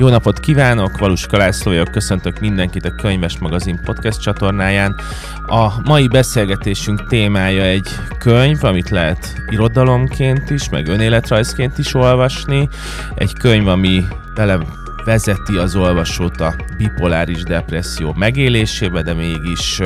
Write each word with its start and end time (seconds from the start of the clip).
Jó 0.00 0.08
napot 0.08 0.40
kívánok, 0.40 0.98
Valus 0.98 1.26
Kalászló 1.26 1.70
vagyok, 1.70 1.90
köszöntök 1.90 2.40
mindenkit 2.40 2.84
a 2.84 2.94
Könyves 2.94 3.38
Magazin 3.38 3.80
podcast 3.84 4.20
csatornáján. 4.20 4.96
A 5.46 5.80
mai 5.84 6.08
beszélgetésünk 6.08 7.06
témája 7.08 7.62
egy 7.62 7.88
könyv, 8.18 8.64
amit 8.64 8.90
lehet 8.90 9.42
irodalomként 9.48 10.50
is, 10.50 10.68
meg 10.68 10.88
önéletrajzként 10.88 11.78
is 11.78 11.94
olvasni. 11.94 12.68
Egy 13.14 13.32
könyv, 13.32 13.68
ami 13.68 14.04
bele 14.34 14.58
vezeti 15.04 15.56
az 15.56 15.76
olvasót 15.76 16.40
a 16.40 16.54
bipoláris 16.76 17.42
depresszió 17.42 18.14
megélésébe, 18.18 19.02
de 19.02 19.14
mégis 19.14 19.80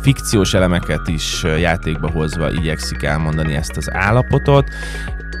fikciós 0.00 0.54
elemeket 0.54 1.08
is 1.08 1.42
játékba 1.42 2.10
hozva 2.10 2.50
igyekszik 2.50 3.02
elmondani 3.02 3.54
ezt 3.54 3.76
az 3.76 3.92
állapotot 3.92 4.68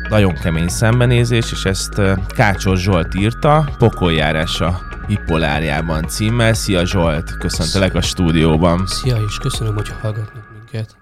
nagyon 0.08 0.34
kemény 0.34 0.68
szembenézés, 0.68 1.52
és 1.52 1.64
ezt 1.64 2.00
Kácsos 2.26 2.80
Zsolt 2.80 3.14
írta, 3.14 3.68
Pokoljárása 3.78 4.80
bipolárjában 5.06 6.08
címmel. 6.08 6.54
Szia 6.54 6.86
Zsolt, 6.86 7.36
köszöntelek 7.38 7.94
a 7.94 8.00
stúdióban. 8.00 8.86
Szia, 8.86 9.16
és 9.28 9.38
köszönöm, 9.38 9.74
hogy 9.74 9.88
hallgatnak 10.00 10.48
minket. 10.52 10.96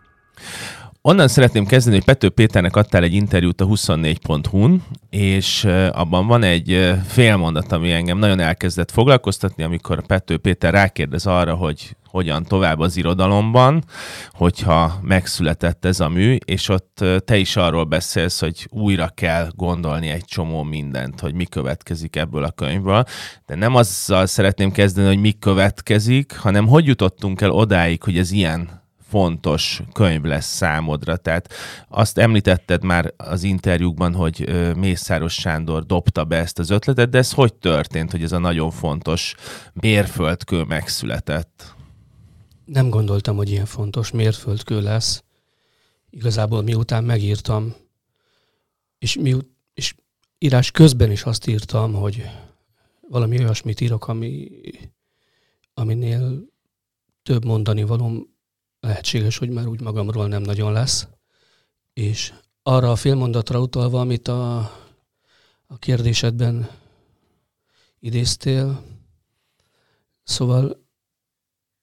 Onnan 1.02 1.28
szeretném 1.28 1.66
kezdeni, 1.66 1.96
hogy 1.96 2.04
Pető 2.04 2.28
Péternek 2.28 2.76
adtál 2.76 3.02
egy 3.02 3.14
interjút 3.14 3.60
a 3.60 3.66
24.hu-n, 3.66 4.82
és 5.10 5.64
abban 5.92 6.26
van 6.26 6.42
egy 6.42 6.94
félmondat, 7.06 7.72
ami 7.72 7.92
engem 7.92 8.18
nagyon 8.18 8.40
elkezdett 8.40 8.90
foglalkoztatni, 8.90 9.62
amikor 9.62 10.06
Pető 10.06 10.36
Péter 10.36 10.72
rákérdez 10.72 11.26
arra, 11.26 11.54
hogy 11.54 11.96
hogyan 12.16 12.42
tovább 12.42 12.78
az 12.78 12.96
irodalomban, 12.96 13.84
hogyha 14.30 14.98
megszületett 15.02 15.84
ez 15.84 16.00
a 16.00 16.08
mű, 16.08 16.36
és 16.44 16.68
ott 16.68 17.04
te 17.24 17.36
is 17.36 17.56
arról 17.56 17.84
beszélsz, 17.84 18.40
hogy 18.40 18.66
újra 18.70 19.08
kell 19.08 19.48
gondolni 19.54 20.08
egy 20.08 20.24
csomó 20.24 20.62
mindent, 20.62 21.20
hogy 21.20 21.34
mi 21.34 21.44
következik 21.44 22.16
ebből 22.16 22.44
a 22.44 22.50
könyvből. 22.50 23.04
De 23.46 23.54
nem 23.54 23.74
azzal 23.74 24.26
szeretném 24.26 24.72
kezdeni, 24.72 25.06
hogy 25.06 25.20
mi 25.20 25.32
következik, 25.32 26.36
hanem 26.36 26.66
hogy 26.66 26.86
jutottunk 26.86 27.40
el 27.40 27.50
odáig, 27.50 28.02
hogy 28.02 28.18
ez 28.18 28.30
ilyen 28.30 28.84
fontos 29.08 29.82
könyv 29.92 30.22
lesz 30.22 30.46
számodra. 30.46 31.16
Tehát 31.16 31.52
azt 31.88 32.18
említetted 32.18 32.84
már 32.84 33.12
az 33.16 33.42
interjúkban, 33.42 34.14
hogy 34.14 34.64
Mészáros 34.76 35.34
Sándor 35.34 35.86
dobta 35.86 36.24
be 36.24 36.36
ezt 36.36 36.58
az 36.58 36.70
ötletet, 36.70 37.08
de 37.08 37.18
ez 37.18 37.32
hogy 37.32 37.54
történt, 37.54 38.10
hogy 38.10 38.22
ez 38.22 38.32
a 38.32 38.38
nagyon 38.38 38.70
fontos 38.70 39.34
mérföldkő 39.72 40.62
megszületett? 40.62 41.75
Nem 42.66 42.90
gondoltam, 42.90 43.36
hogy 43.36 43.50
ilyen 43.50 43.66
fontos 43.66 44.10
mérföldkő 44.10 44.80
lesz. 44.80 45.24
Igazából 46.10 46.62
miután 46.62 47.04
megírtam, 47.04 47.74
és, 48.98 49.16
mi, 49.16 49.36
és 49.74 49.94
írás 50.38 50.70
közben 50.70 51.10
is 51.10 51.22
azt 51.22 51.46
írtam, 51.46 51.92
hogy 51.92 52.22
valami 53.08 53.38
olyasmit 53.38 53.80
írok, 53.80 54.08
ami, 54.08 54.50
aminél 55.74 56.42
több 57.22 57.44
mondani 57.44 57.82
valóm 57.82 58.34
lehetséges, 58.80 59.38
hogy 59.38 59.50
már 59.50 59.66
úgy 59.66 59.80
magamról 59.80 60.28
nem 60.28 60.42
nagyon 60.42 60.72
lesz. 60.72 61.08
És 61.92 62.32
arra 62.62 62.90
a 62.90 62.96
félmondatra 62.96 63.60
utalva, 63.60 64.00
amit 64.00 64.28
a, 64.28 64.56
a 65.66 65.78
kérdésedben 65.78 66.70
idéztél, 67.98 68.82
szóval 70.22 70.85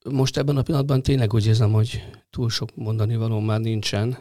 most 0.09 0.37
ebben 0.37 0.57
a 0.57 0.61
pillanatban 0.61 1.01
tényleg 1.01 1.33
úgy 1.33 1.45
érzem, 1.45 1.71
hogy 1.71 2.03
túl 2.29 2.49
sok 2.49 2.75
mondani 2.75 3.15
való 3.15 3.39
már 3.39 3.59
nincsen, 3.59 4.17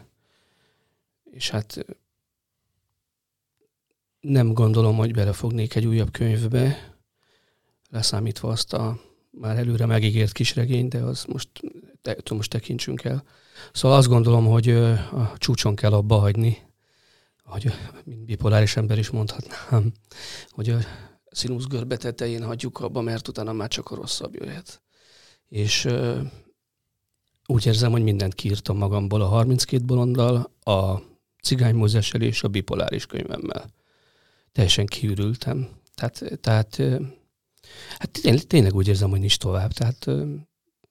és 1.30 1.50
hát 1.50 1.84
nem 4.20 4.52
gondolom, 4.52 4.96
hogy 4.96 5.12
belefognék 5.12 5.74
egy 5.74 5.86
újabb 5.86 6.10
könyvbe, 6.10 6.94
leszámítva 7.90 8.48
azt 8.48 8.72
a 8.72 9.00
már 9.30 9.56
előre 9.56 9.86
megígért 9.86 10.32
kisregény, 10.32 10.88
de 10.88 10.98
az 10.98 11.24
most, 11.24 11.48
de, 12.02 12.16
most 12.30 12.50
tekintsünk 12.50 13.04
el. 13.04 13.24
Szóval 13.72 13.98
azt 13.98 14.08
gondolom, 14.08 14.46
hogy 14.46 14.70
a 14.70 15.32
csúcson 15.36 15.74
kell 15.74 15.92
abba 15.92 16.18
hagyni, 16.18 16.58
hogy 17.44 17.72
mint 18.04 18.24
bipoláris 18.24 18.76
ember 18.76 18.98
is 18.98 19.10
mondhatnám, 19.10 19.92
hogy 20.50 20.68
a 20.68 20.78
színusz 21.30 21.66
görbe 21.66 21.96
tetején 21.96 22.44
hagyjuk 22.44 22.80
abba, 22.80 23.00
mert 23.00 23.28
utána 23.28 23.52
már 23.52 23.68
csak 23.68 23.90
a 23.90 23.94
rosszabb 23.94 24.34
jöhet. 24.34 24.82
És 25.52 25.88
úgy 27.46 27.66
érzem, 27.66 27.90
hogy 27.90 28.02
mindent 28.02 28.34
kiírtam 28.34 28.76
magamból 28.76 29.20
a 29.20 29.26
32 29.26 29.84
bolonddal, 29.84 30.50
a 30.64 31.00
cigány 31.42 31.74
Mózessel 31.74 32.20
és 32.20 32.42
a 32.42 32.48
bipoláris 32.48 33.06
könyvemmel. 33.06 33.70
Teljesen 34.52 34.86
kiürültem. 34.86 35.68
Tehát, 35.94 36.38
tehát 36.40 36.80
Hát 37.98 38.46
tényleg, 38.46 38.74
úgy 38.74 38.88
érzem, 38.88 39.10
hogy 39.10 39.18
nincs 39.18 39.38
tovább. 39.38 39.72
Tehát 39.72 40.08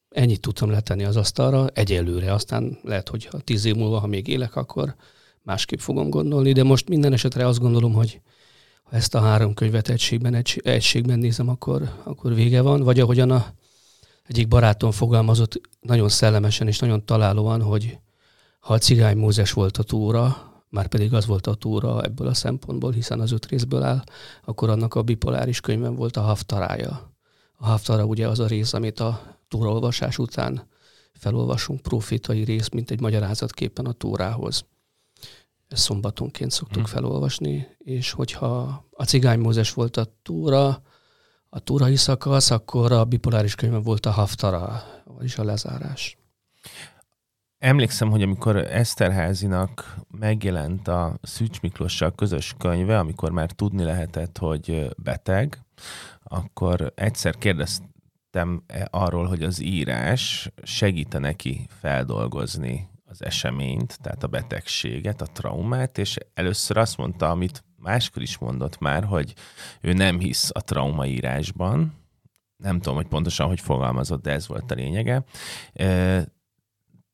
ennyit 0.09 0.41
tudtam 0.41 0.69
letenni 0.69 1.03
az 1.03 1.15
asztalra 1.15 1.67
egyelőre. 1.73 2.33
Aztán 2.33 2.79
lehet, 2.83 3.09
hogy 3.09 3.27
a 3.31 3.41
tíz 3.41 3.65
év 3.65 3.75
múlva, 3.75 3.99
ha 3.99 4.07
még 4.07 4.27
élek, 4.27 4.55
akkor 4.55 4.95
másképp 5.43 5.79
fogom 5.79 6.09
gondolni, 6.09 6.51
de 6.51 6.63
most 6.63 6.89
minden 6.89 7.13
esetre 7.13 7.47
azt 7.47 7.59
gondolom, 7.59 7.93
hogy 7.93 8.21
ha 8.83 8.95
ezt 8.95 9.15
a 9.15 9.19
három 9.19 9.53
könyvet 9.53 9.89
egységben, 9.89 10.33
egy, 10.33 10.61
egységben 10.63 11.19
nézem, 11.19 11.49
akkor, 11.49 12.01
akkor 12.03 12.33
vége 12.33 12.61
van. 12.61 12.83
Vagy 12.83 12.99
ahogyan 12.99 13.31
a 13.31 13.53
egyik 14.31 14.47
barátom 14.47 14.91
fogalmazott 14.91 15.61
nagyon 15.81 16.09
szellemesen 16.09 16.67
és 16.67 16.79
nagyon 16.79 17.05
találóan, 17.05 17.61
hogy 17.61 17.99
ha 18.59 18.73
a 18.73 18.77
cigány 18.77 19.17
Mózes 19.17 19.51
volt 19.51 19.77
a 19.77 19.83
túra, 19.83 20.51
már 20.69 20.87
pedig 20.87 21.13
az 21.13 21.25
volt 21.25 21.47
a 21.47 21.53
túra 21.53 22.03
ebből 22.03 22.27
a 22.27 22.33
szempontból, 22.33 22.91
hiszen 22.91 23.19
az 23.19 23.31
öt 23.31 23.45
részből 23.45 23.83
áll, 23.83 24.03
akkor 24.45 24.69
annak 24.69 24.95
a 24.95 25.01
bipoláris 25.01 25.59
könyvben 25.59 25.95
volt 25.95 26.17
a 26.17 26.21
haftarája. 26.21 27.13
A 27.57 27.65
haftara 27.65 28.05
ugye 28.05 28.27
az 28.27 28.39
a 28.39 28.47
rész, 28.47 28.73
amit 28.73 28.99
a 28.99 29.37
túraolvasás 29.47 30.17
után 30.17 30.67
felolvasunk, 31.13 31.81
profitai 31.81 32.43
rész, 32.43 32.69
mint 32.69 32.91
egy 32.91 32.99
magyarázatképpen 32.99 33.85
a 33.85 33.91
túrához. 33.91 34.65
Ezt 35.67 35.83
szombatonként 35.83 36.51
szoktuk 36.51 36.83
hmm. 36.83 36.93
felolvasni, 36.93 37.67
és 37.77 38.11
hogyha 38.11 38.85
a 38.91 39.03
cigány 39.03 39.39
Mózes 39.39 39.73
volt 39.73 39.97
a 39.97 40.05
túra, 40.23 40.81
a 41.53 41.59
túrai 41.59 41.95
szakasz, 41.95 42.51
akkor 42.51 42.91
a 42.91 43.05
bipoláris 43.05 43.55
könyvben 43.55 43.81
volt 43.81 44.05
a 44.05 44.11
haftara, 44.11 44.83
vagyis 45.03 45.37
a 45.37 45.43
lezárás. 45.43 46.17
Emlékszem, 47.57 48.09
hogy 48.09 48.21
amikor 48.21 48.55
Eszterházinak 48.55 49.95
megjelent 50.07 50.87
a 50.87 51.17
Szűcs 51.21 51.61
Miklossal 51.61 52.15
közös 52.15 52.55
könyve, 52.57 52.99
amikor 52.99 53.31
már 53.31 53.51
tudni 53.51 53.83
lehetett, 53.83 54.37
hogy 54.37 54.89
beteg, 54.97 55.65
akkor 56.23 56.91
egyszer 56.95 57.35
kérdeztem 57.37 58.63
arról, 58.89 59.25
hogy 59.25 59.43
az 59.43 59.61
írás 59.61 60.51
segíte 60.63 61.19
neki 61.19 61.67
feldolgozni 61.79 62.89
az 63.05 63.23
eseményt, 63.23 63.97
tehát 64.01 64.23
a 64.23 64.27
betegséget, 64.27 65.21
a 65.21 65.25
traumát, 65.25 65.97
és 65.97 66.17
először 66.33 66.77
azt 66.77 66.97
mondta, 66.97 67.29
amit 67.29 67.63
máskor 67.81 68.21
is 68.21 68.37
mondott 68.37 68.79
már, 68.79 69.03
hogy 69.03 69.33
ő 69.81 69.93
nem 69.93 70.19
hisz 70.19 70.49
a 70.53 70.63
traumaírásban, 70.63 71.93
nem 72.57 72.79
tudom, 72.79 72.95
hogy 72.95 73.07
pontosan 73.07 73.47
hogy 73.47 73.59
fogalmazott, 73.59 74.21
de 74.21 74.31
ez 74.31 74.47
volt 74.47 74.71
a 74.71 74.75
lényege 74.75 75.23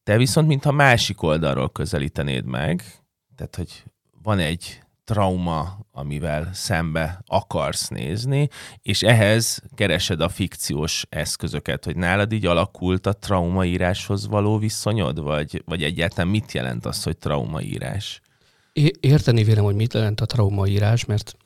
te 0.08 0.18
viszont 0.18 0.48
mintha 0.48 0.72
másik 0.72 1.22
oldalról 1.22 1.70
közelítenéd 1.70 2.46
meg, 2.46 2.84
tehát 3.36 3.56
hogy 3.56 3.84
van 4.24 4.40
egy 4.40 4.82
trauma, 5.04 5.80
amivel 5.92 6.50
szembe 6.54 7.22
akarsz 7.26 7.88
nézni, 7.88 8.48
és 8.82 9.04
ehhez 9.04 9.64
keresed 9.76 10.22
a 10.22 10.30
fikciós 10.30 11.06
eszközöket, 11.10 11.86
hogy 11.86 11.96
nálad 11.96 12.32
így 12.32 12.46
alakult 12.46 13.06
a 13.06 13.14
traumaíráshoz 13.14 14.28
való 14.28 14.58
viszonyod, 14.58 15.20
vagy, 15.20 15.62
vagy 15.66 15.84
egyáltalán 15.84 16.28
mit 16.28 16.52
jelent 16.52 16.86
az, 16.86 17.04
hogy 17.04 17.18
traumaírás? 17.18 18.22
Érteni 19.00 19.44
vélem, 19.44 19.64
hogy 19.64 19.76
mit 19.76 19.94
jelent 19.94 20.22
a 20.22 20.26
traumaírás, 20.26 21.06
mert 21.06 21.38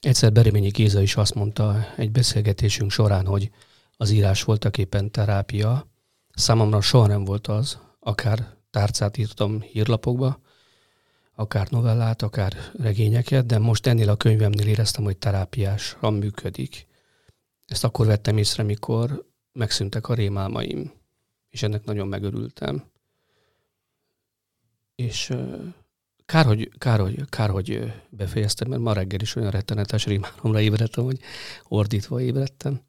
egyszer 0.00 0.32
Bereményi 0.32 0.68
Géza 0.68 1.00
is 1.00 1.16
azt 1.16 1.34
mondta 1.34 1.86
egy 1.96 2.10
beszélgetésünk 2.10 2.90
során, 2.90 3.26
hogy 3.26 3.50
az 3.96 4.10
írás 4.10 4.42
voltak 4.42 4.78
éppen 4.78 5.10
terápia. 5.10 5.88
Számomra 6.34 6.80
soha 6.80 7.06
nem 7.06 7.24
volt 7.24 7.46
az, 7.46 7.78
akár 8.00 8.56
tárcát 8.70 9.16
írtam 9.16 9.60
hírlapokba, 9.60 10.40
akár 11.34 11.70
novellát, 11.70 12.22
akár 12.22 12.52
regényeket, 12.78 13.46
de 13.46 13.58
most 13.58 13.86
ennél 13.86 14.08
a 14.08 14.16
könyvemnél 14.16 14.66
éreztem, 14.66 15.04
hogy 15.04 15.16
terápiásan 15.16 16.14
működik. 16.14 16.86
Ezt 17.66 17.84
akkor 17.84 18.06
vettem 18.06 18.38
észre, 18.38 18.62
mikor 18.62 19.26
megszűntek 19.52 20.08
a 20.08 20.14
rémálmaim, 20.14 20.92
és 21.48 21.62
ennek 21.62 21.84
nagyon 21.84 22.08
megörültem. 22.08 22.84
És 24.94 25.32
kár, 26.32 26.44
hogy, 26.44 26.70
kár, 26.78 27.00
hogy, 27.00 27.20
kár, 27.28 27.50
hogy 27.50 27.92
befejeztem, 28.10 28.68
mert 28.68 28.82
ma 28.82 28.92
reggel 28.92 29.20
is 29.20 29.36
olyan 29.36 29.50
rettenetes 29.50 30.06
rémálomra 30.06 30.60
ébredtem, 30.60 31.04
hogy 31.04 31.18
ordítva 31.68 32.20
ébredtem. 32.20 32.80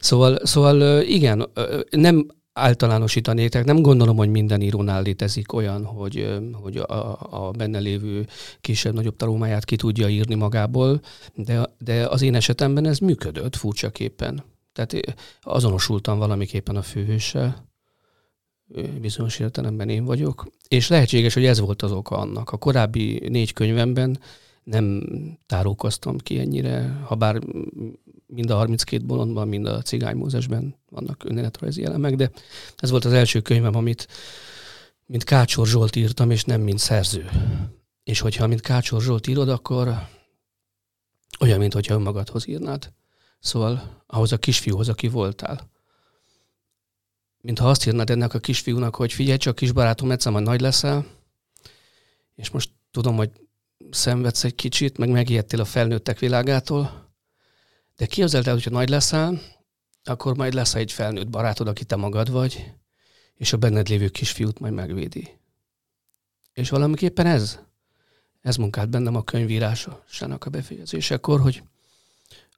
Szóval, 0.00 0.38
szóval 0.42 1.02
igen, 1.02 1.48
nem 1.90 2.26
általánosítanék, 2.52 3.48
tehát 3.50 3.66
nem 3.66 3.82
gondolom, 3.82 4.16
hogy 4.16 4.28
minden 4.28 4.60
írónál 4.60 5.02
létezik 5.02 5.52
olyan, 5.52 5.84
hogy, 5.84 6.38
hogy 6.52 6.76
a, 6.76 7.18
a 7.46 7.50
benne 7.50 7.78
lévő 7.78 8.26
kisebb-nagyobb 8.60 9.16
traumáját 9.16 9.64
ki 9.64 9.76
tudja 9.76 10.08
írni 10.08 10.34
magából, 10.34 11.00
de, 11.34 11.66
de 11.78 12.06
az 12.06 12.22
én 12.22 12.34
esetemben 12.34 12.86
ez 12.86 12.98
működött 12.98 13.56
furcsaképpen. 13.56 14.44
Tehát 14.72 15.16
azonosultam 15.40 16.18
valamiképpen 16.18 16.76
a 16.76 16.82
főhőssel, 16.82 17.66
bizonyos 19.00 19.38
értelemben 19.38 19.88
én 19.88 20.04
vagyok, 20.04 20.46
és 20.68 20.88
lehetséges, 20.88 21.34
hogy 21.34 21.44
ez 21.44 21.60
volt 21.60 21.82
az 21.82 21.92
oka 21.92 22.16
annak. 22.16 22.50
A 22.50 22.56
korábbi 22.56 23.28
négy 23.28 23.52
könyvemben 23.52 24.18
nem 24.62 25.02
tárulkoztam 25.46 26.18
ki 26.18 26.38
ennyire, 26.38 27.00
ha 27.04 27.14
bár 27.14 27.40
mind 28.26 28.50
a 28.50 28.56
32 28.56 29.04
bolondban, 29.04 29.48
mind 29.48 29.66
a 29.66 29.82
Cigány 29.82 30.16
Mózesben 30.16 30.76
vannak 30.88 31.24
önéletrajzi 31.24 31.84
elemek, 31.84 32.14
de 32.14 32.30
ez 32.76 32.90
volt 32.90 33.04
az 33.04 33.12
első 33.12 33.40
könyvem, 33.40 33.74
amit 33.74 34.08
mint 35.06 35.24
Kácsor 35.24 35.66
Zsolt 35.66 35.96
írtam, 35.96 36.30
és 36.30 36.44
nem 36.44 36.60
mint 36.60 36.78
szerző. 36.78 37.30
És 38.04 38.20
hogyha 38.20 38.46
mint 38.46 38.60
Kácsor 38.60 39.02
Zsolt 39.02 39.26
írod, 39.26 39.48
akkor 39.48 40.08
olyan, 41.40 41.58
mint 41.58 41.72
hogyha 41.72 41.94
önmagadhoz 41.94 42.48
írnád. 42.48 42.92
Szóval 43.38 44.02
ahhoz 44.06 44.32
a 44.32 44.38
kisfiúhoz, 44.38 44.88
aki 44.88 45.08
voltál. 45.08 45.70
Mintha 47.46 47.68
azt 47.68 47.86
írnád 47.86 48.10
ennek 48.10 48.34
a 48.34 48.38
kisfiúnak, 48.38 48.94
hogy 48.94 49.12
figyelj 49.12 49.36
csak, 49.36 49.54
kis 49.54 49.72
barátom, 49.72 50.10
egyszer 50.10 50.32
majd 50.32 50.44
nagy 50.44 50.60
leszel, 50.60 51.06
és 52.34 52.50
most 52.50 52.70
tudom, 52.90 53.16
hogy 53.16 53.30
szenvedsz 53.90 54.44
egy 54.44 54.54
kicsit, 54.54 54.98
meg 54.98 55.08
megijedtél 55.08 55.60
a 55.60 55.64
felnőttek 55.64 56.18
világától, 56.18 57.10
de 57.96 58.06
képzeld 58.06 58.46
el, 58.46 58.52
hogyha 58.52 58.70
nagy 58.70 58.88
leszel, 58.88 59.40
akkor 60.04 60.36
majd 60.36 60.54
lesz 60.54 60.74
egy 60.74 60.92
felnőtt 60.92 61.28
barátod, 61.28 61.68
aki 61.68 61.84
te 61.84 61.96
magad 61.96 62.30
vagy, 62.30 62.72
és 63.34 63.52
a 63.52 63.56
benned 63.56 63.88
lévő 63.88 64.08
kisfiút 64.08 64.58
majd 64.58 64.72
megvédi. 64.72 65.38
És 66.52 66.70
valamiképpen 66.70 67.26
ez, 67.26 67.58
ez 68.40 68.56
munkált 68.56 68.88
bennem 68.88 69.16
a 69.16 69.22
könyvírásának 69.22 70.44
a 70.44 70.50
befejezésekor, 70.50 71.40
hogy, 71.40 71.62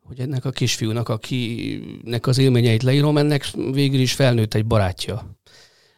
hogy 0.09 0.21
ennek 0.21 0.45
a 0.45 0.51
kisfiúnak, 0.51 1.09
akinek 1.09 2.27
az 2.27 2.39
élményeit 2.39 2.83
leírom, 2.83 3.19
ennek 3.19 3.51
végül 3.51 4.01
is 4.01 4.13
felnőtt 4.13 4.55
egy 4.55 4.67
barátja, 4.67 5.39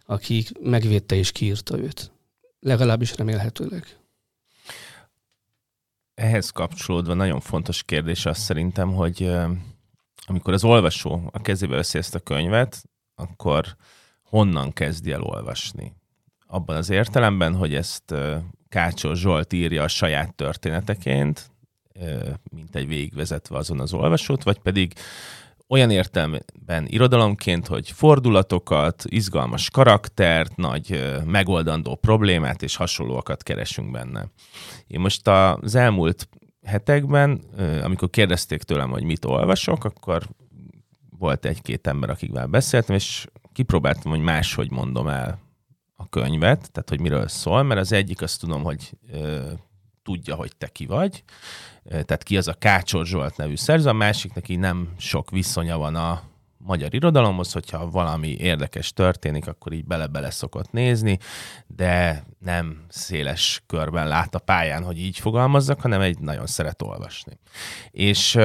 aki 0.06 0.46
megvédte 0.60 1.14
és 1.14 1.32
kiírta 1.32 1.78
őt. 1.78 2.12
Legalábbis 2.60 3.16
remélhetőleg 3.16 4.00
ehhez 6.20 6.50
kapcsolódva 6.50 7.14
nagyon 7.14 7.40
fontos 7.40 7.82
kérdés 7.82 8.26
az 8.26 8.38
szerintem, 8.38 8.92
hogy 8.92 9.30
amikor 10.26 10.52
az 10.52 10.64
olvasó 10.64 11.28
a 11.32 11.40
kezébe 11.40 11.76
veszi 11.76 11.98
ezt 11.98 12.14
a 12.14 12.18
könyvet, 12.18 12.82
akkor 13.14 13.76
honnan 14.22 14.72
kezdi 14.72 15.12
el 15.12 15.22
olvasni? 15.22 15.92
Abban 16.46 16.76
az 16.76 16.90
értelemben, 16.90 17.54
hogy 17.54 17.74
ezt 17.74 18.14
Kácsor 18.68 19.16
Zsolt 19.16 19.52
írja 19.52 19.82
a 19.82 19.88
saját 19.88 20.34
történeteként, 20.34 21.50
mint 22.50 22.76
egy 22.76 22.86
végigvezetve 22.86 23.56
azon 23.56 23.80
az 23.80 23.92
olvasót, 23.92 24.42
vagy 24.42 24.58
pedig 24.58 24.92
olyan 25.68 25.90
értelemben 25.90 26.86
irodalomként, 26.86 27.66
hogy 27.66 27.90
fordulatokat, 27.90 29.04
izgalmas 29.06 29.70
karaktert, 29.70 30.56
nagy 30.56 31.18
megoldandó 31.24 31.94
problémát 31.94 32.62
és 32.62 32.76
hasonlóakat 32.76 33.42
keresünk 33.42 33.90
benne. 33.90 34.30
Én 34.86 35.00
most 35.00 35.28
az 35.28 35.74
elmúlt 35.74 36.28
hetekben, 36.62 37.40
amikor 37.82 38.10
kérdezték 38.10 38.62
tőlem, 38.62 38.90
hogy 38.90 39.02
mit 39.02 39.24
olvasok, 39.24 39.84
akkor 39.84 40.28
volt 41.18 41.44
egy-két 41.44 41.86
ember, 41.86 42.10
akikvel 42.10 42.46
beszéltem, 42.46 42.96
és 42.96 43.26
kipróbáltam, 43.52 44.10
hogy 44.10 44.20
máshogy 44.20 44.70
mondom 44.70 45.08
el 45.08 45.38
a 45.96 46.08
könyvet, 46.08 46.70
tehát 46.72 46.88
hogy 46.88 47.00
miről 47.00 47.28
szól, 47.28 47.62
mert 47.62 47.80
az 47.80 47.92
egyik 47.92 48.22
azt 48.22 48.40
tudom, 48.40 48.62
hogy 48.62 48.92
tudja, 50.10 50.34
hogy 50.34 50.56
te 50.58 50.66
ki 50.66 50.86
vagy, 50.86 51.22
tehát 51.84 52.22
ki 52.22 52.36
az 52.36 52.48
a 52.48 52.54
Kácsor 52.54 53.06
Zsolt 53.06 53.36
nevű 53.36 53.56
szerző, 53.56 53.88
a 53.88 53.92
másik 53.92 54.34
neki 54.34 54.56
nem 54.56 54.88
sok 54.98 55.30
viszonya 55.30 55.78
van 55.78 55.94
a 55.94 56.22
magyar 56.58 56.94
irodalomhoz, 56.94 57.52
hogyha 57.52 57.90
valami 57.90 58.28
érdekes 58.28 58.92
történik, 58.92 59.46
akkor 59.46 59.72
így 59.72 59.84
bele-bele 59.84 60.30
szokott 60.30 60.72
nézni, 60.72 61.18
de 61.66 62.24
nem 62.38 62.84
széles 62.88 63.62
körben 63.66 64.08
lát 64.08 64.34
a 64.34 64.38
pályán, 64.38 64.84
hogy 64.84 64.98
így 64.98 65.18
fogalmazzak, 65.18 65.80
hanem 65.80 66.00
egy 66.00 66.18
nagyon 66.18 66.46
szeret 66.46 66.82
olvasni. 66.82 67.38
És 67.90 68.38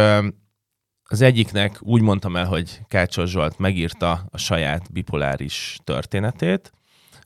az 1.04 1.22
egyiknek 1.22 1.78
úgy 1.82 2.02
mondtam 2.02 2.36
el, 2.36 2.46
hogy 2.46 2.80
Kácsor 2.88 3.28
Zsolt 3.28 3.58
megírta 3.58 4.26
a 4.32 4.38
saját 4.38 4.92
bipoláris 4.92 5.80
történetét, 5.84 6.72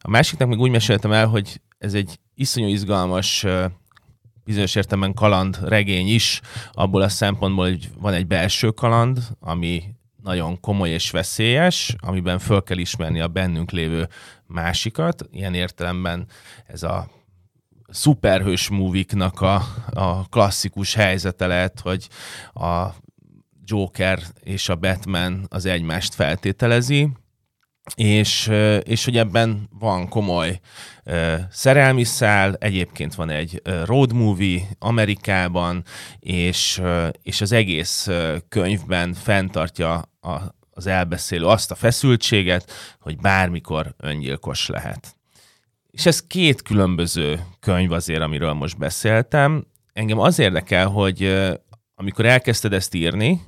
a 0.01 0.09
másiknak 0.09 0.47
meg 0.49 0.59
úgy 0.59 0.71
meséltem 0.71 1.11
el, 1.11 1.27
hogy 1.27 1.61
ez 1.77 1.93
egy 1.93 2.19
iszonyú 2.35 2.67
izgalmas 2.67 3.45
bizonyos 4.49 4.75
értelemben 4.75 5.13
kaland 5.13 5.57
regény 5.61 6.07
is, 6.07 6.41
abból 6.71 7.01
a 7.01 7.09
szempontból, 7.09 7.67
hogy 7.69 7.89
van 7.99 8.13
egy 8.13 8.27
belső 8.27 8.69
kaland, 8.69 9.19
ami 9.39 9.83
nagyon 10.23 10.59
komoly 10.59 10.89
és 10.89 11.11
veszélyes, 11.11 11.95
amiben 11.99 12.39
föl 12.39 12.63
kell 12.63 12.77
ismerni 12.77 13.19
a 13.19 13.27
bennünk 13.27 13.71
lévő 13.71 14.07
másikat. 14.45 15.23
Ilyen 15.31 15.53
értelemben 15.53 16.27
ez 16.67 16.83
a 16.83 17.09
szuperhős 17.89 18.69
múviknak 18.69 19.41
a, 19.41 19.55
a 19.89 20.27
klasszikus 20.29 20.93
helyzete 20.93 21.47
lehet, 21.47 21.79
hogy 21.79 22.07
a 22.53 22.87
Joker 23.65 24.19
és 24.43 24.69
a 24.69 24.75
Batman 24.75 25.45
az 25.49 25.65
egymást 25.65 26.13
feltételezi, 26.13 27.09
és, 27.95 28.51
és 28.83 29.05
hogy 29.05 29.17
ebben 29.17 29.69
van 29.79 30.09
komoly 30.09 30.59
szerelmi 31.51 32.03
szál, 32.03 32.55
egyébként 32.59 33.15
van 33.15 33.29
egy 33.29 33.61
road 33.85 34.13
movie 34.13 34.61
Amerikában, 34.79 35.83
és, 36.19 36.81
és 37.23 37.41
az 37.41 37.51
egész 37.51 38.09
könyvben 38.49 39.13
fenntartja 39.13 39.93
a, 40.21 40.57
az 40.71 40.87
elbeszélő 40.87 41.45
azt 41.45 41.71
a 41.71 41.75
feszültséget, 41.75 42.71
hogy 42.99 43.17
bármikor 43.17 43.93
öngyilkos 43.97 44.67
lehet. 44.67 45.15
És 45.91 46.05
ez 46.05 46.27
két 46.27 46.61
különböző 46.61 47.45
könyv 47.59 47.91
azért, 47.91 48.21
amiről 48.21 48.53
most 48.53 48.77
beszéltem. 48.77 49.65
Engem 49.93 50.19
az 50.19 50.39
érdekel, 50.39 50.87
hogy 50.87 51.47
amikor 51.95 52.25
elkezdted 52.25 52.73
ezt 52.73 52.93
írni, 52.93 53.41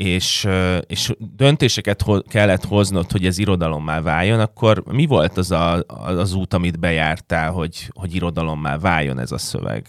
és, 0.00 0.48
és 0.86 1.12
döntéseket 1.36 2.02
ho- 2.02 2.28
kellett 2.28 2.64
hoznod, 2.64 3.10
hogy 3.10 3.26
ez 3.26 3.38
irodalommá 3.38 4.00
váljon, 4.00 4.40
akkor 4.40 4.82
mi 4.86 5.06
volt 5.06 5.36
az 5.36 5.50
a, 5.50 5.84
az 5.86 6.34
út, 6.34 6.54
amit 6.54 6.78
bejártál, 6.78 7.50
hogy, 7.50 7.90
hogy 7.92 8.14
irodalommá 8.14 8.78
váljon 8.78 9.18
ez 9.18 9.32
a 9.32 9.38
szöveg? 9.38 9.88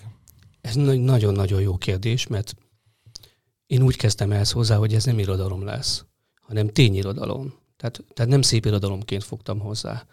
Ez 0.61 0.75
nagyon-nagyon 0.75 1.61
jó 1.61 1.77
kérdés, 1.77 2.27
mert 2.27 2.55
én 3.67 3.81
úgy 3.81 3.95
kezdtem 3.95 4.31
ehhez 4.31 4.51
hozzá, 4.51 4.75
hogy 4.75 4.93
ez 4.93 5.03
nem 5.03 5.19
irodalom 5.19 5.65
lesz, 5.65 6.05
hanem 6.41 6.67
tényirodalom. 6.67 7.53
Tehát, 7.77 8.03
tehát 8.13 8.31
nem 8.31 8.41
szép 8.41 8.65
irodalomként 8.65 9.23
fogtam 9.23 9.59
hozzá. 9.59 10.05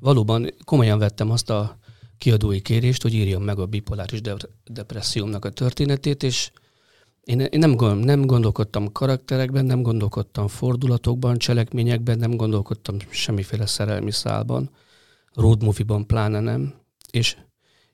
Valóban 0.00 0.54
komolyan 0.64 0.98
vettem 0.98 1.30
azt 1.30 1.50
a 1.50 1.78
kiadói 2.18 2.60
kérést, 2.60 3.02
hogy 3.02 3.14
írjam 3.14 3.42
meg 3.42 3.58
a 3.58 3.66
bipoláris 3.66 4.20
de- 4.20 4.36
depressziómnak 4.64 5.44
a 5.44 5.50
történetét, 5.50 6.22
és 6.22 6.50
én, 7.26 7.40
én 7.40 7.58
nem, 7.58 7.98
nem 7.98 8.26
gondolkodtam 8.26 8.92
karakterekben, 8.92 9.64
nem 9.64 9.82
gondolkodtam 9.82 10.48
fordulatokban, 10.48 11.38
cselekményekben, 11.38 12.18
nem 12.18 12.36
gondolkodtam 12.36 12.96
semmiféle 13.10 13.66
szerelmi 13.66 14.10
szálban, 14.10 14.70
road 15.34 15.62
movie-ban 15.62 16.06
pláne 16.06 16.40
nem, 16.40 16.74
és 17.10 17.36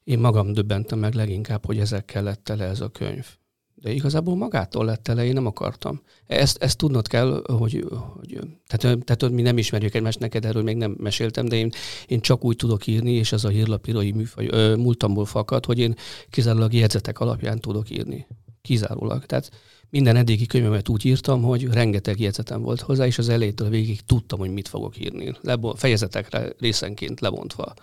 én 0.04 0.18
magam 0.18 0.52
döbbentem 0.52 0.98
meg 0.98 1.14
leginkább, 1.14 1.66
hogy 1.66 1.78
ezekkel 1.78 2.22
lett 2.22 2.44
tele 2.44 2.64
ez 2.64 2.80
a 2.80 2.88
könyv. 2.88 3.26
De 3.74 3.92
igazából 3.92 4.36
magától 4.36 4.84
lett 4.84 5.02
tele, 5.02 5.24
én 5.24 5.32
nem 5.32 5.46
akartam. 5.46 6.02
Ezt, 6.26 6.62
ezt 6.62 6.78
tudnod 6.78 7.06
kell, 7.06 7.42
hogy, 7.46 7.84
hogy 7.88 8.38
tehát, 8.66 9.04
tehát 9.04 9.30
mi 9.30 9.42
nem 9.42 9.58
ismerjük 9.58 9.94
egymást, 9.94 10.18
neked 10.18 10.44
erről 10.44 10.62
még 10.62 10.76
nem 10.76 10.96
meséltem, 10.98 11.46
de 11.46 11.56
én, 11.56 11.70
én 12.06 12.20
csak 12.20 12.44
úgy 12.44 12.56
tudok 12.56 12.86
írni, 12.86 13.12
és 13.12 13.32
ez 13.32 13.44
a 13.44 13.48
hírlapírói 13.48 14.12
műfaj 14.12 14.46
ö, 14.50 14.76
múltamból 14.76 15.24
fakad, 15.24 15.64
hogy 15.64 15.78
én 15.78 15.94
kizárólag 16.30 16.72
jegyzetek 16.72 17.20
alapján 17.20 17.58
tudok 17.58 17.90
írni 17.90 18.26
kizárólag. 18.62 19.26
Tehát 19.26 19.50
minden 19.90 20.16
eddigi 20.16 20.46
könyvemet 20.46 20.88
úgy 20.88 21.04
írtam, 21.04 21.42
hogy 21.42 21.64
rengeteg 21.64 22.20
jegyzetem 22.20 22.62
volt 22.62 22.80
hozzá, 22.80 23.06
és 23.06 23.18
az 23.18 23.28
elejétől 23.28 23.68
végig 23.68 24.00
tudtam, 24.00 24.38
hogy 24.38 24.50
mit 24.50 24.68
fogok 24.68 24.98
írni. 24.98 25.36
Lebo- 25.40 25.78
fejezetekre 25.78 26.52
részenként 26.58 27.20
lebontva. 27.20 27.74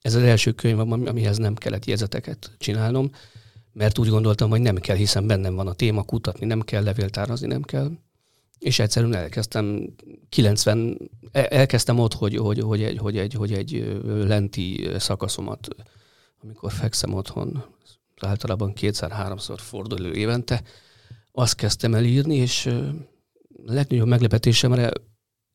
Ez 0.00 0.14
az 0.14 0.22
első 0.22 0.52
könyv, 0.52 0.78
amihez 0.78 1.36
nem 1.36 1.54
kellett 1.54 1.84
jegyzeteket 1.84 2.50
csinálnom, 2.58 3.10
mert 3.72 3.98
úgy 3.98 4.08
gondoltam, 4.08 4.50
hogy 4.50 4.60
nem 4.60 4.76
kell, 4.76 4.96
hiszen 4.96 5.26
bennem 5.26 5.54
van 5.54 5.66
a 5.66 5.72
téma, 5.72 6.02
kutatni 6.02 6.46
nem 6.46 6.60
kell, 6.60 6.82
levéltárazni 6.82 7.46
nem 7.46 7.62
kell. 7.62 7.90
És 8.58 8.78
egyszerűen 8.78 9.14
elkezdtem 9.14 9.94
90, 10.28 10.98
e, 11.32 11.46
elkezdtem 11.50 11.98
ott, 11.98 12.14
hogy, 12.14 12.36
hogy, 12.36 12.60
hogy, 12.60 12.82
egy, 12.82 12.98
hogy, 12.98 13.18
egy, 13.18 13.34
hogy 13.34 13.52
egy 13.52 14.00
lenti 14.04 14.90
szakaszomat, 14.98 15.68
amikor 16.42 16.72
fekszem 16.72 17.14
otthon, 17.14 17.64
általában 18.20 18.72
kétszer-háromszor 18.72 19.60
forduló 19.60 20.12
évente, 20.12 20.62
azt 21.32 21.54
kezdtem 21.54 21.94
el 21.94 22.04
írni, 22.04 22.36
és 22.36 22.70
legnagyobb 23.64 24.06
meglepetésemre 24.06 24.90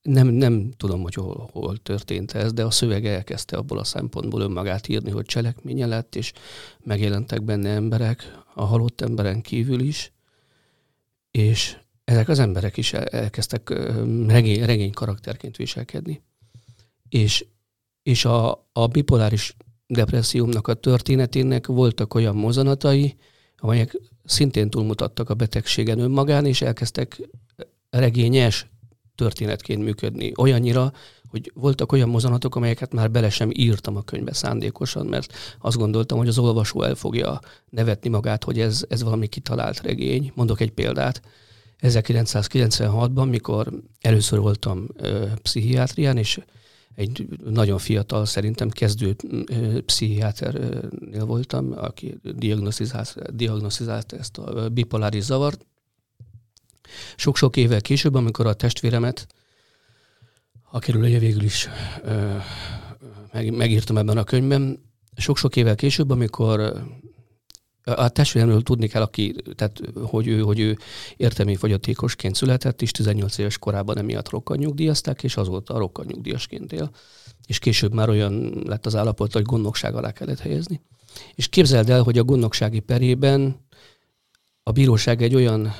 nem, 0.02 0.28
nem 0.28 0.72
tudom, 0.78 1.02
hogy 1.02 1.14
hol, 1.14 1.50
hol 1.52 1.78
történt 1.78 2.32
ez, 2.32 2.54
de 2.54 2.66
a 2.66 2.72
szöveg 2.72 3.06
elkezdte 3.06 3.58
abból 3.58 3.78
a 3.78 3.84
szempontból 3.84 4.42
önmagát 4.42 4.88
írni, 4.88 5.12
hogy 5.12 5.26
cselekménye 5.26 5.86
lett, 5.86 6.16
és 6.16 6.34
megjelentek 6.80 7.44
benne 7.44 7.70
emberek, 7.70 8.38
a 8.54 8.64
halott 8.64 9.02
emberen 9.02 9.42
kívül 9.42 9.80
is, 9.80 10.12
és 11.32 11.78
ezek 12.04 12.28
az 12.30 12.40
emberek 12.40 12.78
is 12.78 12.94
elkezdtek 12.94 13.70
regény, 14.28 14.66
regény 14.66 14.92
karakterként 14.92 15.58
viselkedni. 15.58 16.22
És, 17.10 17.46
és 18.04 18.26
a, 18.26 18.70
a 18.74 18.88
bipoláris 18.88 19.56
depressziómnak 19.90 20.68
a 20.68 20.74
történetének 20.74 21.68
voltak 21.68 22.14
olyan 22.14 22.36
mozanatai, 22.36 23.16
amelyek 23.58 24.00
szintén 24.26 24.70
túlmutattak 24.70 25.30
a 25.30 25.34
betegségen 25.34 26.00
önmagán, 26.00 26.46
és 26.46 26.62
elkezdtek 26.62 27.30
regényes 27.90 28.68
történetként 29.16 29.84
működni. 29.84 30.32
Olyannyira, 30.36 30.92
hogy 31.30 31.52
voltak 31.56 31.92
olyan 31.92 32.10
mozanatok, 32.10 32.56
amelyeket 32.56 32.94
már 32.94 33.12
bele 33.12 33.30
sem 33.30 33.50
írtam 33.54 33.96
a 33.96 34.02
könyvbe 34.02 34.34
szándékosan, 34.34 35.06
mert 35.06 35.34
azt 35.60 35.78
gondoltam, 35.78 36.18
hogy 36.18 36.28
az 36.28 36.38
olvasó 36.38 36.82
el 36.82 36.96
fogja 36.96 37.40
nevetni 37.70 38.10
magát, 38.10 38.44
hogy 38.44 38.60
ez, 38.60 38.86
ez 38.90 39.04
valami 39.04 39.28
kitalált 39.28 39.82
regény. 39.82 40.32
Mondok 40.36 40.60
egy 40.60 40.72
példát. 40.72 41.22
1996-ban, 41.82 43.30
mikor 43.30 43.72
először 44.02 44.40
voltam 44.40 44.88
ö, 44.96 45.26
pszichiátrián, 45.42 46.18
és 46.18 46.40
egy 46.96 47.28
nagyon 47.44 47.78
fiatal, 47.78 48.26
szerintem 48.26 48.70
kezdő 48.70 49.16
pszichiáternél 49.86 51.26
voltam, 51.26 51.74
aki 51.76 52.20
diagnosztizált, 52.24 53.36
diagnosztizált 53.36 54.14
ezt 54.14 54.38
a 54.38 54.70
bipoláris 54.70 55.24
zavart. 55.24 55.66
Sok-sok 57.16 57.58
évvel 57.58 57.82
később, 57.82 58.16
amikor 58.16 58.46
a 58.46 58.54
testvéremet, 58.54 59.28
akiről 60.72 61.04
ugye 61.04 61.20
végül 61.20 61.44
is 61.44 61.68
meg, 63.32 63.56
megírtam 63.56 63.98
ebben 63.98 64.18
a 64.18 64.24
könyvben, 64.24 64.84
sok-sok 65.16 65.56
évvel 65.56 65.76
később, 65.76 66.10
amikor 66.10 66.84
a 67.84 68.10
testvéremről 68.10 68.62
tudni 68.62 68.88
kell, 68.88 69.02
aki, 69.02 69.36
tehát, 69.56 69.82
hogy 70.04 70.28
ő, 70.28 70.40
hogy 70.42 70.60
ő 70.60 70.78
értelmi 71.18 71.56
fogyatékosként 71.56 72.36
született, 72.36 72.82
és 72.82 72.92
18 72.92 73.38
éves 73.38 73.58
korában 73.58 73.98
emiatt 73.98 74.30
rokkanyugdíjazták, 74.30 75.24
és 75.24 75.38
azóta 75.38 75.78
rokkanyugdíjasként 75.78 76.74
él. 76.74 76.92
És 77.46 77.60
később 77.60 77.94
már 77.94 78.10
olyan 78.10 78.62
lett 78.66 78.86
az 78.86 78.96
állapot, 78.96 79.34
hogy 79.34 79.44
gondnokság 79.44 79.96
alá 79.96 80.12
kellett 80.12 80.40
helyezni. 80.40 80.82
És 81.36 81.48
képzeld 81.48 81.90
el, 81.90 82.02
hogy 82.02 82.18
a 82.18 82.24
gondnoksági 82.24 82.80
perében 82.80 83.68
a 84.64 84.72
bíróság 84.72 85.22
egy 85.22 85.36
olyan 85.36 85.74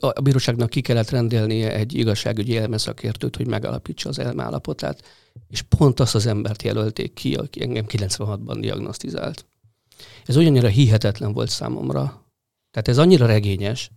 a 0.00 0.20
bíróságnak 0.20 0.70
ki 0.70 0.80
kellett 0.80 1.10
rendelnie 1.10 1.74
egy 1.74 1.94
igazságügyi 1.94 2.56
elmeszakértőt, 2.56 3.36
hogy 3.36 3.46
megalapítsa 3.46 4.08
az 4.08 4.18
elmállapotát, 4.18 5.02
és 5.48 5.62
pont 5.62 6.00
azt 6.00 6.14
az 6.14 6.26
embert 6.26 6.62
jelölték 6.62 7.12
ki, 7.12 7.34
aki 7.34 7.62
engem 7.62 7.84
96-ban 7.88 8.56
diagnosztizált. 8.60 9.46
Ez 10.24 10.36
olyannyira 10.36 10.68
hihetetlen 10.68 11.32
volt 11.32 11.48
számomra. 11.50 12.02
Tehát 12.70 12.88
ez 12.88 12.98
annyira 12.98 13.26
regényes, 13.26 13.90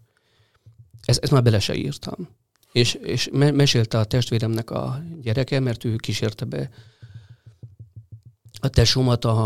ez, 1.06 1.18
ezt 1.22 1.32
már 1.32 1.44
bele 1.44 1.60
se 1.60 1.76
írtam. 1.76 2.28
És, 2.72 2.94
és 2.94 3.30
me- 3.32 3.56
mesélte 3.56 4.00
a 4.00 4.04
testvéremnek 4.04 4.72
a 4.72 5.04
gyereke, 5.22 5.60
mert 5.60 5.84
ő 5.84 5.96
kísérte 5.96 6.46
be 6.46 6.70
a 8.60 8.68
tesómat 8.68 9.26
a, 9.26 9.46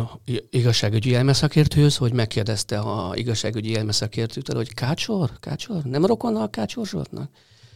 a 0.00 0.20
igazságügyi 0.50 1.14
elmeszakértőhöz, 1.14 1.96
hogy 1.96 2.12
megkérdezte 2.12 2.78
a 2.78 3.16
igazságügyi 3.16 3.76
elmeszakértőtől, 3.76 4.56
hogy 4.56 4.74
Kácsor? 4.74 5.30
Kácsor? 5.40 5.82
Nem 5.82 6.06
rokonna 6.06 6.42
a 6.42 6.48
Kácsor 6.48 6.86
Zsoltnak? 6.86 7.30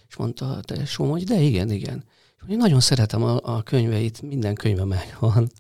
És 0.09 0.17
mondta 0.17 0.51
a 0.51 0.61
tesóm, 0.61 1.11
hogy 1.11 1.25
de 1.25 1.41
igen, 1.41 1.71
igen. 1.71 2.05
Én 2.49 2.57
nagyon 2.57 2.81
szeretem 2.81 3.23
a, 3.23 3.39
a 3.43 3.63
könyveit, 3.63 4.23
minden 4.23 4.55
könyve 4.55 4.85
megvan. 4.85 5.51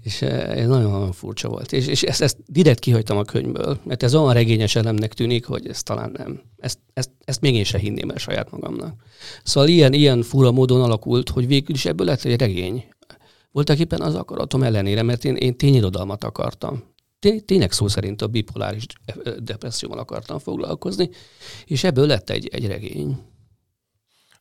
És 0.00 0.22
eh, 0.22 0.56
ez 0.56 0.68
nagyon 0.68 1.12
furcsa 1.12 1.48
volt. 1.48 1.72
És, 1.72 1.86
és 1.86 2.02
ezt, 2.02 2.22
ezt 2.22 2.38
direkt 2.46 2.78
kihagytam 2.78 3.16
a 3.16 3.22
könyvből, 3.22 3.78
mert 3.84 4.02
ez 4.02 4.14
olyan 4.14 4.32
regényes 4.32 4.76
elemnek 4.76 5.14
tűnik, 5.14 5.44
hogy 5.44 5.66
ez 5.66 5.82
talán 5.82 6.10
nem. 6.16 6.40
Ezt, 6.58 6.78
ezt, 6.92 7.10
ezt 7.24 7.40
még 7.40 7.54
én 7.54 7.64
sem 7.64 7.80
hinném 7.80 8.10
el 8.10 8.16
saját 8.16 8.50
magamnak. 8.50 9.02
Szóval 9.44 9.68
ilyen, 9.68 9.92
ilyen 9.92 10.22
fura 10.22 10.52
módon 10.52 10.82
alakult, 10.82 11.28
hogy 11.28 11.46
végül 11.46 11.74
is 11.74 11.84
ebből 11.84 12.06
lett 12.06 12.24
egy 12.24 12.40
regény. 12.40 12.84
Voltak 13.50 13.78
éppen 13.78 14.00
az 14.00 14.14
akaratom 14.14 14.62
ellenére, 14.62 15.02
mert 15.02 15.24
én, 15.24 15.36
én 15.36 15.56
tényirodalmat 15.56 16.24
akartam. 16.24 16.82
Tényleg 17.44 17.72
szó 17.72 17.88
szerint 17.88 18.22
a 18.22 18.26
bipoláris 18.26 18.86
depresszióval 19.38 19.98
akartam 19.98 20.38
foglalkozni, 20.38 21.10
és 21.64 21.84
ebből 21.84 22.06
lett 22.06 22.30
egy, 22.30 22.48
egy 22.52 22.66
regény 22.66 23.18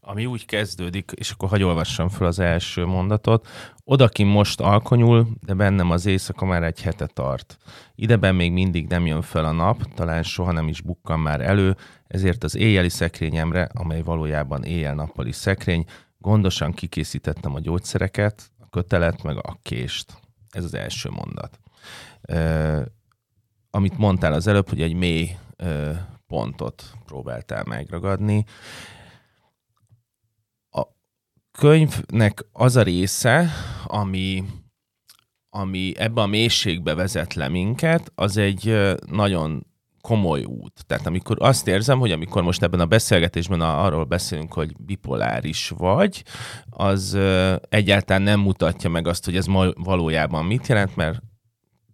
ami 0.04 0.26
úgy 0.26 0.46
kezdődik, 0.46 1.12
és 1.16 1.32
akkor 1.32 1.50
hagyj 1.50 1.64
olvassam 1.64 2.10
fel 2.10 2.28
az 2.28 2.40
első 2.40 2.86
mondatot. 2.86 3.48
Odakin 3.84 4.28
most 4.28 4.60
alkonyul, 4.60 5.28
de 5.46 5.54
bennem 5.54 5.92
az 5.92 6.06
éjszaka 6.06 6.46
már 6.46 6.64
egy 6.64 6.82
hete 6.82 7.06
tart. 7.06 7.58
Ideben 7.96 8.36
még 8.36 8.52
mindig 8.52 8.88
nem 8.88 9.06
jön 9.06 9.22
fel 9.22 9.46
a 9.46 9.52
nap, 9.52 9.94
talán 9.94 10.24
soha 10.24 10.52
nem 10.52 10.68
is 10.68 10.82
bukkan 10.82 11.20
már 11.20 11.42
elő, 11.42 11.76
ezért 12.08 12.44
az 12.44 12.56
éjjeli 12.56 12.90
szekrényemre, 12.90 13.70
amely 13.74 14.02
valójában 14.02 14.64
éjjel-nappali 14.64 15.32
szekrény, 15.32 15.86
gondosan 16.18 16.72
kikészítettem 16.72 17.56
a 17.56 17.60
gyógyszereket, 17.60 18.52
a 18.60 18.70
kötelet, 18.70 19.24
meg 19.24 19.38
a 19.38 19.60
kést. 19.62 20.14
Ez 20.50 20.64
az 20.64 20.74
első 20.74 21.10
mondat. 21.10 21.60
Uh, 22.30 22.86
amit 23.70 23.98
mondtál 23.98 24.34
az 24.34 24.48
előbb, 24.48 24.70
hogy 24.70 24.82
egy 24.82 24.94
mély 24.94 25.30
uh, 25.64 25.96
pontot 26.28 26.84
próbáltál 27.06 27.64
megragadni 27.68 28.46
könyvnek 31.62 32.46
az 32.52 32.76
a 32.76 32.82
része, 32.82 33.50
ami, 33.86 34.44
ami 35.50 35.94
ebbe 35.98 36.22
a 36.22 36.28
mélységbe 36.28 36.96
vezet 36.96 37.34
le 37.34 37.48
minket, 37.48 38.12
az 38.16 38.38
egy 38.38 38.78
nagyon 39.12 39.66
komoly 40.02 40.44
út. 40.44 40.86
Tehát 40.88 41.06
amikor 41.06 41.38
azt 41.40 41.68
érzem, 41.68 42.00
hogy 42.00 42.12
amikor 42.12 42.44
most 42.44 42.64
ebben 42.64 42.80
a 42.80 42.86
beszélgetésben 42.86 43.62
arról 43.62 44.04
beszélünk, 44.04 44.54
hogy 44.54 44.76
bipoláris 44.78 45.70
vagy, 45.78 46.24
az 46.70 47.18
egyáltalán 47.70 48.22
nem 48.22 48.40
mutatja 48.40 48.90
meg 48.90 49.08
azt, 49.08 49.26
hogy 49.26 49.36
ez 49.36 49.46
valójában 49.74 50.46
mit 50.46 50.68
jelent, 50.68 50.96
mert 50.96 51.22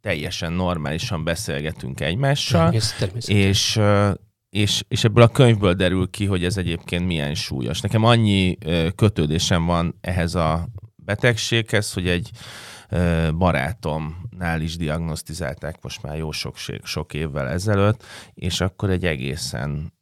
teljesen 0.01 0.53
normálisan 0.53 1.23
beszélgetünk 1.23 1.99
egymással, 1.99 2.73
és 3.25 3.79
és, 4.57 4.83
és 4.87 5.03
ebből 5.03 5.23
a 5.23 5.27
könyvből 5.27 5.73
derül 5.73 6.09
ki, 6.09 6.25
hogy 6.25 6.45
ez 6.45 6.57
egyébként 6.57 7.05
milyen 7.05 7.35
súlyos. 7.35 7.81
Nekem 7.81 8.03
annyi 8.03 8.57
kötődésem 8.95 9.65
van 9.65 9.97
ehhez 10.01 10.35
a 10.35 10.67
betegséghez, 10.95 11.93
hogy 11.93 12.07
egy 12.07 12.31
barátomnál 13.37 14.61
is 14.61 14.75
diagnosztizálták 14.75 15.81
most 15.81 16.03
már 16.03 16.17
jó 16.17 16.31
sok, 16.31 16.55
sok 16.83 17.13
évvel 17.13 17.47
ezelőtt, 17.47 18.03
és 18.33 18.61
akkor 18.61 18.89
egy 18.89 19.05
egészen 19.05 19.93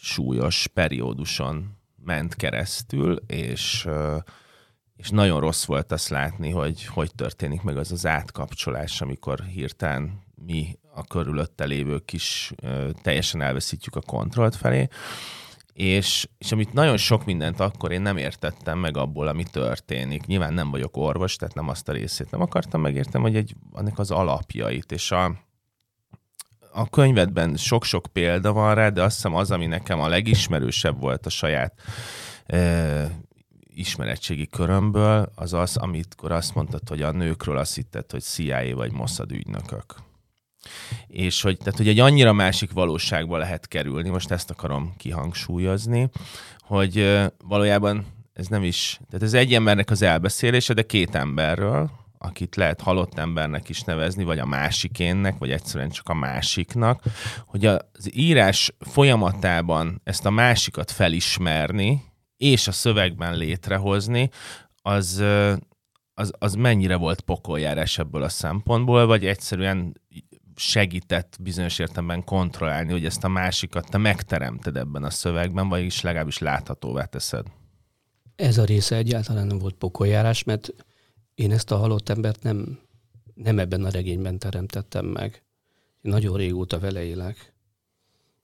súlyos 0.00 0.66
perióduson 0.74 1.76
ment 2.04 2.34
keresztül, 2.34 3.16
és 3.26 3.88
és 4.96 5.08
nagyon 5.08 5.40
rossz 5.40 5.64
volt 5.64 5.92
azt 5.92 6.08
látni, 6.08 6.50
hogy 6.50 6.84
hogy 6.84 7.10
történik 7.14 7.62
meg 7.62 7.76
az 7.76 7.92
az 7.92 8.06
átkapcsolás, 8.06 9.00
amikor 9.00 9.40
hirtelen 9.40 10.26
mi 10.46 10.78
a 10.94 11.04
körülötte 11.04 11.64
lévők 11.64 12.12
is 12.12 12.52
ö, 12.62 12.90
teljesen 13.02 13.40
elveszítjük 13.40 13.96
a 13.96 14.00
kontrollt 14.00 14.56
felé. 14.56 14.88
És, 15.72 16.28
és 16.38 16.52
amit 16.52 16.72
nagyon 16.72 16.96
sok 16.96 17.24
mindent 17.24 17.60
akkor 17.60 17.92
én 17.92 18.02
nem 18.02 18.16
értettem 18.16 18.78
meg 18.78 18.96
abból, 18.96 19.28
ami 19.28 19.42
történik. 19.42 20.26
Nyilván 20.26 20.54
nem 20.54 20.70
vagyok 20.70 20.96
orvos, 20.96 21.36
tehát 21.36 21.54
nem 21.54 21.68
azt 21.68 21.88
a 21.88 21.92
részét 21.92 22.30
nem 22.30 22.40
akartam 22.40 22.80
megértem, 22.80 23.22
hogy 23.22 23.36
egy, 23.36 23.54
annak 23.72 23.98
az 23.98 24.10
alapjait. 24.10 24.92
És 24.92 25.10
a, 25.10 25.34
a 26.72 26.88
könyvedben 26.88 27.56
sok-sok 27.56 28.06
példa 28.12 28.52
van 28.52 28.74
rá, 28.74 28.88
de 28.88 29.02
azt 29.02 29.14
hiszem 29.14 29.34
az, 29.34 29.50
ami 29.50 29.66
nekem 29.66 30.00
a 30.00 30.08
legismerősebb 30.08 31.00
volt 31.00 31.26
a 31.26 31.30
saját 31.30 31.80
ö, 32.46 33.04
ismeretségi 33.74 34.46
körömből, 34.46 35.32
az 35.34 35.52
az, 35.52 35.76
amikor 35.76 36.32
azt 36.32 36.54
mondtad, 36.54 36.88
hogy 36.88 37.02
a 37.02 37.10
nőkről 37.10 37.58
azt 37.58 37.74
hitted, 37.74 38.10
hogy 38.10 38.22
CIA 38.22 38.74
vagy 38.74 38.92
Mossad 38.92 39.32
ügynökök. 39.32 40.06
És 41.06 41.42
hogy, 41.42 41.56
tehát, 41.56 41.76
hogy 41.76 41.88
egy 41.88 41.98
annyira 41.98 42.32
másik 42.32 42.72
valóságba 42.72 43.36
lehet 43.36 43.68
kerülni, 43.68 44.08
most 44.08 44.30
ezt 44.30 44.50
akarom 44.50 44.94
kihangsúlyozni, 44.96 46.10
hogy 46.58 47.20
valójában 47.44 48.06
ez 48.32 48.46
nem 48.46 48.62
is, 48.62 49.00
tehát 49.10 49.22
ez 49.22 49.34
egy 49.34 49.54
embernek 49.54 49.90
az 49.90 50.02
elbeszélése, 50.02 50.74
de 50.74 50.82
két 50.82 51.14
emberről, 51.14 51.90
akit 52.18 52.56
lehet 52.56 52.80
halott 52.80 53.18
embernek 53.18 53.68
is 53.68 53.82
nevezni, 53.82 54.24
vagy 54.24 54.38
a 54.38 54.46
másikénnek, 54.46 55.38
vagy 55.38 55.50
egyszerűen 55.50 55.90
csak 55.90 56.08
a 56.08 56.14
másiknak, 56.14 57.02
hogy 57.46 57.66
az 57.66 58.10
írás 58.12 58.72
folyamatában 58.78 60.00
ezt 60.04 60.26
a 60.26 60.30
másikat 60.30 60.90
felismerni, 60.90 62.02
és 62.36 62.68
a 62.68 62.72
szövegben 62.72 63.36
létrehozni, 63.36 64.30
az, 64.82 65.24
az, 66.14 66.32
az 66.38 66.54
mennyire 66.54 66.96
volt 66.96 67.20
pokoljárás 67.20 67.98
ebből 67.98 68.22
a 68.22 68.28
szempontból, 68.28 69.06
vagy 69.06 69.26
egyszerűen 69.26 70.00
segített 70.58 71.36
bizonyos 71.40 71.78
értelemben 71.78 72.24
kontrollálni, 72.24 72.92
hogy 72.92 73.04
ezt 73.04 73.24
a 73.24 73.28
másikat 73.28 73.88
te 73.88 73.98
megteremted 73.98 74.76
ebben 74.76 75.04
a 75.04 75.10
szövegben, 75.10 75.68
vagy 75.68 75.84
is 75.84 76.00
legalábbis 76.00 76.38
láthatóvá 76.38 77.04
teszed? 77.04 77.46
Ez 78.36 78.58
a 78.58 78.64
része 78.64 78.96
egyáltalán 78.96 79.46
nem 79.46 79.58
volt 79.58 79.74
pokoljárás, 79.74 80.44
mert 80.44 80.74
én 81.34 81.52
ezt 81.52 81.70
a 81.70 81.76
halott 81.76 82.08
embert 82.08 82.42
nem, 82.42 82.78
nem 83.34 83.58
ebben 83.58 83.84
a 83.84 83.90
regényben 83.90 84.38
teremtettem 84.38 85.06
meg. 85.06 85.42
Én 86.00 86.12
nagyon 86.12 86.36
régóta 86.36 86.78
vele 86.78 87.04
élek. 87.04 87.52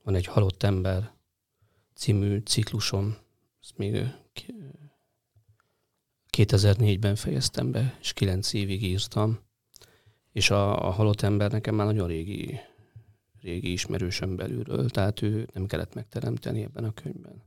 Van 0.03 0.15
egy 0.15 0.27
halott 0.27 0.63
ember 0.63 1.13
című 1.95 2.39
ciklusom, 2.39 3.17
ezt 3.63 3.77
még 3.77 4.07
2004-ben 6.37 7.17
fejeztem 7.17 7.71
be, 7.71 7.97
és 8.01 8.13
9 8.13 8.53
évig 8.53 8.83
írtam. 8.83 9.39
És 10.35 10.51
a, 10.51 10.87
a 10.87 10.91
halott 10.91 11.21
ember 11.21 11.51
nekem 11.51 11.75
már 11.75 11.87
nagyon 11.87 12.09
régi, 12.09 12.61
régi 13.43 13.73
ismerősöm 13.73 14.37
belülről, 14.37 14.91
tehát 14.91 15.23
ő 15.23 15.49
nem 15.53 15.67
kellett 15.67 15.95
megteremteni 15.95 16.63
ebben 16.63 16.85
a 16.85 16.93
könyvben. 16.93 17.43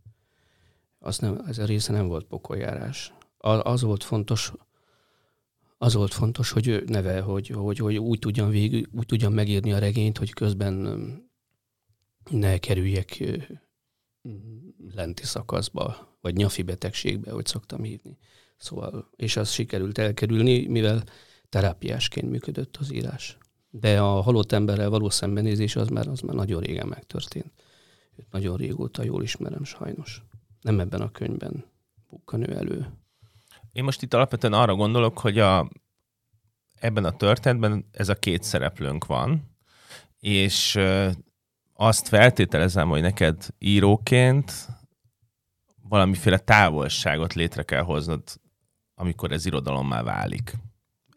Az 1.00 1.18
nem, 1.20 1.44
ez 1.48 1.58
a 1.58 1.66
része 1.66 1.92
nem 1.92 2.08
volt 2.08 2.26
pokoljárás. 2.26 3.14
Az, 3.38 3.82
volt 3.82 4.04
fontos, 4.04 4.54
az 5.78 5.94
volt 5.94 6.14
fontos, 6.14 6.52
hogy 6.52 6.68
ő 6.68 6.84
neve, 6.88 7.22
hogy, 7.22 7.48
hogy, 7.48 7.78
hogy 7.78 7.98
úgy, 7.98 8.20
tudjam 8.20 8.50
végül, 8.50 8.82
úgy 8.92 9.06
tudjam 9.06 9.34
megírni 9.34 9.74
a 9.74 9.80
regényt, 9.80 10.18
hogy 10.18 10.34
közben 10.34 10.76
ne 12.30 12.58
kerüljek 12.58 13.24
lenti 14.94 15.26
szakaszba, 15.26 16.18
vagy 16.22 16.36
nyafi 16.36 16.62
betegségbe, 16.62 17.32
hogy 17.32 17.46
szoktam 17.46 17.84
hívni. 17.84 18.18
Szóval, 18.58 19.10
és 19.16 19.38
az 19.38 19.50
sikerült 19.50 19.98
elkerülni, 19.98 20.66
mivel 20.66 21.04
terápiásként 21.50 22.30
működött 22.30 22.78
az 22.78 22.94
írás. 22.94 23.38
De 23.70 24.02
a 24.02 24.22
halott 24.22 24.52
emberrel 24.52 24.90
való 24.90 25.10
szembenézés 25.10 25.76
az 25.76 25.88
már, 25.88 26.08
az 26.08 26.20
már 26.20 26.36
nagyon 26.36 26.62
régen 26.62 26.88
megtörtént. 26.88 27.52
Őt 28.16 28.32
nagyon 28.32 28.58
régóta 28.58 29.04
jól 29.04 29.24
ismerem 29.24 29.64
sajnos. 29.64 30.22
Nem 30.62 30.80
ebben 30.80 31.02
a 31.02 31.12
könyvben 31.12 31.66
bukkan 32.10 32.50
ő 32.50 32.56
elő. 32.56 32.90
Én 33.72 33.84
most 33.84 34.02
itt 34.02 34.14
alapvetően 34.14 34.54
arra 34.54 34.76
gondolok, 34.76 35.20
hogy 35.20 35.40
a, 35.40 35.70
ebben 36.76 37.06
a 37.06 37.16
történetben 37.16 37.86
ez 37.92 38.10
a 38.10 38.16
két 38.16 38.44
szereplőnk 38.44 39.06
van, 39.06 39.56
és 40.20 40.80
azt 41.74 42.08
feltételezem, 42.08 42.90
hogy 42.90 43.02
neked 43.02 43.48
íróként 43.60 44.68
valamiféle 45.90 46.38
távolságot 46.38 47.34
létre 47.34 47.64
kell 47.64 47.82
hoznod, 47.82 48.24
amikor 48.96 49.32
ez 49.32 49.46
irodalommá 49.46 50.04
válik 50.04 50.54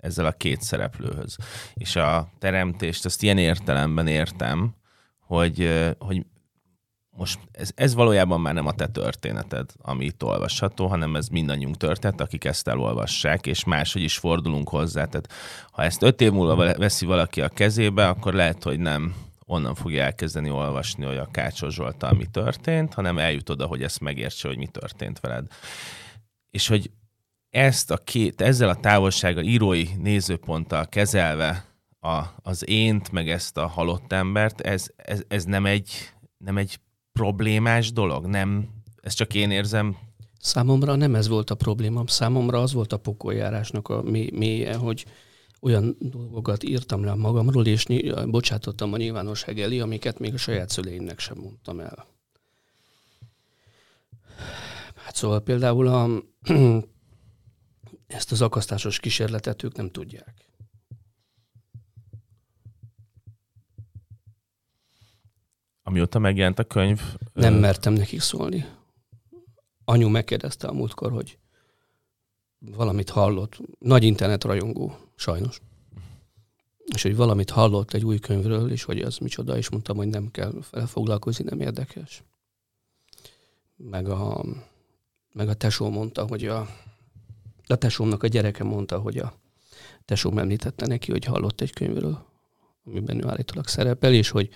ezzel 0.01 0.27
a 0.27 0.33
két 0.33 0.63
szereplőhöz. 0.63 1.37
És 1.75 1.97
a 1.97 2.29
teremtést, 2.39 3.05
azt 3.05 3.23
ilyen 3.23 3.39
értelemben 3.39 4.07
értem, 4.07 4.75
hogy, 5.19 5.71
hogy 5.99 6.27
most 7.21 7.39
ez, 7.53 7.71
ez 7.75 7.95
valójában 7.95 8.41
már 8.41 8.55
nem 8.55 8.67
a 8.67 8.73
te 8.73 8.87
történeted, 8.87 9.71
ami 9.83 10.05
itt 10.05 10.23
olvasható, 10.23 10.87
hanem 10.87 11.17
ez 11.17 11.29
mindannyiunk 11.29 11.77
történet, 11.77 12.21
akik 12.21 12.45
ezt 12.45 12.69
elolvassák, 12.69 13.47
és 13.47 13.65
máshogy 13.65 14.03
is 14.03 14.19
fordulunk 14.19 14.69
hozzá. 14.69 15.05
Tehát 15.05 15.33
ha 15.71 15.83
ezt 15.83 16.03
öt 16.03 16.21
év 16.21 16.33
múlva 16.33 16.77
veszi 16.77 17.07
valaki 17.07 17.41
a 17.41 17.49
kezébe, 17.49 18.09
akkor 18.09 18.35
lehet, 18.35 18.63
hogy 18.63 18.79
nem 18.79 19.15
onnan 19.47 19.75
fogja 19.75 20.03
elkezdeni 20.03 20.51
olvasni, 20.51 21.05
hogy 21.05 21.17
a 21.17 21.31
Kácsos 21.31 21.75
Zsoltal 21.75 22.13
mi 22.13 22.27
történt, 22.27 22.95
hanem 22.95 23.19
eljut 23.19 23.49
oda, 23.49 23.67
hogy 23.67 23.83
ezt 23.83 24.01
megértse, 24.01 24.49
hogy 24.49 24.59
mi 24.59 24.67
történt 24.67 25.21
veled. 25.21 25.47
És 26.51 26.69
hogy 26.69 26.91
ezt 27.51 27.91
a 27.91 27.97
két, 27.97 28.41
ezzel 28.41 28.69
a 28.69 28.75
távolsággal, 28.75 29.45
írói 29.45 29.85
nézőponttal 29.99 30.87
kezelve 30.87 31.65
a, 32.01 32.23
az 32.43 32.69
ént, 32.69 33.13
meg 33.13 33.29
ezt 33.29 33.57
a 33.57 33.67
halott 33.67 34.13
embert, 34.13 34.61
ez, 34.61 34.87
ez, 34.97 35.23
ez 35.29 35.45
nem, 35.45 35.67
egy, 35.67 35.91
nem 36.39 36.57
egy 36.57 36.81
problémás 37.13 37.93
dolog? 37.93 38.27
Nem, 38.27 38.69
ezt 39.03 39.17
csak 39.17 39.35
én 39.35 39.51
érzem? 39.51 39.97
Számomra 40.41 40.95
nem 40.95 41.15
ez 41.15 41.29
volt 41.29 41.51
a 41.51 41.55
problémám. 41.55 42.07
Számomra 42.07 42.63
az 42.63 42.73
volt 42.73 42.93
a 42.93 42.97
pokoljárásnak 42.97 43.89
a 43.89 44.03
mélye, 44.33 44.75
hogy 44.75 45.05
olyan 45.61 45.97
dolgokat 45.99 46.63
írtam 46.63 47.05
le 47.05 47.15
magamról, 47.15 47.67
és 47.67 47.87
bocsátottam 48.27 48.93
a 48.93 48.97
nyilvánosság 48.97 49.61
elé, 49.61 49.79
amiket 49.79 50.19
még 50.19 50.35
a 50.35 50.37
saját 50.37 50.69
szüleimnek 50.69 51.19
sem 51.19 51.39
mondtam 51.39 51.81
el. 51.81 52.07
Hát 54.95 55.15
szóval 55.15 55.41
például 55.41 55.87
a, 55.87 56.09
ezt 58.11 58.33
az 58.33 58.43
akasztásos 58.43 59.01
kísérletet 59.01 59.63
ők 59.63 59.77
nem 59.77 59.91
tudják. 59.91 60.35
Amióta 65.83 66.19
megjelent 66.19 66.59
a 66.59 66.65
könyv... 66.65 67.01
Nem 67.33 67.55
mertem 67.55 67.93
nekik 67.93 68.21
szólni. 68.21 68.65
Anyu 69.85 70.09
megkérdezte 70.09 70.69
a 70.69 70.73
múltkor, 70.73 71.13
hogy 71.13 71.39
valamit 72.59 73.11
hallott. 73.11 73.61
Nagy 73.79 74.05
internet 74.05 74.45
rajongó, 74.45 74.97
sajnos. 75.15 75.61
És 76.95 77.03
hogy 77.03 77.17
valamit 77.17 77.51
hallott 77.51 77.93
egy 77.93 78.05
új 78.05 78.19
könyvről, 78.19 78.71
és 78.71 78.83
hogy 78.83 79.01
az 79.01 79.19
micsoda, 79.19 79.57
és 79.57 79.69
mondtam, 79.69 79.97
hogy 79.97 80.09
nem 80.09 80.31
kell 80.31 80.53
vele 80.71 80.87
foglalkozni, 80.87 81.45
nem 81.45 81.61
érdekes. 81.61 82.23
Meg 83.77 84.09
a, 84.09 84.45
meg 85.33 85.49
a 85.49 85.55
tesó 85.55 85.89
mondta, 85.89 86.27
hogy 86.27 86.47
a, 86.47 86.69
a 87.67 87.77
tesómnak 87.77 88.23
a 88.23 88.27
gyereke 88.27 88.65
mondta, 88.65 88.99
hogy 88.99 89.19
a 89.19 89.35
tesóm 90.05 90.39
említette 90.39 90.87
neki, 90.87 91.11
hogy 91.11 91.25
hallott 91.25 91.61
egy 91.61 91.73
könyvről, 91.73 92.25
amiben 92.85 93.25
ő 93.25 93.29
állítólag 93.29 93.67
szerepel, 93.67 94.13
és 94.13 94.31
hogy, 94.31 94.49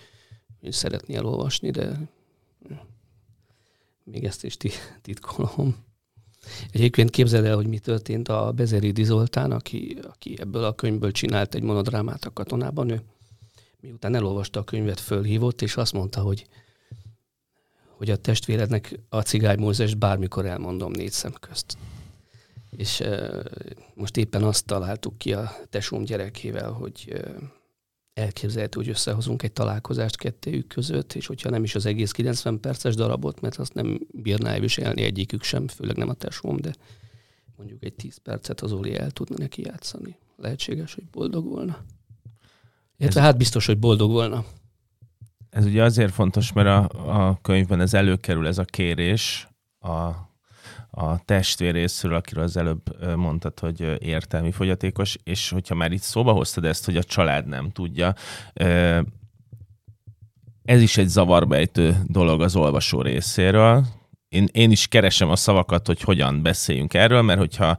hogy 0.61 0.73
szeretné 0.73 1.15
elolvasni, 1.15 1.71
de 1.71 1.99
még 4.05 4.25
ezt 4.25 4.45
is 4.45 4.57
titkolom. 5.03 5.77
Egyébként 6.71 7.11
képzeld 7.11 7.45
el, 7.45 7.55
hogy 7.55 7.67
mi 7.67 7.79
történt 7.79 8.29
a 8.29 8.53
Bezeri 8.53 9.05
Zoltán, 9.05 9.53
aki, 9.53 9.99
aki 10.03 10.37
ebből 10.41 10.65
a 10.65 10.75
könyvből 10.75 11.13
csinált 11.13 11.55
egy 11.55 11.63
monodrámát 11.63 12.25
a 12.25 12.33
katonában. 12.33 12.91
Ő 12.91 13.03
miután 13.81 14.15
elolvasta 14.15 14.61
a 14.61 14.65
könyvet, 14.65 15.01
fölhívott, 15.01 15.63
és 15.63 15.77
azt 15.77 15.93
mondta, 15.93 16.21
hogy, 16.21 16.47
hogy 17.89 18.11
a 18.11 18.17
testvérednek 18.17 19.01
a 19.09 19.21
cigány 19.21 19.59
Mózes 19.59 19.95
bármikor 19.95 20.47
elmondom 20.47 20.93
négy 20.93 21.13
szem 21.13 21.33
közt. 21.41 21.77
És 22.77 23.03
most 23.95 24.17
éppen 24.17 24.43
azt 24.43 24.67
találtuk 24.67 25.19
ki 25.19 25.33
a 25.33 25.53
tesóm 25.71 26.05
gyerekével, 26.05 26.71
hogy 26.71 27.25
elképzelhető, 28.15 28.79
hogy 28.81 28.89
összehozunk 28.89 29.43
egy 29.43 29.53
találkozást 29.53 30.17
kettőjük 30.17 30.67
között, 30.67 31.13
és 31.13 31.27
hogyha 31.27 31.51
nem 31.51 31.65
is 31.65 31.75
az 31.75 31.87
egész 31.87 32.11
90 32.11 32.61
perces 32.61 32.95
darabot, 32.95 33.41
mert 33.41 33.57
azt 33.57 33.75
nem 33.75 34.01
bírná 34.13 34.51
elviselni 34.51 35.03
egyikük 35.03 35.43
sem, 35.43 35.69
főleg 35.69 35.97
nem 35.97 36.09
a 36.09 36.15
tesóm, 36.15 36.57
de 36.57 36.75
mondjuk 37.57 37.85
egy 37.85 37.95
10 37.95 38.17
percet 38.17 38.61
az 38.61 38.73
Oli 38.73 38.97
el 38.97 39.11
tudna 39.11 39.37
neki 39.39 39.63
játszani. 39.65 40.17
Lehetséges, 40.37 40.95
hogy 40.95 41.05
boldog 41.05 41.47
volna. 41.47 41.85
Illetve 42.97 43.21
hát 43.21 43.37
biztos, 43.37 43.67
hogy 43.67 43.79
boldog 43.79 44.11
volna. 44.11 44.45
Ez 45.51 45.65
ugye 45.65 45.83
azért 45.83 46.13
fontos, 46.13 46.53
mert 46.53 46.69
a, 46.69 47.29
a 47.29 47.39
könyvben 47.43 47.81
ez 47.81 47.95
előkerül, 47.95 48.47
ez 48.47 48.59
a 48.59 48.65
kérés 48.65 49.49
a 49.79 50.11
a 50.95 51.25
testvér 51.25 51.73
részről, 51.73 52.15
akiről 52.15 52.45
az 52.45 52.57
előbb 52.57 53.15
mondtad, 53.17 53.59
hogy 53.61 53.97
értelmi 53.99 54.53
fogyatékos, 54.53 55.17
és 55.25 55.51
hogyha 55.51 55.75
már 55.75 55.93
itt 55.93 56.03
szóba 56.03 56.33
hoztad 56.33 56.65
ezt, 56.65 56.85
hogy 56.85 56.97
a 56.97 57.03
család 57.03 57.47
nem 57.47 57.71
tudja, 57.71 58.15
ez 60.65 60.81
is 60.81 60.97
egy 60.97 61.09
zavarbejtő 61.09 61.97
dolog 62.07 62.43
az 62.43 62.57
olvasó 62.57 63.03
részéről. 63.03 63.87
Én, 64.29 64.49
én 64.53 64.71
is 64.71 64.87
keresem 64.87 65.31
a 65.31 65.37
szavakat, 65.37 65.87
hogy 65.87 66.01
hogyan 66.01 66.43
beszéljünk 66.43 66.95
erről, 66.95 67.23
mert 67.23 67.39
hogyha 67.39 67.77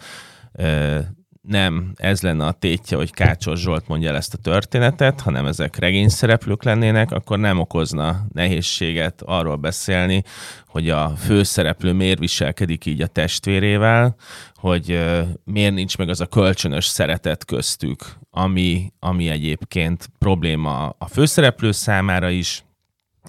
nem 1.47 1.91
ez 1.95 2.21
lenne 2.21 2.45
a 2.45 2.51
tétje, 2.51 2.97
hogy 2.97 3.11
Kácsos 3.11 3.59
Zsolt 3.59 3.87
mondja 3.87 4.09
el 4.09 4.15
ezt 4.15 4.33
a 4.33 4.37
történetet, 4.37 5.21
hanem 5.21 5.45
ezek 5.45 5.75
regényszereplők 5.75 6.63
lennének, 6.63 7.11
akkor 7.11 7.39
nem 7.39 7.59
okozna 7.59 8.25
nehézséget 8.33 9.21
arról 9.25 9.55
beszélni, 9.55 10.23
hogy 10.67 10.89
a 10.89 11.09
főszereplő 11.09 11.93
miért 11.93 12.19
viselkedik 12.19 12.85
így 12.85 13.01
a 13.01 13.07
testvérével, 13.07 14.15
hogy 14.53 14.99
miért 15.43 15.73
nincs 15.73 15.97
meg 15.97 16.09
az 16.09 16.21
a 16.21 16.25
kölcsönös 16.25 16.85
szeretet 16.85 17.45
köztük, 17.45 18.17
ami, 18.31 18.93
ami 18.99 19.29
egyébként 19.29 20.09
probléma 20.19 20.95
a 20.97 21.07
főszereplő 21.07 21.71
számára 21.71 22.29
is, 22.29 22.63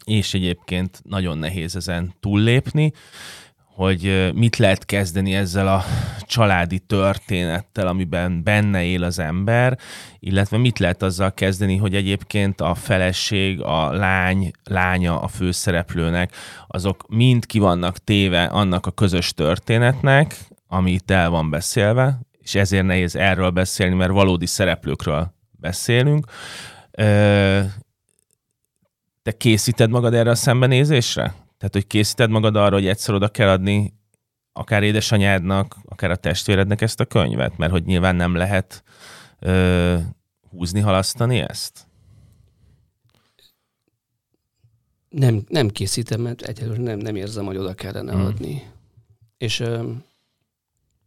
és 0.05 0.35
egyébként 0.35 1.01
nagyon 1.05 1.39
nehéz 1.39 1.77
ezen 1.77 2.15
túllépni 2.21 2.93
hogy 3.77 4.33
mit 4.35 4.57
lehet 4.57 4.85
kezdeni 4.85 5.35
ezzel 5.35 5.69
a 5.69 5.85
családi 6.21 6.79
történettel, 6.79 7.87
amiben 7.87 8.43
benne 8.43 8.85
él 8.85 9.03
az 9.03 9.19
ember, 9.19 9.79
illetve 10.19 10.57
mit 10.57 10.79
lehet 10.79 11.03
azzal 11.03 11.35
kezdeni, 11.35 11.77
hogy 11.77 11.95
egyébként 11.95 12.61
a 12.61 12.75
feleség, 12.75 13.61
a 13.61 13.93
lány, 13.93 14.51
lánya 14.65 15.21
a 15.21 15.29
főszereplőnek, 15.29 16.33
azok 16.67 17.05
mind 17.09 17.47
ki 17.47 17.59
vannak 17.59 17.99
téve 17.99 18.45
annak 18.45 18.87
a 18.87 18.91
közös 18.91 19.33
történetnek, 19.33 20.37
ami 20.67 20.93
itt 20.93 21.11
el 21.11 21.31
van 21.31 21.51
beszélve, 21.51 22.21
és 22.39 22.55
ezért 22.55 22.87
nehéz 22.87 23.17
erről 23.17 23.51
beszélni, 23.51 23.95
mert 23.95 24.13
valódi 24.13 24.47
szereplőkről 24.47 25.35
beszélünk. 25.51 26.27
Te 29.23 29.33
készíted 29.37 29.91
magad 29.91 30.15
erre 30.15 30.31
a 30.31 30.35
szembenézésre? 30.35 31.35
Tehát, 31.67 31.85
hogy 31.85 31.97
készíted 31.99 32.31
magad 32.31 32.57
arra, 32.57 32.75
hogy 32.75 32.87
egyszer 32.87 33.15
oda 33.15 33.29
kell 33.29 33.49
adni 33.49 33.95
akár 34.53 34.83
édesanyádnak, 34.83 35.77
akár 35.85 36.11
a 36.11 36.17
testvérednek 36.17 36.81
ezt 36.81 37.01
a 37.01 37.05
könyvet? 37.05 37.57
Mert 37.57 37.73
hogy 37.73 37.85
nyilván 37.85 38.17
nem 38.17 38.35
lehet 38.35 38.83
ö, 39.39 39.97
húzni, 40.51 40.81
halasztani 40.81 41.39
ezt? 41.39 41.87
Nem, 45.09 45.45
nem 45.49 45.69
készítem, 45.69 46.21
mert 46.21 46.43
egyelőre 46.43 46.83
nem, 46.83 46.99
nem 46.99 47.17
érzem, 47.17 47.45
hogy 47.45 47.57
oda 47.57 47.75
kellene 47.75 48.13
hmm. 48.13 48.25
adni. 48.25 48.71
És 49.39 49.61
ö, 49.61 49.91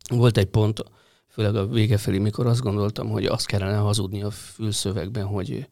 volt 0.10 0.38
egy 0.38 0.50
pont, 0.50 0.84
főleg 1.28 1.56
a 1.56 1.68
vége 1.68 1.98
felé, 1.98 2.18
mikor 2.18 2.48
azt 2.48 2.62
gondoltam, 2.62 3.10
hogy 3.10 3.26
azt 3.26 3.46
kellene 3.46 3.78
hazudni 3.78 4.24
a 4.24 4.32
fülszövegben, 4.32 5.26
hogy 5.26 5.68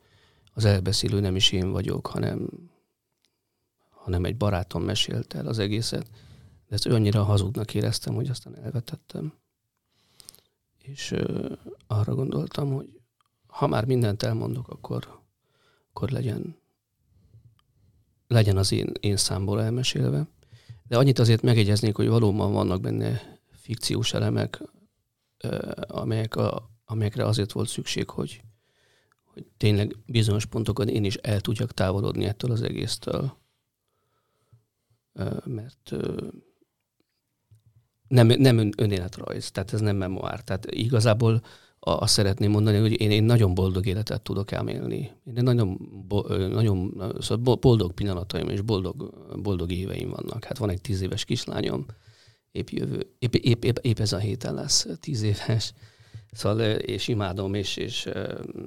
az 0.54 0.66
elbeszélő 0.66 1.20
nem 1.20 1.36
is 1.36 1.52
én 1.52 1.72
vagyok, 1.72 2.08
hanem, 2.08 2.50
hanem 4.08 4.26
egy 4.26 4.38
barátom 4.38 4.84
mesélt 4.84 5.34
el 5.34 5.48
az 5.48 5.60
egészet. 5.60 6.10
De 6.68 6.76
ezt 6.76 6.86
annyira 6.86 7.24
hazudnak 7.24 7.74
éreztem, 7.74 8.14
hogy 8.14 8.30
aztán 8.30 8.58
elvetettem. 8.58 9.34
És 10.78 11.12
ö, 11.12 11.54
arra 11.88 12.16
gondoltam, 12.16 12.74
hogy 12.74 13.00
ha 13.48 13.68
már 13.68 13.86
mindent 13.86 14.24
elmondok, 14.24 14.68
akkor, 14.68 15.22
akkor 15.90 16.10
legyen, 16.10 16.56
legyen 18.28 18.58
az 18.58 18.72
én, 18.72 18.92
én 19.00 19.18
számból 19.18 19.62
elmesélve. 19.62 20.28
De 20.84 20.98
annyit 20.98 21.20
azért 21.20 21.42
megegyeznék, 21.42 21.96
hogy 21.96 22.08
valóban 22.08 22.54
vannak 22.54 22.82
benne 22.82 23.40
fikciós 23.52 24.14
elemek, 24.14 24.64
amelyek 25.88 26.36
a, 26.36 26.70
amelyekre 26.86 27.26
azért 27.26 27.52
volt 27.52 27.70
szükség, 27.70 28.10
hogy, 28.10 28.42
hogy 29.24 29.46
tényleg 29.58 29.96
bizonyos 30.06 30.46
pontokon 30.46 30.88
én 30.88 31.04
is 31.04 31.16
el 31.16 31.42
tudjak 31.42 31.74
távolodni 31.74 32.26
ettől 32.26 32.52
az 32.52 32.62
egésztől. 32.62 33.46
Mert 35.46 35.96
nem, 38.08 38.28
nem 38.28 38.72
önéletrajz, 38.78 39.52
tehát 39.52 39.74
ez 39.74 39.80
nem 39.80 39.96
memoár. 39.96 40.42
Tehát 40.42 40.66
igazából 40.72 41.42
azt 41.80 42.14
szeretném 42.14 42.52
mondani, 42.52 42.78
hogy 42.78 43.02
én, 43.02 43.12
én 43.12 43.24
nagyon 43.24 43.54
boldog 43.54 43.86
életet 43.86 44.22
tudok 44.22 44.52
elmélni. 44.52 45.12
Én 45.36 45.44
nagyon, 45.44 45.78
nagyon 46.52 46.94
szóval 47.20 47.56
boldog 47.56 47.94
pillanataim 47.94 48.50
és 48.50 48.62
boldog, 48.62 49.14
boldog 49.42 49.72
éveim 49.72 50.10
vannak. 50.10 50.44
Hát 50.44 50.58
van 50.58 50.70
egy 50.70 50.82
tíz 50.82 51.02
éves 51.02 51.26
kislányom, 51.26 51.86
épp, 52.52 52.70
jövő, 52.70 53.08
épp, 53.20 53.34
épp, 53.34 53.64
épp, 53.64 53.78
épp 53.82 54.00
ez 54.00 54.14
a 54.14 54.18
héten 54.18 54.54
lesz 54.54 54.88
tíz 55.00 55.22
éves. 55.22 55.74
Szóval, 56.38 56.60
és 56.72 57.08
imádom, 57.08 57.54
és, 57.54 57.78
és, 57.78 58.10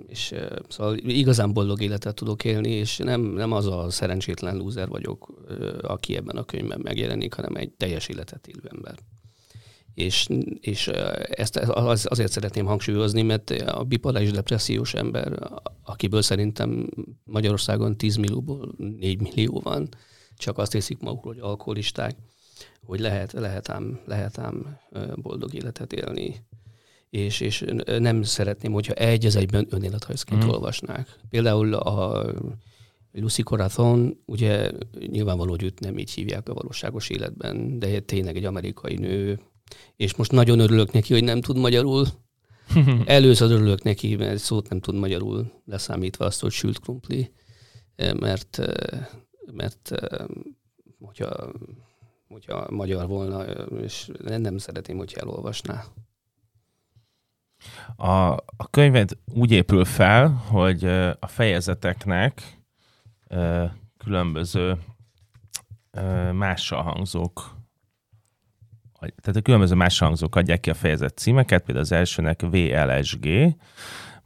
és 0.07 0.35
szóval 0.69 0.97
igazán 0.97 1.53
boldog 1.53 1.83
életet 1.83 2.15
tudok 2.15 2.45
élni, 2.45 2.71
és 2.71 2.97
nem, 2.97 3.21
nem 3.21 3.53
az 3.53 3.67
a 3.67 3.91
szerencsétlen 3.91 4.57
lúzer 4.57 4.89
vagyok, 4.89 5.45
aki 5.83 6.17
ebben 6.17 6.37
a 6.37 6.45
könyvben 6.45 6.81
megjelenik, 6.83 7.35
hanem 7.35 7.55
egy 7.55 7.71
teljes 7.71 8.09
életet 8.09 8.47
élő 8.47 8.69
ember. 8.75 8.95
És, 9.95 10.27
és 10.61 10.89
ezt 11.31 11.57
azért 12.05 12.33
szeretném 12.33 12.67
hangsúlyozni, 12.67 13.23
mert 13.23 13.51
a 13.51 13.85
bipoláris 13.85 14.31
depressziós 14.31 14.95
ember, 14.95 15.51
akiből 15.83 16.23
szerintem 16.23 16.89
Magyarországon 17.25 17.97
10 17.97 18.17
millióból 18.17 18.75
4 18.77 19.21
millió 19.21 19.61
van, 19.65 19.89
csak 20.37 20.59
azt 20.59 20.73
hiszik 20.73 21.01
magukról, 21.01 21.33
hogy 21.33 21.43
alkoholisták, 21.43 22.17
hogy 22.85 23.01
lehet, 23.01 23.33
lehet, 23.33 23.69
ám, 23.69 24.01
lehet 24.07 24.39
ám 24.39 24.79
boldog 25.15 25.55
életet 25.55 25.93
élni. 25.93 26.49
És, 27.11 27.41
és 27.41 27.65
nem 27.99 28.23
szeretném, 28.23 28.73
hogyha 28.73 28.93
egy 28.93 29.27
az 29.27 29.37
egyben 29.37 29.67
önéletrajzként 29.71 30.45
mm. 30.45 30.49
olvasnák. 30.49 31.19
Például 31.29 31.75
a 31.75 32.27
Lucy 33.13 33.43
Corazon, 33.43 34.21
ugye 34.27 34.71
nyilvánvaló, 35.07 35.51
hogy 35.51 35.63
őt 35.63 35.81
nem 35.81 35.99
így 35.99 36.11
hívják 36.11 36.49
a 36.49 36.55
valóságos 36.55 37.09
életben, 37.09 37.79
de 37.79 38.01
tényleg 38.01 38.37
egy 38.37 38.45
amerikai 38.45 38.95
nő, 38.95 39.41
és 39.97 40.15
most 40.15 40.33
nagyon 40.33 40.59
örülök 40.59 40.93
neki, 40.93 41.13
hogy 41.13 41.25
nem 41.25 41.41
tud 41.41 41.57
magyarul. 41.57 42.07
Először 43.05 43.51
örülök 43.51 43.83
neki, 43.83 44.17
mert 44.17 44.39
szót 44.39 44.69
nem 44.69 44.81
tud 44.81 44.95
magyarul, 44.95 45.53
leszámítva 45.65 46.25
azt, 46.25 46.41
hogy 46.41 46.53
sült 46.53 46.79
krumpli, 46.79 47.33
mert, 47.97 48.59
mert 49.53 49.91
hogyha 51.01 51.53
hogyha 52.29 52.71
magyar 52.71 53.07
volna, 53.07 53.43
és 53.83 54.11
nem 54.21 54.59
szeretném, 54.59 54.97
hogyha 54.97 55.21
elolvasná. 55.21 55.85
A, 57.97 58.09
a 58.57 58.69
könyved 58.71 59.11
úgy 59.35 59.51
épül 59.51 59.85
fel, 59.85 60.29
hogy 60.29 60.85
a 61.21 61.27
fejezeteknek 61.27 62.59
különböző 63.99 64.79
mással 66.33 66.83
hangzók 66.83 67.59
tehát 69.01 69.37
a 69.37 69.43
különböző 69.43 69.75
más 69.75 69.99
hangzók 69.99 70.37
adják 70.37 70.61
ki 70.61 70.71
a 70.71 70.75
fejezet 70.75 71.19
címeket, 71.19 71.63
például 71.65 71.85
az 71.85 71.93
elsőnek 71.93 72.41
VLSG, 72.41 73.29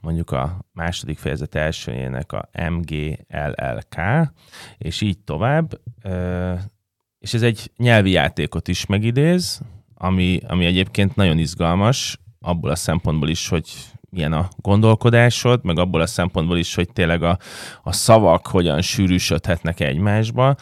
mondjuk 0.00 0.30
a 0.30 0.64
második 0.72 1.18
fejezet 1.18 1.54
elsőjének 1.54 2.32
a 2.32 2.48
MGLLK, 2.70 3.96
és 4.78 5.00
így 5.00 5.18
tovább 5.18 5.80
és 7.24 7.34
ez 7.34 7.42
egy 7.42 7.72
nyelvi 7.76 8.10
játékot 8.10 8.68
is 8.68 8.86
megidéz, 8.86 9.60
ami, 9.94 10.40
ami 10.46 10.64
egyébként 10.64 11.16
nagyon 11.16 11.38
izgalmas, 11.38 12.18
abból 12.44 12.70
a 12.70 12.74
szempontból 12.76 13.28
is, 13.28 13.48
hogy 13.48 13.70
milyen 14.10 14.32
a 14.32 14.48
gondolkodásod, 14.56 15.64
meg 15.64 15.78
abból 15.78 16.00
a 16.00 16.06
szempontból 16.06 16.58
is, 16.58 16.74
hogy 16.74 16.92
tényleg 16.92 17.22
a, 17.22 17.38
a 17.82 17.92
szavak 17.92 18.46
hogyan 18.46 18.80
sűrűsödhetnek 18.82 19.80
egymásba. 19.80 20.56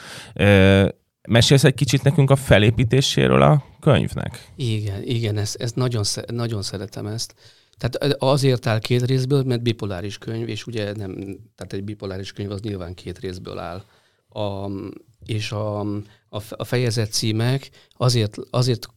Mesélsz 1.29 1.64
egy 1.64 1.75
kicsit 1.75 2.03
nekünk 2.03 2.31
a 2.31 2.37
felépítéséről 2.37 3.42
a 3.42 3.64
könyvnek? 3.81 4.53
Igen, 4.57 5.03
igen, 5.03 5.37
ezt, 5.37 5.61
ezt 5.61 5.77
nagyon, 5.77 6.03
nagyon 6.27 6.62
szeretem 6.62 7.07
ezt. 7.07 7.35
Tehát 7.79 8.16
azért 8.23 8.66
áll 8.66 8.79
két 8.79 9.03
részből, 9.03 9.42
mert 9.42 9.62
bipoláris 9.62 10.18
könyv, 10.18 10.49
és 10.49 10.66
ugye 10.66 10.92
nem, 10.97 11.14
tehát 11.55 11.73
egy 11.73 11.85
bipoláris 11.85 12.33
könyv 12.33 12.51
az 12.51 12.61
nyilván 12.61 12.95
két 12.95 13.18
részből 13.18 13.59
áll. 13.59 13.83
A, 14.29 14.71
és 15.25 15.53
a, 15.53 15.87
a 16.57 16.64
fejezet 16.64 17.12
címek 17.12 17.71
azért, 17.97 18.37
azért 18.51 18.88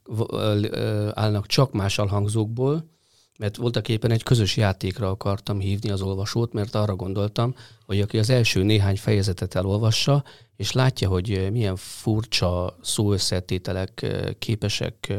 állnak 1.10 1.46
csak 1.46 1.72
más 1.72 1.98
alhangzókból, 1.98 2.90
mert 3.38 3.56
voltak 3.56 3.88
éppen 3.88 4.10
egy 4.10 4.22
közös 4.22 4.56
játékra 4.56 5.10
akartam 5.10 5.60
hívni 5.60 5.90
az 5.90 6.02
olvasót, 6.02 6.52
mert 6.52 6.74
arra 6.74 6.96
gondoltam, 6.96 7.54
hogy 7.86 8.00
aki 8.00 8.18
az 8.18 8.30
első 8.30 8.62
néhány 8.62 8.96
fejezetet 8.96 9.54
elolvassa, 9.54 10.24
és 10.56 10.72
látja, 10.72 11.08
hogy 11.08 11.48
milyen 11.52 11.76
furcsa 11.76 12.76
szóösszetételek 12.82 14.06
képesek 14.38 15.12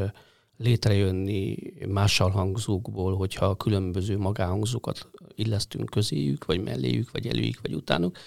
létrejönni 0.58 1.58
mással 1.88 2.30
hangzókból, 2.30 3.16
hogyha 3.16 3.56
különböző 3.56 4.18
magáhangzókat 4.18 5.10
illesztünk 5.36 5.90
közéjük, 5.90 6.46
vagy 6.46 6.64
melléjük, 6.64 7.12
vagy 7.12 7.28
előjük, 7.28 7.62
vagy 7.62 7.74
utánuk, 7.74 8.18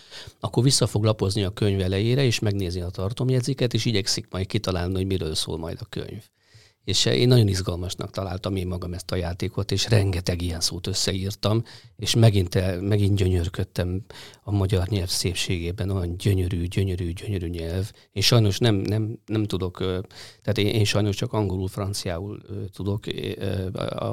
akkor 0.40 0.62
vissza 0.62 0.86
fog 0.86 1.04
lapozni 1.04 1.44
a 1.44 1.50
könyv 1.50 1.80
elejére, 1.80 2.24
és 2.24 2.38
megnézi 2.38 2.80
a 2.80 2.90
tartomjegyziket, 2.90 3.74
és 3.74 3.84
igyekszik 3.84 4.26
majd 4.30 4.46
kitalálni, 4.46 4.94
hogy 4.94 5.06
miről 5.06 5.34
szól 5.34 5.58
majd 5.58 5.78
a 5.80 5.86
könyv. 5.88 6.22
És 6.90 7.04
én 7.04 7.28
nagyon 7.28 7.48
izgalmasnak 7.48 8.10
találtam 8.10 8.56
én 8.56 8.66
magam 8.66 8.92
ezt 8.92 9.10
a 9.10 9.16
játékot, 9.16 9.72
és 9.72 9.88
rengeteg 9.88 10.42
ilyen 10.42 10.60
szót 10.60 10.86
összeírtam, 10.86 11.64
és 11.96 12.14
megint, 12.14 12.54
el, 12.54 12.80
megint 12.80 13.16
gyönyörködtem 13.16 14.02
a 14.42 14.50
magyar 14.50 14.88
nyelv 14.88 15.08
szépségében, 15.08 15.90
olyan 15.90 16.16
gyönyörű, 16.16 16.66
gyönyörű, 16.66 17.12
gyönyörű 17.12 17.46
nyelv. 17.46 17.92
Én 18.12 18.22
sajnos 18.22 18.58
nem, 18.58 18.74
nem, 18.74 19.18
nem 19.26 19.44
tudok, 19.44 19.76
tehát 20.42 20.58
én, 20.58 20.66
én 20.66 20.84
sajnos 20.84 21.16
csak 21.16 21.32
angolul, 21.32 21.68
franciául 21.68 22.40
tudok, 22.74 23.04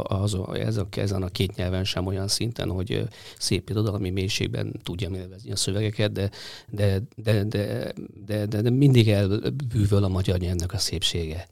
az, 0.04 0.38
ez 0.54 0.78
a, 0.78 0.88
ezen 0.92 1.24
a 1.24 1.28
két 1.30 1.56
nyelven 1.56 1.84
sem 1.84 2.06
olyan 2.06 2.28
szinten, 2.28 2.70
hogy 2.70 3.04
szép 3.38 3.70
irodalmi 3.70 4.10
mélységben 4.10 4.80
tudjam 4.84 5.13
élvezni 5.13 5.52
a 5.52 5.56
szövegeket, 5.56 6.12
de, 6.12 6.30
de, 6.70 7.02
de, 7.16 7.44
de, 7.44 7.94
de, 8.26 8.46
de, 8.46 8.62
de 8.62 8.70
mindig 8.70 9.10
elbűvöl 9.10 10.04
a 10.04 10.08
magyar 10.08 10.38
nyelvnek 10.38 10.74
a 10.74 10.78
szépsége 10.78 11.48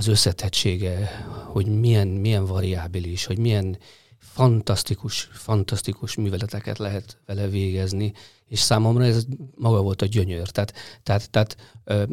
az 0.00 0.06
összetettsége, 0.06 1.24
hogy 1.46 1.66
milyen, 1.66 2.08
milyen 2.08 2.46
variábilis, 2.46 3.24
hogy 3.24 3.38
milyen 3.38 3.78
fantasztikus, 4.18 5.28
fantasztikus 5.32 6.14
műveleteket 6.14 6.78
lehet 6.78 7.18
vele 7.26 7.48
végezni, 7.48 8.12
és 8.46 8.58
számomra 8.58 9.04
ez 9.04 9.24
maga 9.54 9.82
volt 9.82 10.02
a 10.02 10.06
gyönyör. 10.06 10.48
Tehát, 10.48 10.74
tehát, 11.02 11.30
tehát 11.30 11.56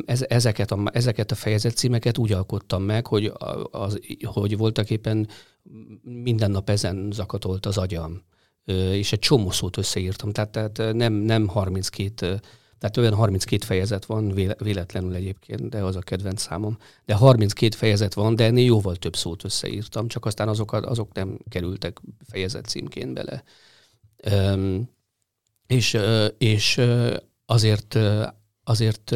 ez, 0.05 0.25
ezeket, 0.27 0.71
a, 0.71 0.83
ezeket 0.91 1.31
a 1.31 1.35
fejezetcímeket 1.35 2.17
úgy 2.17 2.31
alkottam 2.31 2.83
meg, 2.83 3.07
hogy, 3.07 3.31
az, 3.71 3.99
hogy 4.23 4.57
voltak 4.57 4.89
éppen 4.89 5.27
minden 6.01 6.51
nap 6.51 6.69
ezen 6.69 7.09
zakatolt 7.11 7.65
az 7.65 7.77
agyam. 7.77 8.21
És 8.91 9.11
egy 9.11 9.19
csomó 9.19 9.49
szót 9.49 9.77
összeírtam, 9.77 10.31
tehát, 10.31 10.49
tehát 10.49 10.93
nem, 10.95 11.13
nem 11.13 11.47
32 11.47 12.39
tehát 12.79 12.97
olyan 12.97 13.13
32 13.13 13.65
fejezet 13.65 14.05
van, 14.05 14.31
véletlenül 14.57 15.13
egyébként, 15.15 15.69
de 15.69 15.83
az 15.83 15.95
a 15.95 15.99
kedvenc 15.99 16.41
számom. 16.41 16.77
De 17.05 17.13
32 17.13 17.75
fejezet 17.75 18.13
van, 18.13 18.35
de 18.35 18.43
ennél 18.43 18.65
jóval 18.65 18.95
több 18.95 19.15
szót 19.15 19.43
összeírtam, 19.43 20.07
csak 20.07 20.25
aztán 20.25 20.47
azok, 20.47 20.73
azok 20.73 21.13
nem 21.13 21.39
kerültek 21.49 22.01
fejezet 22.29 22.65
címként 22.65 23.13
bele. 23.13 23.43
Üm, 24.31 24.89
és, 25.67 25.97
és 26.37 26.81
azért 27.45 27.97
azért 28.67 29.15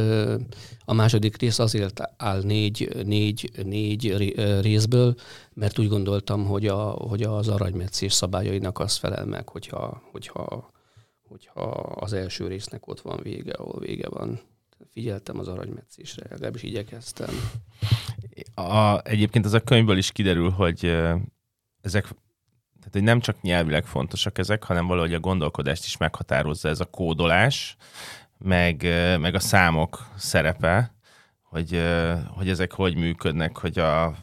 a 0.86 0.93
második 0.93 1.38
rész 1.38 1.60
azért 1.60 2.02
áll 2.17 2.41
négy, 2.41 2.89
négy, 3.06 3.52
négy 3.63 4.15
részből, 4.62 5.15
mert 5.54 5.80
úgy 5.80 5.88
gondoltam, 5.88 6.45
hogy, 6.45 6.67
a, 6.67 6.82
hogy 6.84 7.21
az 7.24 7.47
aranymetszés 7.47 8.13
szabályainak 8.13 8.80
az 8.80 8.95
felel 8.95 9.26
meg, 9.26 9.50
hogyha, 9.50 10.02
hogyha, 10.12 10.71
hogyha 11.32 11.62
az 11.96 12.13
első 12.13 12.48
résznek 12.48 12.88
ott 12.88 13.02
van 13.02 13.20
vége, 13.24 13.54
ahol 13.54 13.80
vége 13.80 14.10
van. 14.10 14.39
Figyeltem 14.91 15.39
az 15.39 15.48
aranymetszésre, 15.48 16.26
legalábbis 16.30 16.63
igyekeztem. 16.63 17.30
A, 18.56 19.02
egyébként 19.04 19.46
az 19.46 19.54
a 19.54 19.63
könyvből 19.63 19.98
is 19.98 20.12
kiderül, 20.12 20.50
hogy 20.50 20.86
ezek 21.82 22.04
tehát, 22.80 22.91
hogy 22.91 23.04
nem 23.04 23.20
csak 23.20 23.41
nyelvileg 23.41 23.86
fontosak 23.86 24.38
ezek, 24.38 24.63
hanem 24.63 24.88
valahogy 24.88 25.13
a 25.13 25.20
gondolkodást 25.20 25.86
is 25.86 25.98
meghatározza 25.98 26.70
ez 26.70 26.80
a 26.80 26.86
kódolás, 26.86 27.76
meg, 28.38 28.82
meg 29.20 29.36
a 29.36 29.39
számok 29.39 30.08
szerepe, 30.17 30.94
hogy, 31.44 31.82
hogy 32.28 32.50
ezek 32.50 32.72
hogy 32.72 32.96
működnek, 32.96 33.58
hogy 33.58 33.80
a, 33.80 34.15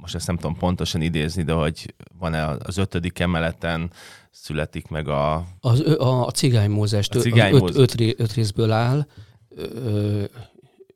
most 0.00 0.14
ezt 0.14 0.26
nem 0.26 0.36
tudom 0.36 0.56
pontosan 0.56 1.00
idézni, 1.00 1.42
de 1.42 1.52
hogy 1.52 1.94
van-e 2.18 2.46
az 2.46 2.76
ötödik 2.76 3.18
emeleten 3.18 3.90
születik 4.30 4.88
meg 4.88 5.08
a... 5.08 5.46
Az, 5.60 5.80
a, 5.80 6.26
a 6.26 6.30
cigány 6.30 6.70
Mózes, 6.70 7.08
a 7.08 7.18
cigány 7.18 7.54
öt, 7.54 7.76
öt, 7.76 8.20
öt 8.20 8.32
részből 8.32 8.70
áll, 8.70 9.06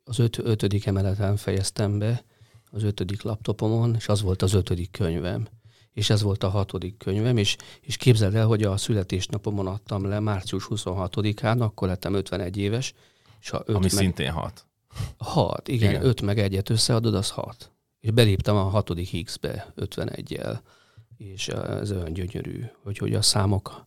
az 0.04 0.18
öt, 0.18 0.38
ötödik 0.38 0.86
emeleten 0.86 1.36
fejeztem 1.36 1.98
be, 1.98 2.24
az 2.70 2.82
ötödik 2.82 3.22
laptopomon, 3.22 3.94
és 3.94 4.08
az 4.08 4.22
volt 4.22 4.42
az 4.42 4.52
ötödik 4.54 4.90
könyvem 4.90 5.48
és 5.92 6.10
ez 6.10 6.22
volt 6.22 6.42
a 6.42 6.48
hatodik 6.48 6.96
könyvem, 6.96 7.36
és, 7.36 7.56
és 7.80 7.96
képzeld 7.96 8.34
el, 8.34 8.46
hogy 8.46 8.62
a 8.62 8.76
születésnapomon 8.76 9.66
adtam 9.66 10.04
le 10.04 10.20
március 10.20 10.66
26-án, 10.70 11.58
akkor 11.58 11.88
lettem 11.88 12.14
51 12.14 12.56
éves. 12.56 12.94
És 13.40 13.50
ha 13.50 13.62
öt 13.66 13.76
Ami 13.76 13.78
meg, 13.78 13.90
szintén 13.90 14.30
hat. 14.30 14.66
Hat, 15.16 15.68
igen, 15.68 15.90
igen, 15.90 16.04
öt 16.04 16.22
meg 16.22 16.38
egyet 16.38 16.70
összeadod, 16.70 17.14
az 17.14 17.30
hat. 17.30 17.72
És 18.00 18.10
beléptem 18.10 18.56
a 18.56 18.62
hatodik 18.62 19.24
X-be 19.24 19.72
51-jel, 19.76 20.58
és 21.30 21.48
ez 21.48 21.90
olyan 21.90 22.12
gyönyörű, 22.12 22.64
hogy, 22.82 22.98
hogy 22.98 23.14
a 23.14 23.22
számok 23.22 23.86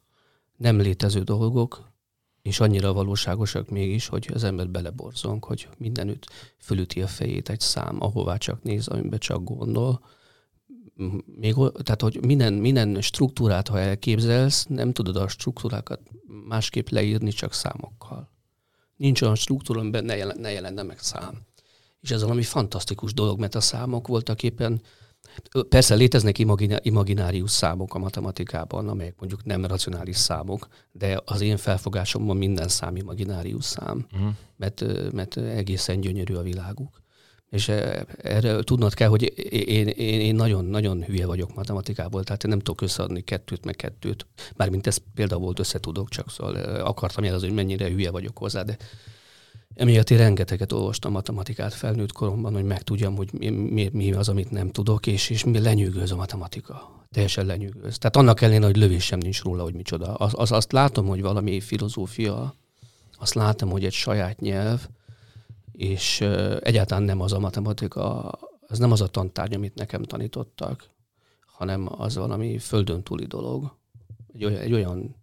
nem 0.58 0.80
létező 0.80 1.21
dolgok, 1.21 1.93
és 2.41 2.60
annyira 2.60 2.93
valóságosak 2.93 3.69
mégis, 3.69 4.08
hogy 4.08 4.30
az 4.34 4.43
ember 4.43 4.69
beleborzonk, 4.69 5.45
hogy 5.45 5.67
mindenütt 5.78 6.30
fölüti 6.58 7.02
a 7.02 7.08
fejét 7.08 7.50
egy 7.50 7.60
szám, 7.60 8.02
ahová 8.02 8.38
csak 8.38 8.63
néz, 8.63 8.88
amiben 8.88 9.19
csak 9.19 9.43
gondol, 9.43 10.02
még, 11.26 11.54
tehát, 11.84 12.02
hogy 12.02 12.26
minden, 12.26 12.54
minden 12.54 13.02
struktúrát, 13.02 13.67
ha 13.67 13.80
elképzelsz, 13.80 14.65
nem 14.65 14.91
tudod 14.91 15.15
a 15.15 15.28
struktúrákat 15.28 16.02
másképp 16.48 16.88
leírni, 16.88 17.32
csak 17.32 17.54
számokkal. 17.54 18.30
Nincs 18.95 19.21
olyan 19.21 19.36
struktúra, 19.36 19.80
amiben 19.80 20.06
ne, 20.06 20.15
jelen, 20.15 20.38
ne 20.39 20.52
jelenne 20.52 20.84
meg 20.84 21.00
szám. 21.00 21.41
És 22.02 22.12
ez 22.12 22.21
valami 22.21 22.43
fantasztikus 22.43 23.13
dolog, 23.13 23.39
mert 23.39 23.56
a 23.56 23.62
számok 23.62 24.08
voltak 24.08 24.43
éppen, 24.43 24.82
persze 25.69 25.95
léteznek 25.95 26.38
imaginárius 26.81 27.51
számok 27.51 27.95
a 27.95 27.99
matematikában, 27.99 28.89
amelyek 28.89 29.15
mondjuk 29.19 29.45
nem 29.45 29.65
racionális 29.65 30.17
számok, 30.17 30.67
de 30.91 31.21
az 31.25 31.41
én 31.41 31.57
felfogásomban 31.57 32.38
minden 32.38 32.67
szám 32.67 32.95
imaginárius 32.95 33.65
szám, 33.65 34.05
uh-huh. 34.13 34.29
mert, 34.57 34.83
mert 35.11 35.38
egészen 35.38 35.99
gyönyörű 35.99 36.33
a 36.33 36.41
világuk 36.41 37.03
és 37.49 37.69
eh, 37.69 38.01
erre 38.17 38.61
tudnod 38.61 38.93
kell, 38.93 39.07
hogy 39.07 39.33
én, 39.49 39.88
én, 39.88 40.19
én 40.19 40.35
nagyon, 40.35 40.65
nagyon 40.65 41.03
hülye 41.03 41.25
vagyok 41.25 41.55
matematikából, 41.55 42.23
tehát 42.23 42.43
én 42.43 42.49
nem 42.49 42.59
tudok 42.59 42.81
összeadni 42.81 43.21
kettőt 43.21 43.65
meg 43.65 43.75
kettőt, 43.75 44.25
bármint 44.55 44.88
ez 44.88 44.97
például 45.13 45.41
volt, 45.41 45.59
össze 45.59 45.79
tudok, 45.79 46.09
csak 46.09 46.29
szóval 46.31 46.57
eh, 46.57 46.88
akartam 46.88 47.23
jelezni, 47.23 47.47
hogy 47.47 47.55
mennyire 47.55 47.89
hülye 47.89 48.11
vagyok 48.11 48.38
hozzá, 48.38 48.61
de 48.61 48.77
emiatt 49.75 50.09
én 50.09 50.17
rengeteget 50.17 50.71
olvastam 50.71 51.11
matematikát 51.11 51.73
felnőtt 51.73 52.11
koromban, 52.11 52.53
hogy 52.53 52.63
megtudjam, 52.63 53.15
hogy 53.15 53.33
mi, 53.33 53.49
mi, 53.49 53.89
mi 53.93 54.13
az, 54.13 54.29
amit 54.29 54.51
nem 54.51 54.71
tudok, 54.71 55.07
és, 55.07 55.29
és 55.29 55.43
mi 55.43 55.59
lenyűgöz 55.59 56.11
a 56.11 56.15
matematika. 56.15 57.03
Teljesen 57.11 57.45
lenyűgöz. 57.45 57.97
Tehát 57.97 58.15
annak 58.15 58.41
ellenére, 58.41 58.65
hogy 58.65 58.77
lövés 58.77 59.05
sem 59.05 59.19
nincs 59.19 59.43
róla, 59.43 59.63
hogy 59.63 59.73
micsoda. 59.73 60.13
Az, 60.13 60.33
az, 60.35 60.51
azt 60.51 60.71
látom, 60.71 61.07
hogy 61.07 61.21
valami 61.21 61.59
filozófia, 61.59 62.55
azt 63.17 63.33
látom, 63.33 63.69
hogy 63.69 63.85
egy 63.85 63.93
saját 63.93 64.39
nyelv, 64.39 64.88
és 65.71 66.21
egyáltalán 66.59 67.03
nem 67.03 67.21
az 67.21 67.33
a 67.33 67.39
matematika, 67.39 68.29
az 68.67 68.79
nem 68.79 68.91
az 68.91 69.01
a 69.01 69.07
tantárgy, 69.07 69.53
amit 69.53 69.75
nekem 69.75 70.03
tanítottak, 70.03 70.89
hanem 71.45 71.88
az 72.01 72.15
valami 72.15 72.57
földön 72.57 73.03
túli 73.03 73.25
dolog. 73.25 73.75
Egy 74.33 74.45
olyan, 74.45 74.59
egy 74.59 74.73
olyan 74.73 75.15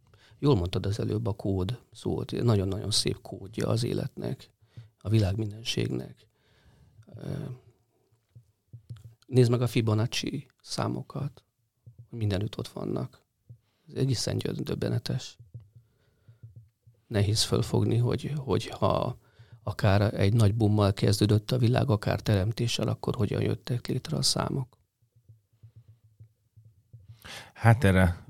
jól 0.43 0.57
mondtad 0.57 0.87
az 0.87 1.01
előbb 1.01 1.27
a 1.27 1.33
kód 1.33 1.81
szót, 1.93 2.31
nagyon-nagyon 2.31 2.91
szép 2.91 3.21
kódja 3.21 3.69
az 3.69 3.85
életnek, 3.85 4.51
a 4.99 5.09
világ 5.09 5.37
mindenségnek. 5.37 6.27
Nézd 9.27 9.51
meg 9.51 9.63
a 9.63 9.67
Fibonacci 9.67 10.47
számokat, 10.63 11.43
mindenütt 12.09 12.59
ott 12.59 12.69
vannak. 12.69 13.23
Ez 13.89 13.95
egészen 13.95 14.39
döbbenetes. 14.39 15.37
Nehéz 17.07 17.43
fölfogni, 17.43 17.97
hogy, 17.97 18.33
hogy 18.37 18.67
ha 18.67 19.19
akár 19.63 20.15
egy 20.15 20.33
nagy 20.33 20.55
bummal 20.55 20.93
kezdődött 20.93 21.51
a 21.51 21.59
világ, 21.59 21.91
akár 21.91 22.21
teremtéssel, 22.21 22.89
akkor 22.89 23.15
hogyan 23.15 23.43
jöttek 23.43 23.87
létre 23.87 24.17
a 24.17 24.23
számok? 24.23 24.79
Hát 27.53 27.85
erre 27.85 28.25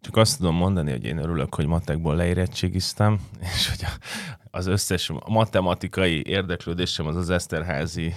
csak 0.00 0.16
azt 0.16 0.36
tudom 0.38 0.54
mondani, 0.54 0.90
hogy 0.90 1.04
én 1.04 1.18
örülök, 1.18 1.54
hogy 1.54 1.66
matekból 1.66 2.14
leérettségiztem, 2.14 3.20
és 3.54 3.68
hogy 3.68 3.86
az 4.50 4.66
összes 4.66 5.12
matematikai 5.28 6.22
érdeklődésem 6.26 7.06
az 7.06 7.16
az 7.16 7.30
Eszterházi 7.30 8.14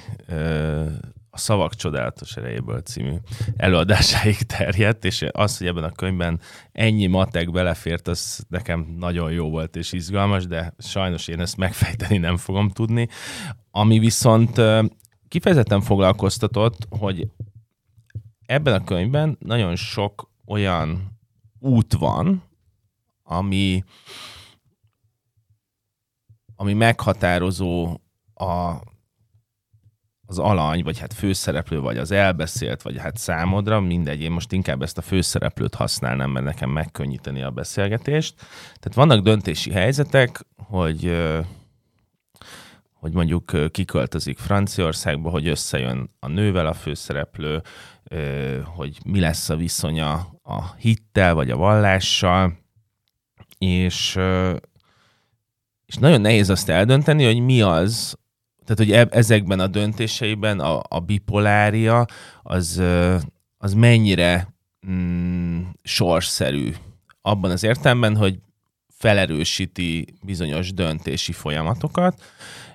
a 1.30 1.38
Szavak 1.38 1.76
Csodálatos 1.76 2.36
Erejéből 2.36 2.82
című 2.82 3.16
előadásáig 3.58 4.38
terjedt, 4.58 5.06
és 5.06 5.26
az, 5.32 5.58
hogy 5.58 5.68
ebben 5.68 5.84
a 5.84 5.92
könyvben 5.92 6.40
ennyi 6.72 7.08
matek 7.08 7.52
belefért, 7.52 8.08
az 8.08 8.46
nekem 8.50 8.96
nagyon 8.98 9.32
jó 9.32 9.50
volt 9.50 9.76
és 9.76 9.92
izgalmas, 9.92 10.48
de 10.48 10.74
sajnos 10.78 11.28
én 11.28 11.40
ezt 11.40 11.58
megfejteni 11.58 12.18
nem 12.18 12.38
fogom 12.38 12.70
tudni. 12.70 13.08
Ami 13.72 14.00
viszont 14.00 14.62
kifejezetten 15.28 15.82
foglalkoztatott, 15.82 16.88
hogy 16.90 17.28
ebben 18.46 18.74
a 18.74 18.84
könyvben 18.84 19.38
nagyon 19.40 19.76
sok 19.76 20.30
olyan 20.46 21.11
út 21.62 21.94
van, 21.94 22.44
ami, 23.24 23.84
ami 26.56 26.74
meghatározó 26.74 27.98
a 28.34 28.76
az 30.32 30.40
alany, 30.40 30.84
vagy 30.84 31.00
hát 31.00 31.14
főszereplő, 31.14 31.80
vagy 31.80 31.98
az 31.98 32.12
elbeszélt, 32.12 32.82
vagy 32.82 32.98
hát 32.98 33.18
számodra, 33.18 33.80
mindegy, 33.80 34.22
én 34.22 34.32
most 34.32 34.52
inkább 34.52 34.82
ezt 34.82 34.98
a 34.98 35.02
főszereplőt 35.02 35.76
használnám, 35.76 36.32
mert 36.32 36.46
nekem 36.46 36.70
megkönnyíteni 36.70 37.42
a 37.42 37.50
beszélgetést. 37.50 38.36
Tehát 38.64 38.94
vannak 38.94 39.24
döntési 39.24 39.72
helyzetek, 39.72 40.46
hogy 40.58 41.18
hogy 43.02 43.14
mondjuk 43.14 43.72
kiköltözik 43.72 44.38
Franciaországba, 44.38 45.30
hogy 45.30 45.48
összejön 45.48 46.10
a 46.20 46.28
nővel 46.28 46.68
a 46.68 46.74
főszereplő, 46.74 47.62
hogy 48.76 48.98
mi 49.06 49.20
lesz 49.20 49.50
a 49.50 49.56
viszonya 49.56 50.14
a 50.44 50.76
hittel 50.78 51.34
vagy 51.34 51.52
a 51.52 51.56
vallással, 51.56 52.58
és, 53.58 54.20
és 55.86 55.96
nagyon 55.96 56.22
nehéz 56.22 56.50
azt 56.50 56.70
eldönteni, 56.70 57.26
hogy 57.26 57.40
mi 57.40 57.62
az, 57.62 58.18
tehát, 58.66 59.04
hogy 59.04 59.18
ezekben 59.18 59.60
a 59.60 59.68
döntéseiben 59.68 60.60
a, 60.60 60.82
a 60.88 61.00
bipolária 61.00 62.06
az, 62.44 62.82
az 63.58 63.74
mennyire 63.74 64.54
mm, 64.88 65.62
sorszerű. 65.84 66.74
Abban 67.22 67.52
az 67.52 67.64
értelemben, 67.64 68.16
hogy 68.16 68.40
felerősíti 69.02 70.06
bizonyos 70.24 70.74
döntési 70.74 71.32
folyamatokat, 71.32 72.22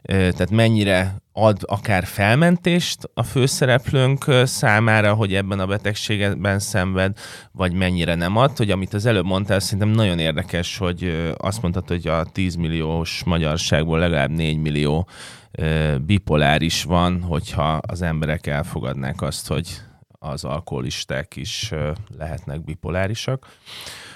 tehát 0.06 0.50
mennyire 0.50 1.14
ad 1.32 1.58
akár 1.62 2.04
felmentést 2.04 3.10
a 3.14 3.22
főszereplőnk 3.22 4.24
számára, 4.44 5.14
hogy 5.14 5.34
ebben 5.34 5.60
a 5.60 5.66
betegségben 5.66 6.58
szenved, 6.58 7.18
vagy 7.52 7.72
mennyire 7.72 8.14
nem 8.14 8.36
ad, 8.36 8.56
hogy 8.56 8.70
amit 8.70 8.94
az 8.94 9.06
előbb 9.06 9.24
mondtál, 9.24 9.60
szerintem 9.60 9.88
nagyon 9.88 10.18
érdekes, 10.18 10.78
hogy 10.78 11.32
azt 11.36 11.62
mondtad, 11.62 11.88
hogy 11.88 12.06
a 12.06 12.24
10 12.24 12.54
milliós 12.54 13.24
magyarságból 13.24 13.98
legalább 13.98 14.30
4 14.30 14.58
millió 14.58 15.08
bipoláris 16.00 16.84
van, 16.84 17.22
hogyha 17.22 17.72
az 17.72 18.02
emberek 18.02 18.46
elfogadnák 18.46 19.22
azt, 19.22 19.48
hogy 19.48 19.68
az 20.08 20.44
alkoholisták 20.44 21.36
is 21.36 21.72
lehetnek 22.18 22.64
bipolárisak, 22.64 23.46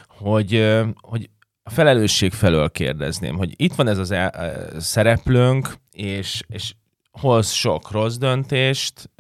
hogy, 0.09 0.75
hogy 1.01 1.31
a 1.63 1.71
felelősség 1.71 2.33
felől 2.33 2.71
kérdezném, 2.71 3.37
hogy 3.37 3.53
itt 3.57 3.75
van 3.75 3.89
ez 3.89 3.99
az 3.99 4.11
el, 4.11 4.33
szereplőnk, 4.79 5.75
és, 5.93 6.43
és 6.47 6.75
hoz 7.11 7.51
sok 7.51 7.91
rossz 7.91 8.17
döntést, 8.17 9.11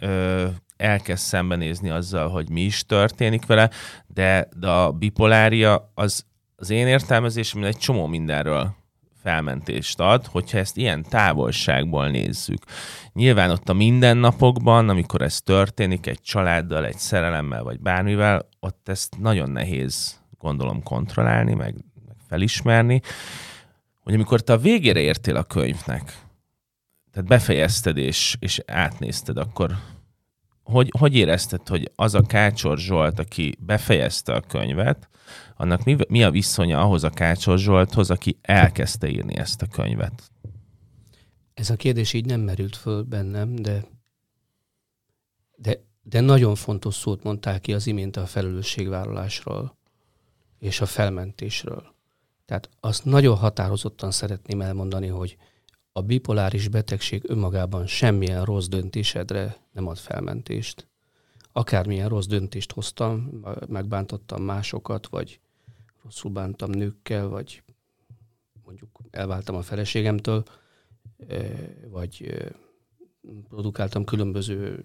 elkezd 0.76 1.22
szembenézni 1.22 1.90
azzal, 1.90 2.28
hogy 2.28 2.50
mi 2.50 2.60
is 2.60 2.84
történik 2.84 3.46
vele, 3.46 3.70
de, 4.06 4.48
de 4.56 4.68
a 4.68 4.92
bipolária 4.92 5.92
az, 5.94 6.24
az 6.56 6.70
én 6.70 6.86
értelmezésemben 6.86 7.70
egy 7.70 7.78
csomó 7.78 8.06
mindenről 8.06 8.78
felmentést 9.22 10.00
ad, 10.00 10.26
hogyha 10.26 10.58
ezt 10.58 10.76
ilyen 10.76 11.02
távolságból 11.08 12.08
nézzük. 12.08 12.64
Nyilván 13.12 13.50
ott 13.50 13.68
a 13.68 13.72
mindennapokban, 13.72 14.88
amikor 14.88 15.22
ez 15.22 15.40
történik 15.40 16.06
egy 16.06 16.20
családdal, 16.20 16.86
egy 16.86 16.98
szerelemmel, 16.98 17.62
vagy 17.62 17.80
bármivel, 17.80 18.48
ott 18.60 18.88
ezt 18.88 19.16
nagyon 19.18 19.50
nehéz 19.50 20.20
gondolom 20.38 20.82
kontrollálni, 20.82 21.54
meg, 21.54 21.74
meg 22.06 22.16
felismerni, 22.28 23.00
hogy 24.02 24.14
amikor 24.14 24.40
te 24.40 24.52
a 24.52 24.58
végére 24.58 25.00
értél 25.00 25.36
a 25.36 25.42
könyvnek, 25.42 26.12
tehát 27.12 27.28
befejezted 27.28 27.96
és, 27.96 28.36
és 28.38 28.60
átnézted, 28.66 29.36
akkor 29.36 29.76
hogy, 30.62 30.92
hogy 30.98 31.14
érezted, 31.14 31.68
hogy 31.68 31.90
az 31.94 32.14
a 32.14 32.22
Kácsor 32.22 32.78
Zsolt, 32.78 33.18
aki 33.18 33.56
befejezte 33.58 34.32
a 34.32 34.40
könyvet, 34.40 35.08
annak 35.56 35.84
mi, 35.84 35.96
mi 36.08 36.22
a 36.22 36.30
viszonya 36.30 36.80
ahhoz 36.80 37.04
a 37.04 37.10
Kácsor 37.10 37.58
Zsolthoz, 37.58 38.10
aki 38.10 38.38
elkezdte 38.42 39.08
írni 39.08 39.36
ezt 39.36 39.62
a 39.62 39.66
könyvet? 39.66 40.30
Ez 41.54 41.70
a 41.70 41.76
kérdés 41.76 42.12
így 42.12 42.24
nem 42.24 42.40
merült 42.40 42.76
föl 42.76 43.02
bennem, 43.02 43.56
de, 43.56 43.84
de, 45.56 45.84
de 46.02 46.20
nagyon 46.20 46.54
fontos 46.54 46.94
szót 46.94 47.22
mondták 47.22 47.60
ki 47.60 47.72
az 47.72 47.86
imént 47.86 48.16
a 48.16 48.26
felelősségvállalásról 48.26 49.76
és 50.58 50.80
a 50.80 50.86
felmentésről. 50.86 51.94
Tehát 52.46 52.68
azt 52.80 53.04
nagyon 53.04 53.36
határozottan 53.36 54.10
szeretném 54.10 54.60
elmondani, 54.60 55.06
hogy 55.06 55.36
a 55.92 56.02
bipoláris 56.02 56.68
betegség 56.68 57.22
önmagában 57.26 57.86
semmilyen 57.86 58.44
rossz 58.44 58.66
döntésedre 58.66 59.56
nem 59.72 59.86
ad 59.86 59.98
felmentést. 59.98 60.88
Akármilyen 61.52 62.08
rossz 62.08 62.26
döntést 62.26 62.72
hoztam, 62.72 63.42
megbántottam 63.68 64.42
másokat, 64.42 65.08
vagy 65.08 65.40
rosszul 66.02 66.30
bántam 66.30 66.70
nőkkel, 66.70 67.28
vagy 67.28 67.62
mondjuk 68.64 68.98
elváltam 69.10 69.54
a 69.56 69.62
feleségemtől, 69.62 70.44
vagy 71.88 72.34
produkáltam 73.48 74.04
különböző 74.04 74.82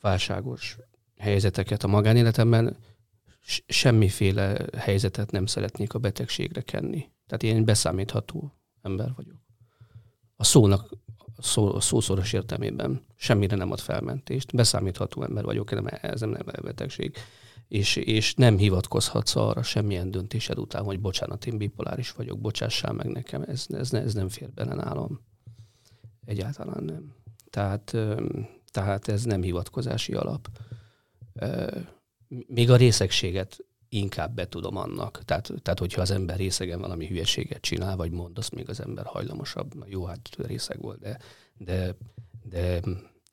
válságos 0.00 0.78
helyzeteket 1.18 1.82
a 1.82 1.88
magánéletemben, 1.88 2.76
semmiféle 3.66 4.66
helyzetet 4.76 5.30
nem 5.30 5.46
szeretnék 5.46 5.94
a 5.94 5.98
betegségre 5.98 6.60
kenni. 6.60 7.10
Tehát 7.26 7.42
én 7.56 7.64
beszámítható 7.64 8.52
ember 8.86 9.12
vagyok. 9.16 9.36
A 10.36 10.44
szónak 10.44 10.90
szó, 11.38 11.74
a 11.74 11.80
szószoros 11.80 12.32
értelmében 12.32 13.04
semmire 13.16 13.56
nem 13.56 13.70
ad 13.70 13.80
felmentést. 13.80 14.54
Beszámítható 14.54 15.22
ember 15.22 15.44
vagyok, 15.44 15.70
nem, 15.70 15.86
ez 16.00 16.20
nem 16.20 16.36
betegség. 16.62 17.16
És, 17.68 17.96
és 17.96 18.34
nem 18.34 18.56
hivatkozhatsz 18.56 19.36
arra 19.36 19.62
semmilyen 19.62 20.10
döntésed 20.10 20.58
után, 20.58 20.84
hogy 20.84 21.00
bocsánat, 21.00 21.46
én 21.46 21.58
bipoláris 21.58 22.12
vagyok, 22.12 22.40
bocsássál 22.40 22.92
meg 22.92 23.06
nekem, 23.06 23.42
ez, 23.42 23.66
ez, 23.68 23.92
ez 23.92 24.14
nem 24.14 24.28
fér 24.28 24.50
bele 24.50 24.74
nálam. 24.74 25.20
Egyáltalán 26.24 26.84
nem. 26.84 27.14
Tehát, 27.50 27.96
tehát 28.70 29.08
ez 29.08 29.24
nem 29.24 29.42
hivatkozási 29.42 30.14
alap. 30.14 30.48
Még 32.46 32.70
a 32.70 32.76
részegséget 32.76 33.65
inkább 33.88 34.34
betudom 34.34 34.76
annak. 34.76 35.22
Tehát, 35.24 35.52
tehát, 35.62 35.78
hogyha 35.78 36.00
az 36.00 36.10
ember 36.10 36.36
részegen 36.36 36.80
valami 36.80 37.06
hülyeséget 37.06 37.60
csinál, 37.60 37.96
vagy 37.96 38.10
mond, 38.10 38.38
azt 38.38 38.54
még 38.54 38.68
az 38.68 38.80
ember 38.80 39.04
hajlamosabb. 39.04 39.84
Jó, 39.86 40.04
hát 40.04 40.28
részeg 40.36 40.80
volt, 40.80 40.98
de, 40.98 41.18
de, 41.56 41.96
de 42.42 42.80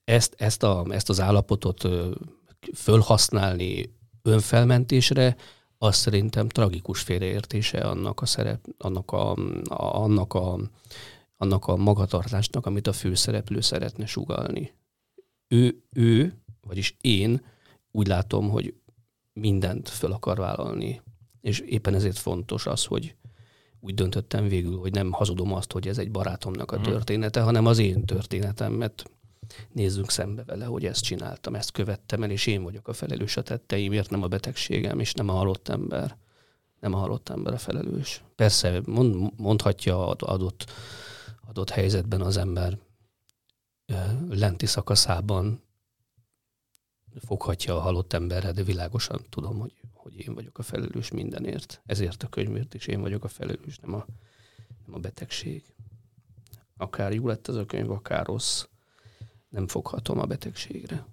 ezt, 0.04 0.36
ezt, 0.38 0.63
a, 0.63 0.86
ezt 0.89 1.10
az 1.10 1.20
állapotot 1.20 1.88
fölhasználni 2.76 3.96
önfelmentésre, 4.22 5.36
az 5.78 5.96
szerintem 5.96 6.50
tragikus 6.50 7.02
félreértése 7.02 7.80
annak 7.80 8.22
a 8.22 8.26
szerep, 8.26 8.66
annak 8.78 9.12
a, 9.12 9.32
a, 9.63 10.02
annak 10.04 10.34
a, 10.34 10.60
annak 11.38 11.66
a 11.66 11.76
magatartásnak, 11.76 12.66
amit 12.66 12.88
a 12.88 12.94
főszereplő 12.94 13.62
szeretne 13.62 14.06
sugalni. 14.06 14.74
Ő, 15.48 15.84
ő, 15.89 16.42
vagyis 16.62 16.96
én 17.02 17.42
úgy 17.92 18.08
látom, 18.08 18.50
hogy 18.50 18.74
mindent 19.34 19.89
föl 19.89 20.12
akar 20.12 20.38
vállalni. 20.38 21.02
És 21.41 21.60
éppen 21.60 21.93
ezért 21.93 22.17
fontos 22.17 22.65
az, 22.65 22.86
hogy 22.86 23.15
úgy 23.80 23.93
döntöttem 23.93 24.48
végül, 24.48 24.78
hogy 24.78 24.91
nem 24.91 25.12
hazudom 25.12 25.54
azt, 25.54 25.72
hogy 25.72 25.88
ez 25.88 25.98
egy 25.98 26.12
barátomnak 26.12 26.72
a 26.72 26.76
mhm. 26.76 26.84
története, 26.84 27.41
hanem 27.41 27.65
az 27.65 27.78
én 27.78 28.06
történetem, 28.06 28.74
mert 28.74 29.04
nézzünk 29.72 30.10
szembe 30.10 30.43
vele, 30.43 30.65
hogy 30.65 30.86
ezt 30.86 31.04
csináltam, 31.04 31.56
ezt 31.56 31.72
követtem 31.72 32.24
el, 32.24 32.32
és 32.32 32.48
én 32.48 32.63
vagyok 32.63 32.88
a 32.88 32.93
felelős 32.93 33.38
a 33.38 33.41
tetteimért, 33.41 34.10
nem 34.10 34.24
a 34.24 34.28
betegségem, 34.28 35.00
és 35.00 35.13
nem 35.13 35.30
a 35.30 35.34
halott 35.34 35.67
ember. 35.67 36.17
Nem 36.80 36.93
a 36.93 36.98
halott 36.98 37.30
ember 37.30 37.54
a 37.54 37.58
felelős. 37.58 38.24
Persze 38.36 38.82
mond, 38.86 39.39
mondhatja 39.39 40.08
adott, 40.08 40.72
adott 41.48 41.69
helyzetben 41.69 42.22
az 42.22 42.38
ember 42.38 42.78
lenti 44.30 44.65
szakaszában 44.65 45.62
foghatja 47.26 47.76
a 47.76 47.80
halott 47.80 48.13
emberre, 48.13 48.52
de 48.52 48.63
világosan 48.63 49.21
tudom, 49.30 49.60
hogy, 49.60 49.73
hogy 49.91 50.19
én 50.19 50.34
vagyok 50.34 50.58
a 50.58 50.63
felelős 50.63 51.12
mindenért. 51.12 51.82
Ezért 51.86 52.23
a 52.23 52.28
könyvért 52.28 52.73
is 52.73 52.88
én 52.88 53.02
vagyok 53.02 53.23
a 53.23 53.28
felelős, 53.28 53.80
nem 53.80 53.93
a, 53.93 54.06
nem 54.86 54.95
a 54.95 54.99
betegség. 54.99 55.63
Akár 56.78 57.13
jó 57.13 57.28
lett 57.28 57.47
ez 57.47 57.56
a 57.56 57.65
könyv, 57.65 57.91
akár 57.91 58.26
rossz, 58.26 58.65
nem 59.49 59.67
foghatom 59.67 60.19
a 60.19 60.26
betegségre. 60.26 61.06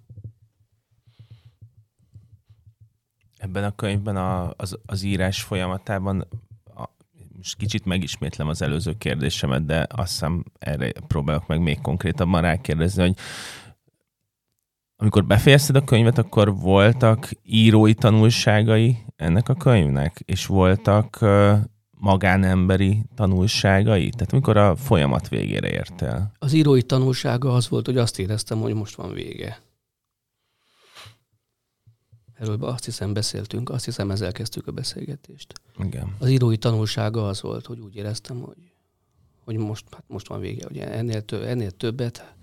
Ebben 3.37 3.63
a 3.63 3.75
könyvben 3.75 4.15
a, 4.15 4.53
az, 4.55 4.77
az 4.85 5.01
írás 5.01 5.43
folyamatában 5.43 6.27
a, 6.75 6.89
most 7.37 7.57
kicsit 7.57 7.85
megismétlem 7.85 8.47
az 8.47 8.61
előző 8.61 8.97
kérdésemet, 8.97 9.65
de 9.65 9.87
azt 9.89 10.11
hiszem 10.11 10.43
erre 10.59 10.91
próbálok 10.91 11.47
meg 11.47 11.61
még 11.61 11.81
konkrétabban 11.81 12.41
rákérdezni, 12.41 13.01
hogy 13.01 13.17
amikor 15.01 15.25
befejezted 15.25 15.75
a 15.75 15.83
könyvet, 15.83 16.17
akkor 16.17 16.55
voltak 16.55 17.29
írói 17.43 17.93
tanulságai 17.93 18.97
ennek 19.15 19.49
a 19.49 19.53
könyvnek, 19.55 20.19
és 20.25 20.45
voltak 20.45 21.17
uh, 21.21 21.57
magánemberi 21.91 23.05
tanulságai? 23.15 24.09
Tehát 24.09 24.31
amikor 24.33 24.57
a 24.57 24.75
folyamat 24.75 25.29
végére 25.29 25.69
értél? 25.71 26.31
Az 26.39 26.53
írói 26.53 26.81
tanulsága 26.81 27.53
az 27.53 27.69
volt, 27.69 27.85
hogy 27.85 27.97
azt 27.97 28.19
éreztem, 28.19 28.59
hogy 28.59 28.73
most 28.73 28.95
van 28.95 29.13
vége. 29.13 29.61
Erről 32.33 32.63
azt 32.63 32.85
hiszem 32.85 33.13
beszéltünk, 33.13 33.69
azt 33.69 33.85
hiszem 33.85 34.11
ezzel 34.11 34.31
kezdtük 34.31 34.67
a 34.67 34.71
beszélgetést. 34.71 35.53
Igen. 35.83 36.15
Az 36.19 36.29
írói 36.29 36.57
tanulsága 36.57 37.27
az 37.27 37.41
volt, 37.41 37.65
hogy 37.65 37.79
úgy 37.79 37.95
éreztem, 37.95 38.41
hogy, 38.41 38.71
hogy 39.43 39.57
most, 39.57 39.85
hát 39.91 40.03
most 40.07 40.27
van 40.27 40.39
vége. 40.39 40.65
Ugye 40.69 40.91
ennél, 40.91 41.21
tö, 41.21 41.45
ennél 41.45 41.71
többet 41.71 42.33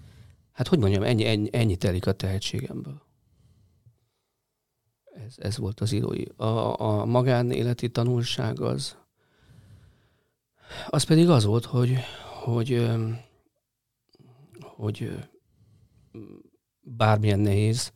hát 0.59 0.69
hogy 0.69 0.79
mondjam, 0.79 1.03
ennyi, 1.03 1.25
ennyi, 1.25 1.49
ennyi 1.53 1.77
telik 1.77 2.07
a 2.07 2.13
tehetségemből. 2.13 3.03
Ez, 5.27 5.35
ez 5.37 5.59
volt 5.59 5.81
az 5.81 5.93
írói. 5.93 6.25
A, 6.37 6.81
a 6.81 7.05
magánéleti 7.05 7.91
tanulság 7.91 8.61
az, 8.61 8.97
az 10.89 11.03
pedig 11.03 11.29
az 11.29 11.45
volt, 11.45 11.65
hogy, 11.65 11.97
hogy, 12.45 12.91
hogy 14.61 15.29
bármilyen 16.81 17.41
nehéz, 17.41 17.93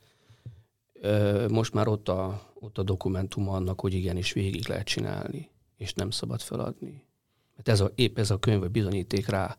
most 1.48 1.72
már 1.72 1.88
ott 1.88 2.08
a, 2.08 2.52
ott 2.54 2.78
a 2.78 2.82
dokumentum 2.82 3.48
annak, 3.48 3.80
hogy 3.80 3.94
igenis 3.94 4.32
végig 4.32 4.68
lehet 4.68 4.86
csinálni, 4.86 5.50
és 5.76 5.92
nem 5.92 6.10
szabad 6.10 6.40
feladni. 6.40 7.06
Mert 7.54 7.68
ez 7.68 7.80
a, 7.80 7.90
épp 7.94 8.18
ez 8.18 8.30
a 8.30 8.38
könyv 8.38 8.62
a 8.62 8.68
bizonyíték 8.68 9.26
rá, 9.26 9.56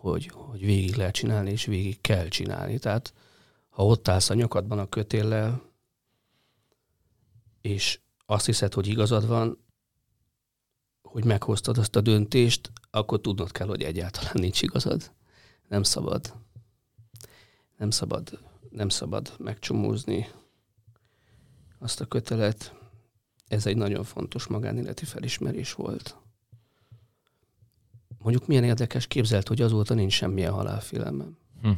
hogy, 0.00 0.26
hogy 0.26 0.64
végig 0.64 0.94
lehet 0.94 1.14
csinálni, 1.14 1.50
és 1.50 1.64
végig 1.64 2.00
kell 2.00 2.28
csinálni. 2.28 2.78
Tehát 2.78 3.14
ha 3.68 3.86
ott 3.86 4.08
állsz 4.08 4.30
a 4.30 4.34
nyakadban 4.34 4.78
a 4.78 4.88
kötéllel, 4.88 5.62
és 7.60 8.00
azt 8.26 8.46
hiszed, 8.46 8.74
hogy 8.74 8.86
igazad 8.86 9.26
van, 9.26 9.64
hogy 11.02 11.24
meghoztad 11.24 11.78
azt 11.78 11.96
a 11.96 12.00
döntést, 12.00 12.72
akkor 12.90 13.20
tudnod 13.20 13.52
kell, 13.52 13.66
hogy 13.66 13.82
egyáltalán 13.82 14.34
nincs 14.34 14.62
igazad. 14.62 15.12
Nem 15.68 15.82
szabad. 15.82 16.34
Nem 17.76 17.90
szabad, 17.90 18.38
nem 18.70 18.88
szabad 18.88 19.34
megcsomózni 19.38 20.28
azt 21.78 22.00
a 22.00 22.06
kötelet. 22.06 22.74
Ez 23.46 23.66
egy 23.66 23.76
nagyon 23.76 24.04
fontos 24.04 24.46
magánéleti 24.46 25.04
felismerés 25.04 25.72
volt. 25.72 26.19
Mondjuk 28.22 28.46
milyen 28.46 28.64
érdekes 28.64 29.06
képzelt, 29.06 29.48
hogy 29.48 29.60
azóta 29.60 29.94
nincs 29.94 30.12
semmilyen 30.12 30.52
halálfélelmem. 30.52 31.36
Hm. 31.62 31.70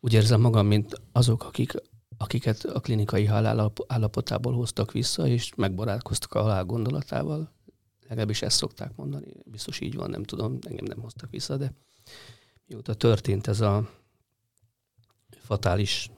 Úgy 0.00 0.12
érzem 0.12 0.40
magam, 0.40 0.66
mint 0.66 1.00
azok, 1.12 1.44
akik, 1.44 1.72
akiket 2.16 2.64
a 2.64 2.80
klinikai 2.80 3.24
halál 3.24 3.72
állapotából 3.86 4.52
hoztak 4.52 4.92
vissza, 4.92 5.26
és 5.26 5.54
megbarátkoztak 5.54 6.34
a 6.34 6.40
halál 6.40 6.64
gondolatával. 6.64 7.50
Legalábbis 8.08 8.42
ezt 8.42 8.56
szokták 8.56 8.96
mondani. 8.96 9.32
Biztos 9.44 9.80
így 9.80 9.94
van, 9.94 10.10
nem 10.10 10.22
tudom, 10.22 10.58
engem 10.68 10.84
nem 10.84 11.00
hoztak 11.00 11.30
vissza, 11.30 11.56
de 11.56 11.72
mióta 12.66 12.94
történt 12.94 13.46
ez 13.46 13.60
a 13.60 13.88
fatális 15.28 16.10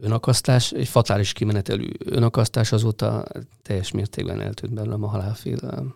önakasztás, 0.00 0.72
egy 0.72 0.88
fatális 0.88 1.32
kimenetelű 1.32 1.88
önakasztás 1.98 2.72
azóta 2.72 3.24
teljes 3.62 3.90
mértékben 3.90 4.40
eltűnt 4.40 4.74
belőlem 4.74 5.02
a 5.02 5.08
halálfélelem 5.08 5.94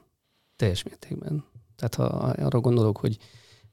Teljes 0.60 0.82
mértékben. 0.82 1.44
Tehát 1.80 1.94
ha 1.94 2.04
arra 2.44 2.60
gondolok, 2.60 2.98
hogy 2.98 3.18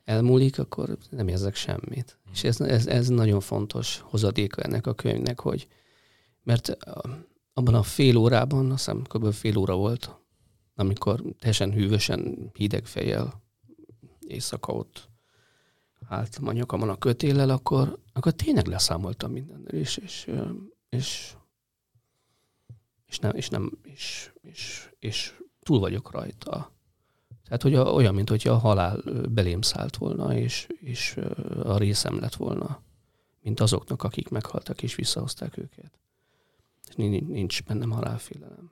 elmúlik, 0.03 0.60
akkor 0.60 0.97
nem 1.10 1.28
érzek 1.28 1.55
semmit. 1.55 2.20
Mm. 2.30 2.32
És 2.32 2.43
ez, 2.43 2.62
ez, 2.62 2.88
ez 2.88 3.08
nagyon 3.08 3.39
fontos 3.39 3.99
hozadéka 4.03 4.62
ennek 4.62 4.88
a 4.88 4.93
könyvnek, 4.93 5.39
hogy 5.39 5.68
mert 6.43 6.78
abban 7.53 7.74
a 7.74 7.84
fél 7.84 8.18
órában, 8.18 8.72
azt 8.72 8.86
hiszem 8.86 9.01
kb. 9.01 9.32
fél 9.32 9.58
óra 9.58 9.76
volt, 9.76 10.16
amikor 10.76 11.22
teljesen 11.39 11.72
hűvösen, 11.72 12.51
hideg 12.53 12.86
fejjel 12.86 13.43
éjszaka 14.20 14.74
ott 14.74 15.10
álltam 16.08 16.47
a 16.47 16.51
nyakamon 16.51 16.89
a 16.89 16.97
kötéllel, 16.97 17.49
akkor, 17.49 17.99
akkor 18.14 18.32
tényleg 18.32 18.68
leszámoltam 18.68 19.32
mindennel, 19.32 19.74
és, 19.74 19.97
és, 19.97 20.32
és, 20.89 21.36
és, 23.05 23.20
nem, 23.20 23.36
és, 23.36 23.49
nem, 23.49 23.72
és, 23.84 24.32
és, 24.41 24.89
és 24.99 25.34
túl 25.60 25.80
vagyok 25.80 26.12
rajta. 26.12 26.76
Tehát, 27.48 27.62
hogy 27.62 27.76
a, 27.76 27.93
olyan, 27.93 28.16
mint 28.16 28.30
hogyha 28.30 28.52
a 28.52 28.58
halál 28.58 29.04
belém 29.30 29.62
szállt 29.62 29.98
volna, 29.98 30.38
és, 30.38 30.68
és 30.80 31.18
a 31.64 31.78
részem 31.78 32.20
lett 32.20 32.36
volna, 32.36 32.82
mint 33.41 33.60
azoknak, 33.60 34.04
akik 34.04 34.30
meghaltak 34.30 34.84
és 34.84 34.95
visszahozták 34.95 35.58
őket. 35.58 35.91
Nincs 36.95 37.64
bennem 37.64 37.91
halálfélelem. 37.91 38.72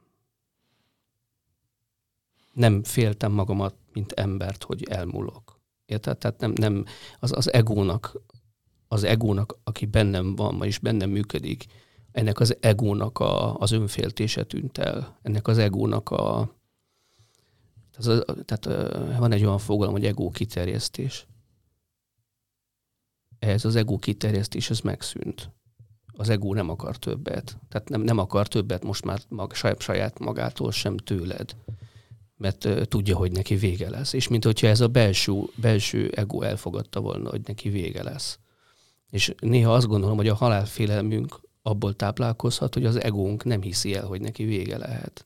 Nem 2.54 2.84
féltem 2.84 3.32
magamat, 3.32 3.76
mint 3.94 4.12
embert, 4.12 4.64
hogy 4.64 4.84
elmúlok. 4.84 5.60
Érted? 5.86 6.18
Tehát 6.18 6.40
nem, 6.40 6.52
nem 6.56 6.86
az, 7.20 7.32
az 7.32 7.54
egónak, 7.54 8.22
az 8.88 9.04
egónak, 9.04 9.58
aki 9.64 9.86
bennem 9.86 10.36
van, 10.36 10.64
és 10.64 10.80
bennem 10.80 11.10
működik, 11.10 11.66
ennek 12.12 12.40
az 12.40 12.58
egónak 12.60 13.20
a, 13.20 13.58
az 13.58 13.72
önféltése 13.72 14.44
tűnt 14.44 14.78
el. 14.78 15.18
Ennek 15.22 15.48
az 15.48 15.58
egónak 15.58 16.10
a, 16.10 16.56
tehát, 17.98 18.26
tehát 18.46 19.18
van 19.18 19.32
egy 19.32 19.44
olyan 19.44 19.58
fogalom, 19.58 19.94
hogy 19.94 20.06
ego 20.06 20.30
kiterjesztés. 20.30 21.28
Ez 23.40 23.66
az 23.66 23.76
ego 23.76 23.98
kiterjesztés, 23.98 24.70
ez 24.70 24.80
megszűnt. 24.80 25.52
Az 26.14 26.30
ego 26.30 26.54
nem 26.54 26.70
akar 26.70 26.98
többet. 26.98 27.58
Tehát 27.70 27.90
nem, 27.90 28.02
nem 28.02 28.18
akar 28.18 28.48
többet 28.48 28.84
most 28.84 29.06
már 29.06 29.22
mag, 29.30 29.54
saját 29.78 30.20
magától 30.20 30.72
sem 30.72 30.98
tőled. 30.98 31.56
Mert 32.38 32.68
tudja, 32.90 33.18
hogy 33.18 33.32
neki 33.32 33.56
vége 33.56 33.90
lesz. 33.90 34.14
És 34.14 34.28
mint 34.28 34.44
hogyha 34.44 34.68
ez 34.68 34.82
a 34.82 34.88
belső, 34.88 35.34
belső 35.56 36.10
ego 36.16 36.42
elfogadta 36.42 37.00
volna, 37.00 37.30
hogy 37.30 37.42
neki 37.46 37.70
vége 37.70 38.04
lesz. 38.04 38.40
És 39.10 39.34
néha 39.40 39.74
azt 39.74 39.88
gondolom, 39.88 40.18
hogy 40.18 40.28
a 40.28 40.36
halálfélelmünk 40.36 41.40
abból 41.62 41.96
táplálkozhat, 41.96 42.74
hogy 42.74 42.86
az 42.86 43.02
egónk 43.02 43.44
nem 43.44 43.62
hiszi 43.62 43.96
el, 43.96 44.06
hogy 44.06 44.22
neki 44.22 44.44
vége 44.44 44.78
lehet 44.78 45.26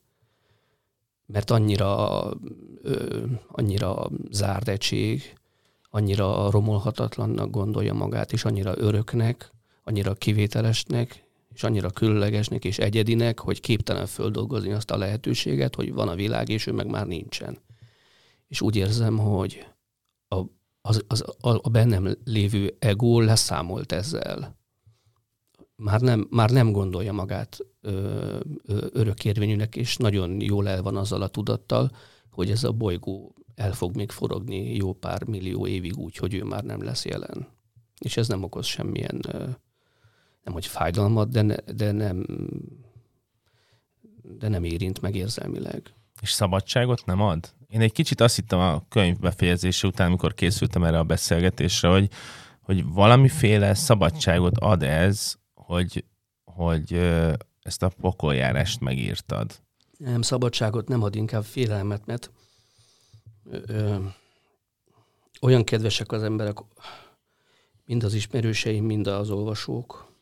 mert 1.32 1.52
annyira, 1.52 2.24
ö, 2.82 3.24
annyira 3.48 4.10
zárd 4.32 4.68
egység, 4.68 5.38
annyira 5.90 6.52
romolhatatlannak 6.52 7.50
gondolja 7.50 7.94
magát, 7.94 8.34
és 8.34 8.46
annyira 8.46 8.74
öröknek, 8.78 9.52
annyira 9.84 10.14
kivételesnek, 10.14 11.28
és 11.54 11.64
annyira 11.64 11.90
különlegesnek 11.90 12.66
és 12.66 12.78
egyedinek, 12.78 13.40
hogy 13.40 13.60
képtelen 13.60 14.06
földolgozni 14.06 14.72
azt 14.72 14.92
a 14.92 14.98
lehetőséget, 14.98 15.76
hogy 15.76 15.94
van 15.94 16.08
a 16.08 16.16
világ, 16.16 16.50
és 16.50 16.68
ő 16.68 16.72
meg 16.72 16.88
már 16.88 17.08
nincsen. 17.08 17.58
És 18.48 18.62
úgy 18.62 18.76
érzem, 18.76 19.18
hogy 19.18 19.68
a, 20.28 20.42
az, 20.82 21.04
az, 21.08 21.22
a, 21.40 21.60
a 21.62 21.70
bennem 21.70 22.18
lévő 22.24 22.76
ego 22.80 23.20
leszámolt 23.20 23.92
ezzel 23.92 24.58
már 25.80 26.02
nem, 26.02 26.28
már 26.30 26.50
nem 26.50 26.72
gondolja 26.72 27.14
magát 27.14 27.58
örökérvényűnek, 28.92 29.76
és 29.76 29.98
nagyon 29.98 30.42
jól 30.42 30.68
el 30.68 30.82
van 30.82 30.96
azzal 30.96 31.22
a 31.22 31.28
tudattal, 31.28 31.92
hogy 32.32 32.52
ez 32.52 32.64
a 32.64 32.72
bolygó 32.72 33.36
el 33.56 33.72
fog 33.72 33.96
még 33.96 34.12
forogni 34.12 34.76
jó 34.76 34.94
pár 34.94 35.24
millió 35.24 35.68
évig 35.68 35.98
úgy, 35.98 36.16
hogy 36.16 36.34
ő 36.34 36.44
már 36.44 36.64
nem 36.64 36.84
lesz 36.84 37.06
jelen. 37.06 37.48
És 37.98 38.18
ez 38.18 38.28
nem 38.28 38.44
okoz 38.44 38.66
semmilyen, 38.66 39.20
nem 40.44 40.54
hogy 40.54 40.66
fájdalmat, 40.66 41.30
de, 41.30 41.42
ne, 41.42 41.56
de 41.56 41.92
nem 41.92 42.26
de 44.38 44.48
nem 44.48 44.64
érint 44.64 45.02
meg 45.02 45.16
érzelmileg. 45.16 45.94
És 46.22 46.32
szabadságot 46.32 47.06
nem 47.06 47.22
ad? 47.22 47.54
Én 47.68 47.82
egy 47.82 47.92
kicsit 47.92 48.22
azt 48.22 48.36
hittem 48.36 48.60
a 48.60 48.84
könyv 48.90 49.20
befejezése 49.20 49.88
után, 49.88 50.08
amikor 50.08 50.34
készültem 50.34 50.84
erre 50.84 50.98
a 50.98 51.04
beszélgetésre, 51.04 51.90
hogy, 51.90 52.10
hogy 52.62 52.86
valamiféle 52.86 53.74
szabadságot 53.74 54.58
ad 54.58 54.84
ez 54.84 55.38
hogy, 55.70 56.06
hogy 56.44 57.00
ezt 57.70 57.84
a 57.84 57.92
pokoljárást 58.02 58.80
megírtad. 58.80 59.60
Nem, 59.98 60.22
szabadságot 60.22 60.88
nem 60.88 61.04
ad, 61.04 61.16
inkább 61.16 61.44
félelmet, 61.44 62.06
mert 62.06 62.32
ö, 63.50 63.58
ö, 63.68 63.96
olyan 65.42 65.64
kedvesek 65.64 66.12
az 66.12 66.24
emberek, 66.24 66.58
mind 67.86 68.04
az 68.04 68.14
ismerőseim, 68.14 68.86
mind 68.86 69.08
az 69.08 69.30
olvasók, 69.30 70.14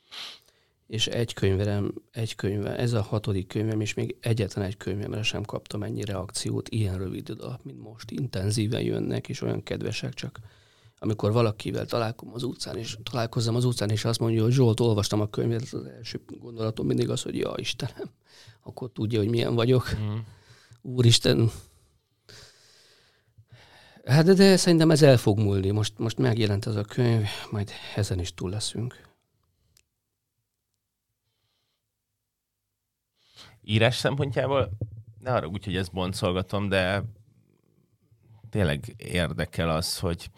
és 0.88 1.08
egy 1.08 1.34
könyvem, 1.34 1.94
egy 2.12 2.36
könyve, 2.36 2.78
ez 2.78 2.94
a 2.94 3.02
hatodik 3.02 3.48
könyvem, 3.48 3.82
és 3.82 3.94
még 3.94 4.16
egyetlen 4.20 4.66
egy 4.66 4.78
könyvemre 4.78 5.24
sem 5.24 5.44
kaptam 5.44 5.84
ennyi 5.84 6.04
reakciót 6.04 6.70
ilyen 6.70 6.98
rövid 6.98 7.30
idő 7.30 7.42
alatt, 7.42 7.64
mint 7.64 7.80
most. 7.80 8.12
Intenzíven 8.12 8.82
jönnek, 8.82 9.30
és 9.30 9.42
olyan 9.42 9.64
kedvesek, 9.64 10.14
csak 10.14 10.40
amikor 11.00 11.32
valakivel 11.32 11.86
találkozom 11.86 12.34
az 12.34 12.44
utcán, 12.44 12.78
és 12.78 12.98
találkozom 13.04 13.56
az 13.56 13.66
utcán, 13.66 13.90
és 13.90 14.06
azt 14.06 14.20
mondja, 14.20 14.44
hogy 14.44 14.52
Zsolt, 14.52 14.80
olvastam 14.80 15.22
a 15.22 15.30
könyvet, 15.30 15.62
az 15.62 15.86
első 15.86 16.22
gondolatom 16.40 16.86
mindig 16.86 17.10
az, 17.10 17.22
hogy 17.22 17.38
ja, 17.38 17.54
Istenem, 17.56 18.10
akkor 18.64 18.92
tudja, 18.92 19.20
hogy 19.20 19.30
milyen 19.30 19.56
vagyok. 19.56 19.90
Mm. 20.00 20.18
Úristen. 20.82 21.52
Hát 24.06 24.26
de, 24.26 24.34
de 24.34 24.58
szerintem 24.58 24.92
ez 24.92 25.02
el 25.02 25.18
fog 25.18 25.40
múlni. 25.40 25.72
Most, 25.72 25.98
most 25.98 26.18
megjelent 26.18 26.66
ez 26.66 26.76
a 26.76 26.84
könyv, 26.84 27.28
majd 27.52 27.72
ezen 27.96 28.20
is 28.20 28.34
túl 28.34 28.50
leszünk. 28.50 29.06
Írás 33.62 33.96
szempontjából, 33.96 34.72
ne 35.20 35.34
arra 35.34 35.48
úgy, 35.48 35.66
hogy 35.66 35.76
ezt 35.76 35.92
boncolgatom, 35.92 36.70
de 36.70 37.04
tényleg 38.50 38.94
érdekel 38.98 39.70
az, 39.70 40.00
hogy 40.00 40.30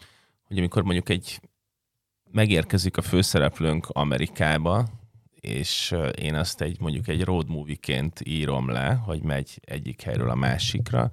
hogy 0.50 0.58
amikor 0.58 0.82
mondjuk 0.82 1.08
egy 1.08 1.40
megérkezik 2.30 2.96
a 2.96 3.02
főszereplőnk 3.02 3.86
Amerikába, 3.88 4.88
és 5.40 5.94
én 6.16 6.34
azt 6.34 6.60
egy 6.60 6.80
mondjuk 6.80 7.08
egy 7.08 7.24
road 7.24 7.48
movie-ként 7.48 8.20
írom 8.24 8.70
le, 8.70 8.92
hogy 8.92 9.22
megy 9.22 9.60
egyik 9.64 10.02
helyről 10.02 10.30
a 10.30 10.34
másikra, 10.34 11.10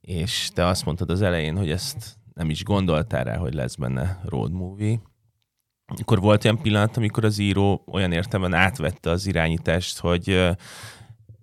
és 0.00 0.50
te 0.54 0.66
azt 0.66 0.84
mondtad 0.84 1.10
az 1.10 1.22
elején, 1.22 1.56
hogy 1.56 1.70
ezt 1.70 2.16
nem 2.34 2.50
is 2.50 2.64
gondoltál 2.64 3.24
rá, 3.24 3.36
hogy 3.36 3.54
lesz 3.54 3.74
benne 3.74 4.20
road 4.24 4.52
movie. 4.52 5.00
Akkor 6.00 6.20
volt 6.20 6.44
olyan 6.44 6.62
pillanat, 6.62 6.96
amikor 6.96 7.24
az 7.24 7.38
író 7.38 7.84
olyan 7.86 8.12
értelemben 8.12 8.60
átvette 8.60 9.10
az 9.10 9.26
irányítást, 9.26 9.98
hogy 9.98 10.50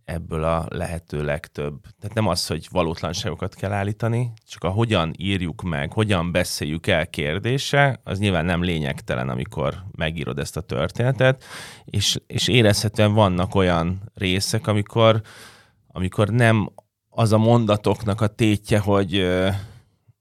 ebből 0.10 0.44
a 0.44 0.66
lehető 0.70 1.24
legtöbb. 1.24 1.82
Tehát 2.00 2.16
nem 2.16 2.28
az, 2.28 2.48
hogy 2.48 2.68
valótlanságokat 2.72 3.56
kell 3.56 3.72
állítani, 3.72 4.32
csak 4.48 4.64
a 4.64 4.70
hogyan 4.70 5.14
írjuk 5.18 5.62
meg, 5.62 5.94
hogyan 5.94 6.32
beszéljük 6.32 6.88
el 6.88 7.08
kérdése, 7.08 8.00
az 8.04 8.20
nyilván 8.20 8.46
nem 8.46 8.64
lényegtelen, 8.64 9.30
amikor 9.30 9.84
megírod 9.92 10.40
ezt 10.40 10.58
a 10.58 10.62
történetet, 10.62 11.44
és, 11.86 12.18
és 12.28 12.48
érezhetően 12.48 13.14
vannak 13.14 13.56
olyan 13.56 14.12
részek, 14.14 14.68
amikor, 14.68 15.22
amikor 15.88 16.30
nem 16.30 16.70
az 17.10 17.34
a 17.34 17.38
mondatoknak 17.38 18.22
a 18.22 18.28
tétje, 18.28 18.80
hogy, 18.80 19.28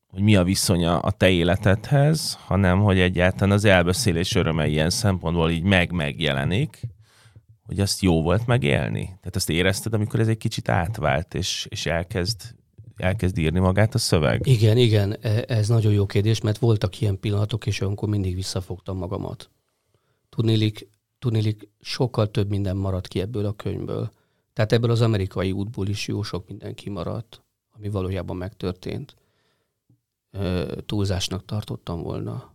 hogy 0.06 0.22
mi 0.22 0.36
a 0.36 0.44
viszonya 0.44 0.98
a 0.98 1.10
te 1.10 1.28
életedhez, 1.28 2.38
hanem 2.46 2.80
hogy 2.80 2.98
egyáltalán 3.00 3.54
az 3.54 3.64
elbeszélés 3.64 4.34
öröme 4.34 4.66
ilyen 4.66 4.90
szempontból 4.90 5.50
így 5.50 5.62
meg-megjelenik, 5.62 6.80
hogy 7.68 7.80
azt 7.80 8.00
jó 8.00 8.22
volt 8.22 8.46
megélni? 8.46 9.04
Tehát 9.04 9.36
azt 9.36 9.50
érezted, 9.50 9.94
amikor 9.94 10.20
ez 10.20 10.28
egy 10.28 10.38
kicsit 10.38 10.68
átvált, 10.68 11.34
és, 11.34 11.66
és 11.70 11.86
elkezd, 11.86 12.54
elkezd 12.96 13.38
írni 13.38 13.58
magát 13.58 13.94
a 13.94 13.98
szöveg? 13.98 14.46
Igen, 14.46 14.76
igen, 14.76 15.16
e, 15.20 15.44
ez 15.46 15.68
nagyon 15.68 15.92
jó 15.92 16.06
kérdés, 16.06 16.40
mert 16.40 16.58
voltak 16.58 17.00
ilyen 17.00 17.20
pillanatok, 17.20 17.66
és 17.66 17.80
olyankor 17.80 18.08
mindig 18.08 18.34
visszafogtam 18.34 18.96
magamat. 18.96 19.50
Tudnélik, 20.28 20.88
tudnélik 21.18 21.68
sokkal 21.80 22.30
több 22.30 22.48
minden 22.48 22.76
maradt 22.76 23.08
ki 23.08 23.20
ebből 23.20 23.46
a 23.46 23.52
könyvből. 23.52 24.10
Tehát 24.52 24.72
ebből 24.72 24.90
az 24.90 25.00
amerikai 25.00 25.52
útból 25.52 25.88
is 25.88 26.06
jó 26.06 26.22
sok 26.22 26.48
minden 26.48 26.74
kimaradt, 26.74 27.42
ami 27.76 27.88
valójában 27.88 28.36
megtörtént. 28.36 29.16
Túlzásnak 30.86 31.44
tartottam 31.44 32.02
volna, 32.02 32.54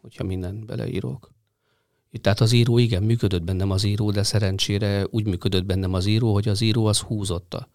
hogyha 0.00 0.24
mindent 0.24 0.66
beleírok. 0.66 1.30
Tehát 2.20 2.40
az 2.40 2.52
író, 2.52 2.78
igen, 2.78 3.02
működött 3.02 3.42
bennem 3.42 3.70
az 3.70 3.84
író, 3.84 4.10
de 4.10 4.22
szerencsére 4.22 5.06
úgy 5.10 5.26
működött 5.26 5.64
bennem 5.64 5.92
az 5.92 6.06
író, 6.06 6.32
hogy 6.32 6.48
az 6.48 6.60
író 6.60 6.86
az 6.86 7.00
húzotta. 7.00 7.68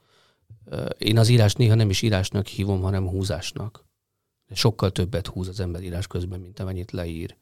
Én 0.97 1.17
az 1.17 1.27
írás 1.27 1.53
néha 1.53 1.75
nem 1.75 1.89
is 1.89 2.01
írásnak 2.01 2.47
hívom, 2.47 2.81
hanem 2.81 3.07
húzásnak. 3.07 3.86
Sokkal 4.51 4.91
többet 4.91 5.27
húz 5.27 5.47
az 5.47 5.59
ember 5.59 5.83
írás 5.83 6.07
közben, 6.07 6.39
mint 6.39 6.59
amennyit 6.59 6.91
leír. 6.91 7.36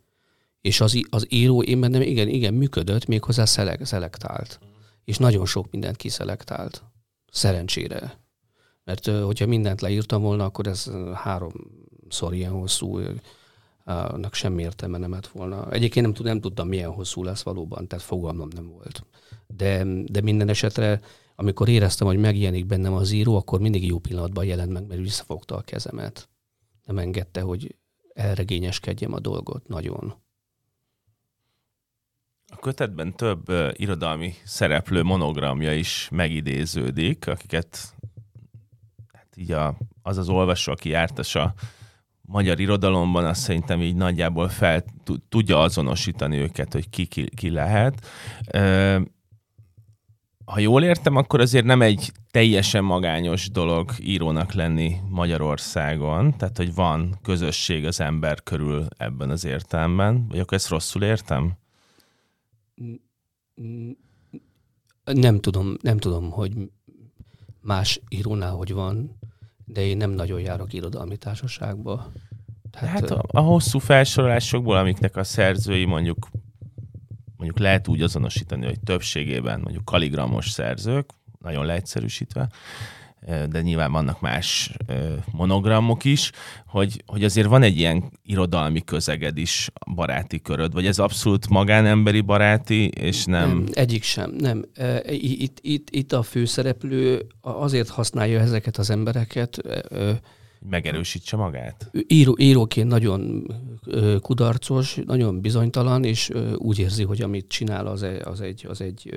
És 0.62 0.82
az, 0.82 1.02
az 1.10 1.26
író 1.30 1.64
én 1.64 1.80
bennem 1.80 2.02
igen, 2.02 2.28
igen, 2.28 2.54
működött, 2.54 3.06
méghozzá 3.06 3.46
szelek, 3.46 3.86
szelektált. 3.86 4.60
És 5.06 5.18
nagyon 5.18 5.46
sok 5.46 5.72
mindent 5.72 5.96
kiszelektált. 5.96 6.84
Szerencsére. 7.32 8.20
Mert 8.84 9.08
hogyha 9.08 9.46
mindent 9.46 9.82
leírtam 9.82 10.22
volna, 10.22 10.46
akkor 10.46 10.68
ez 10.68 10.92
háromszor 11.14 12.34
ilyen 12.34 12.52
hosszú, 12.52 13.00
annak 13.84 14.34
semmi 14.34 14.62
értelme 14.62 14.98
nem 14.98 15.12
lett 15.12 15.28
volna. 15.28 15.72
Egyébként 15.72 16.06
nem, 16.06 16.16
tud, 16.16 16.26
nem 16.26 16.42
tudtam, 16.42 16.68
milyen 16.68 16.92
hosszú 16.92 17.24
lesz 17.24 17.44
valóban, 17.44 17.88
tehát 17.88 18.06
fogalmam 18.06 18.48
nem 18.56 18.68
volt. 18.68 19.06
De, 19.48 19.84
de 20.06 20.22
minden 20.22 20.50
esetre, 20.50 21.00
amikor 21.36 21.70
éreztem, 21.70 22.08
hogy 22.08 22.18
megjelenik 22.18 22.66
bennem 22.66 22.94
az 22.94 23.12
író, 23.12 23.36
akkor 23.38 23.60
mindig 23.60 23.86
jó 23.86 24.00
pillanatban 24.00 24.46
jelent 24.46 24.72
meg, 24.72 24.88
mert 24.88 25.02
visszafogta 25.02 25.56
a 25.56 25.62
kezemet. 25.62 26.30
Nem 26.86 26.98
engedte, 26.98 27.42
hogy 27.42 27.76
elregényeskedjem 28.14 29.14
a 29.14 29.20
dolgot 29.20 29.68
nagyon. 29.68 30.14
A 32.48 32.60
kötetben 32.60 33.16
több 33.16 33.52
irodalmi 33.74 34.34
szereplő 34.44 35.04
monogramja 35.04 35.74
is 35.74 36.08
megidéződik, 36.12 37.28
akiket 37.28 37.96
hát 39.14 39.28
így 39.36 39.52
a, 39.52 39.78
az 40.02 40.18
az 40.18 40.30
olvasó, 40.30 40.72
aki 40.72 40.90
jártas 40.90 41.36
a 41.36 41.54
magyar 42.28 42.60
irodalomban, 42.60 43.26
azt 43.26 43.42
szerintem 43.42 43.82
így 43.82 43.96
nagyjából 43.96 44.50
fel 44.50 44.84
tudja 45.30 45.62
azonosítani 45.62 46.38
őket, 46.38 46.74
hogy 46.74 46.90
ki, 46.90 47.06
ki, 47.06 47.30
ki 47.36 47.50
lehet. 47.50 48.08
Ha 50.46 50.60
jól 50.60 50.84
értem, 50.84 51.16
akkor 51.16 51.40
azért 51.40 51.66
nem 51.66 51.82
egy 51.82 52.12
teljesen 52.32 52.84
magányos 52.84 53.50
dolog 53.50 53.92
írónak 54.00 54.54
lenni 54.54 54.96
Magyarországon, 55.10 56.38
tehát 56.38 56.58
hogy 56.58 56.74
van 56.74 57.20
közösség 57.22 57.86
az 57.86 58.00
ember 58.00 58.44
körül 58.44 58.86
ebben 58.98 59.30
az 59.30 59.46
értelemben, 59.46 60.28
vagy 60.28 60.40
akkor 60.40 60.58
ezt 60.58 60.70
rosszul 60.70 61.04
értem? 61.04 61.58
Nem 65.04 65.40
tudom, 65.40 65.76
nem 65.82 65.98
tudom, 65.98 66.30
hogy 66.32 66.52
más 67.62 68.02
írónál 68.10 68.52
hogy 68.52 68.74
van, 68.74 69.18
de 69.66 69.82
én 69.82 69.98
nem 69.98 70.12
nagyon 70.12 70.40
járok 70.40 70.74
irodalmi 70.74 71.18
társaságba. 71.18 72.12
Tehát, 72.72 72.90
hát 72.90 73.12
a, 73.12 73.24
a 73.28 73.40
hosszú 73.40 73.80
felsorolásokból, 73.80 74.78
amiknek 74.78 75.16
a 75.16 75.24
szerzői 75.24 75.86
mondjuk 75.86 76.30
mondjuk 77.38 77.60
lehet 77.60 77.88
úgy 77.88 78.02
azonosítani, 78.02 78.66
hogy 78.66 78.80
többségében 78.80 79.60
mondjuk 79.60 79.86
kaligramos 79.86 80.50
szerzők, 80.50 81.10
nagyon 81.40 81.66
leegyszerűsítve, 81.66 82.50
de 83.50 83.62
nyilván 83.62 83.92
vannak 83.92 84.22
más 84.22 84.76
monogramok 85.32 86.04
is, 86.04 86.32
hogy, 86.66 87.04
hogy 87.06 87.24
azért 87.24 87.48
van 87.48 87.64
egy 87.64 87.78
ilyen 87.78 88.12
irodalmi 88.24 88.84
közeged 88.84 89.38
is, 89.38 89.70
baráti 89.96 90.42
köröd, 90.42 90.74
vagy 90.74 90.86
ez 90.86 91.00
abszolút 91.00 91.50
magánemberi 91.50 92.22
baráti, 92.22 92.88
és 92.88 93.26
nem... 93.26 93.50
nem 93.50 93.66
egyik 93.72 94.04
sem, 94.04 94.32
nem. 94.38 94.66
Itt, 95.10 95.58
itt, 95.62 95.90
itt 95.90 96.14
a 96.14 96.24
főszereplő 96.24 97.26
azért 97.42 97.90
használja 97.90 98.40
ezeket 98.40 98.78
az 98.78 98.90
embereket, 98.90 99.62
megerősítse 100.70 101.36
magát? 101.38 101.92
Író, 102.08 102.36
íróként 102.40 102.88
nagyon 102.88 103.48
kudarcos, 104.22 105.00
nagyon 105.06 105.42
bizonytalan, 105.42 106.04
és 106.04 106.32
úgy 106.56 106.80
érzi, 106.80 107.04
hogy 107.04 107.22
amit 107.22 107.48
csinál, 107.48 107.88
az 107.88 108.04
egy, 108.04 108.22
az 108.24 108.42
egy, 108.42 108.66
az 108.70 108.82
egy 108.82 109.16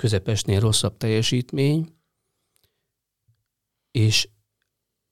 közepesnél 0.00 0.60
rosszabb 0.60 0.96
teljesítmény, 0.96 1.88
és 3.90 4.28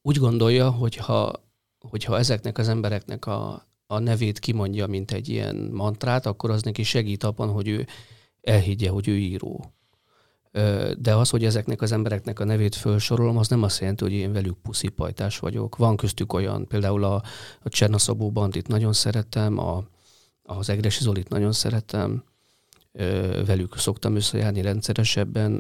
úgy 0.03 0.17
gondolja, 0.17 0.71
hogy 0.71 0.97
ha, 0.97 1.33
hogyha 1.79 2.19
ezeknek 2.19 2.59
az 2.59 2.69
embereknek 2.69 3.27
a, 3.27 3.67
a 3.87 3.99
nevét 3.99 4.39
kimondja, 4.39 4.87
mint 4.87 5.11
egy 5.11 5.29
ilyen 5.29 5.57
mantrát, 5.57 6.27
akkor 6.27 6.51
az 6.51 6.63
neki 6.63 6.83
segít 6.83 7.25
abban, 7.25 7.49
hogy 7.49 7.69
ő 7.69 7.87
elhiggye, 8.41 8.89
hogy 8.91 9.09
ő 9.09 9.17
író. 9.17 9.73
De 10.99 11.15
az, 11.15 11.31
hogy 11.31 11.45
ezeknek 11.45 11.83
az 11.83 11.93
embereknek 11.93 12.41
a 12.41 12.45
nevét 12.45 12.75
felsorolom, 12.75 13.37
az 13.37 13.49
nem 13.49 13.63
azt 13.63 13.81
jelenti, 13.81 14.05
hogy 14.05 14.13
én 14.13 14.33
velük 14.33 14.59
puszipajtás 14.59 15.39
vagyok. 15.39 15.77
Van 15.77 15.97
köztük 15.97 16.33
olyan, 16.33 16.67
például 16.67 17.05
a, 17.05 17.23
a 17.63 17.69
Csernaszabó 17.69 18.31
Bandit 18.31 18.69
nagyon 18.69 18.93
szeretem, 18.93 19.59
a, 19.59 19.85
az 20.43 20.69
Egresi 20.69 21.03
Zolit 21.03 21.29
nagyon 21.29 21.53
szeretem, 21.53 22.25
velük 23.47 23.77
szoktam 23.77 24.17
összejárni 24.17 24.61
rendszeresebben, 24.61 25.59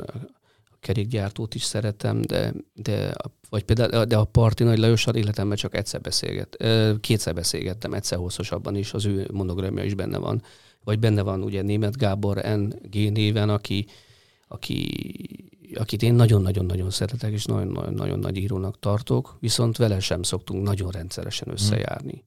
a 0.70 0.76
kerékgyártót 0.80 1.54
is 1.54 1.62
szeretem, 1.62 2.20
de, 2.20 2.52
de 2.74 3.12
vagy 3.48 3.62
például 3.64 4.04
de 4.04 4.16
a 4.16 4.24
Parti 4.24 4.64
Nagy 4.64 4.78
Lajossal 4.78 5.14
életemben 5.14 5.56
csak 5.56 5.74
egyszer 5.74 6.00
beszélget, 6.00 6.56
kétszer 7.00 7.34
beszélgettem, 7.34 7.92
egyszer 7.92 8.18
hosszasabban 8.18 8.74
is, 8.74 8.92
az 8.92 9.04
ő 9.04 9.28
monogramja 9.32 9.84
is 9.84 9.94
benne 9.94 10.18
van. 10.18 10.42
Vagy 10.84 10.98
benne 10.98 11.22
van 11.22 11.42
ugye 11.42 11.62
német 11.62 11.96
Gábor 11.96 12.36
N. 12.36 12.74
G. 12.90 13.12
néven, 13.12 13.48
aki, 13.48 13.86
aki, 14.48 14.90
akit 15.74 16.02
én 16.02 16.14
nagyon-nagyon-nagyon 16.14 16.90
szeretek, 16.90 17.32
és 17.32 17.44
nagyon-nagyon 17.44 18.18
nagy 18.18 18.36
írónak 18.36 18.78
tartok, 18.78 19.36
viszont 19.40 19.76
vele 19.76 20.00
sem 20.00 20.22
szoktunk 20.22 20.62
nagyon 20.62 20.90
rendszeresen 20.90 21.48
összejárni. 21.50 22.24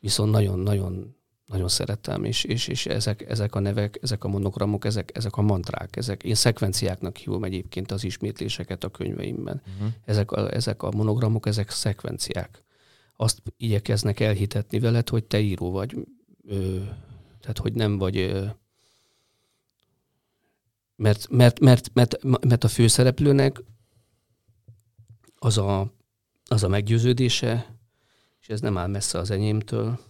Viszont 0.00 0.30
nagyon-nagyon 0.30 1.16
nagyon 1.48 1.68
szerettem, 1.68 2.24
és, 2.24 2.44
és, 2.44 2.68
és 2.68 2.86
ezek, 2.86 3.30
ezek 3.30 3.54
a 3.54 3.60
nevek, 3.60 3.98
ezek 4.02 4.24
a 4.24 4.28
monogramok, 4.28 4.84
ezek, 4.84 5.10
ezek 5.14 5.36
a 5.36 5.42
mantrák, 5.42 5.96
ezek, 5.96 6.22
én 6.22 6.34
szekvenciáknak 6.34 7.16
hívom 7.16 7.44
egyébként 7.44 7.90
az 7.90 8.04
ismétléseket 8.04 8.84
a 8.84 8.88
könyveimben. 8.88 9.62
Uh-huh. 9.74 9.92
Ezek, 10.04 10.30
a, 10.30 10.54
ezek 10.54 10.82
a 10.82 10.90
monogramok, 10.90 11.46
ezek 11.46 11.70
szekvenciák. 11.70 12.62
Azt 13.16 13.42
igyekeznek 13.56 14.20
elhitetni 14.20 14.78
veled, 14.78 15.08
hogy 15.08 15.24
te 15.24 15.40
író 15.40 15.70
vagy, 15.70 15.94
ö, 16.44 16.76
tehát 17.40 17.58
hogy 17.58 17.72
nem 17.72 17.98
vagy 17.98 18.16
ö, 18.16 18.46
mert, 20.96 21.28
mert, 21.28 21.60
mert, 21.60 21.90
mert, 21.94 22.22
mert 22.22 22.64
a 22.64 22.68
főszereplőnek 22.68 23.62
az 25.38 25.58
a, 25.58 25.92
az 26.44 26.62
a 26.62 26.68
meggyőződése, 26.68 27.76
és 28.40 28.48
ez 28.48 28.60
nem 28.60 28.78
áll 28.78 28.86
messze 28.86 29.18
az 29.18 29.30
enyémtől, 29.30 30.07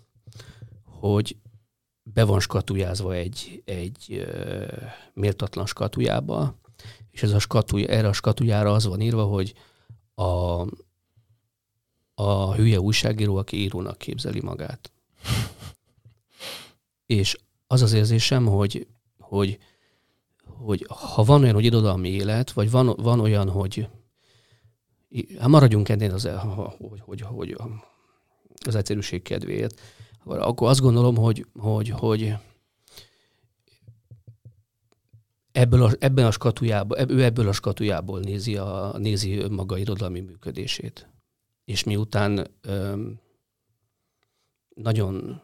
hogy 0.99 1.37
be 2.03 2.25
van 2.25 2.41
skatujázva 2.41 3.15
egy, 3.15 3.63
egy 3.65 4.07
ö, 4.11 4.67
méltatlan 5.13 5.67
skatujába, 5.67 6.55
és 7.11 7.23
ez 7.23 7.33
a 7.33 7.39
skatuj, 7.39 7.89
erre 7.89 8.09
a 8.09 8.13
skatujára 8.13 8.73
az 8.73 8.87
van 8.87 9.01
írva, 9.01 9.25
hogy 9.25 9.55
a, 10.15 10.61
a 12.15 12.55
hülye 12.55 12.81
újságíró, 12.81 13.37
aki 13.37 13.57
írónak 13.57 13.99
képzeli 13.99 14.41
magát. 14.41 14.93
és 17.07 17.39
az 17.67 17.83
az 17.83 17.93
érzésem, 17.93 18.47
hogy, 18.47 18.87
hogy 19.19 19.59
hogy 20.59 20.87
ha 20.89 21.23
van 21.23 21.43
olyan, 21.43 21.55
hogy 21.55 21.65
irodalmi 21.65 22.09
élet, 22.09 22.53
vagy 22.53 22.71
van, 22.71 22.95
van 22.97 23.21
olyan, 23.21 23.51
hogy 23.51 23.89
hát 25.39 25.49
maradjunk 25.49 25.89
ennél 25.89 26.13
az, 26.13 26.29
hogy, 26.79 27.01
hogy, 27.01 27.21
hogy 27.21 27.57
az 28.67 28.75
egyszerűség 28.75 29.23
kedvéért, 29.23 29.81
akkor 30.25 30.69
azt 30.69 30.81
gondolom, 30.81 31.17
hogy, 31.17 31.47
hogy, 31.59 31.89
hogy 31.89 32.35
ebből 35.53 35.83
a, 35.83 35.91
ebben 35.99 36.25
a 36.25 36.31
skatujából, 36.31 36.99
ő 37.09 37.25
ebből 37.25 37.49
a 37.49 37.53
skatujából 37.53 38.21
nézi, 38.21 38.57
a, 38.57 38.95
nézi 38.99 39.49
maga 39.51 39.79
irodalmi 39.79 40.21
működését. 40.21 41.09
És 41.65 41.85
miután 41.85 42.47
öm, 42.61 43.21
nagyon 44.75 45.43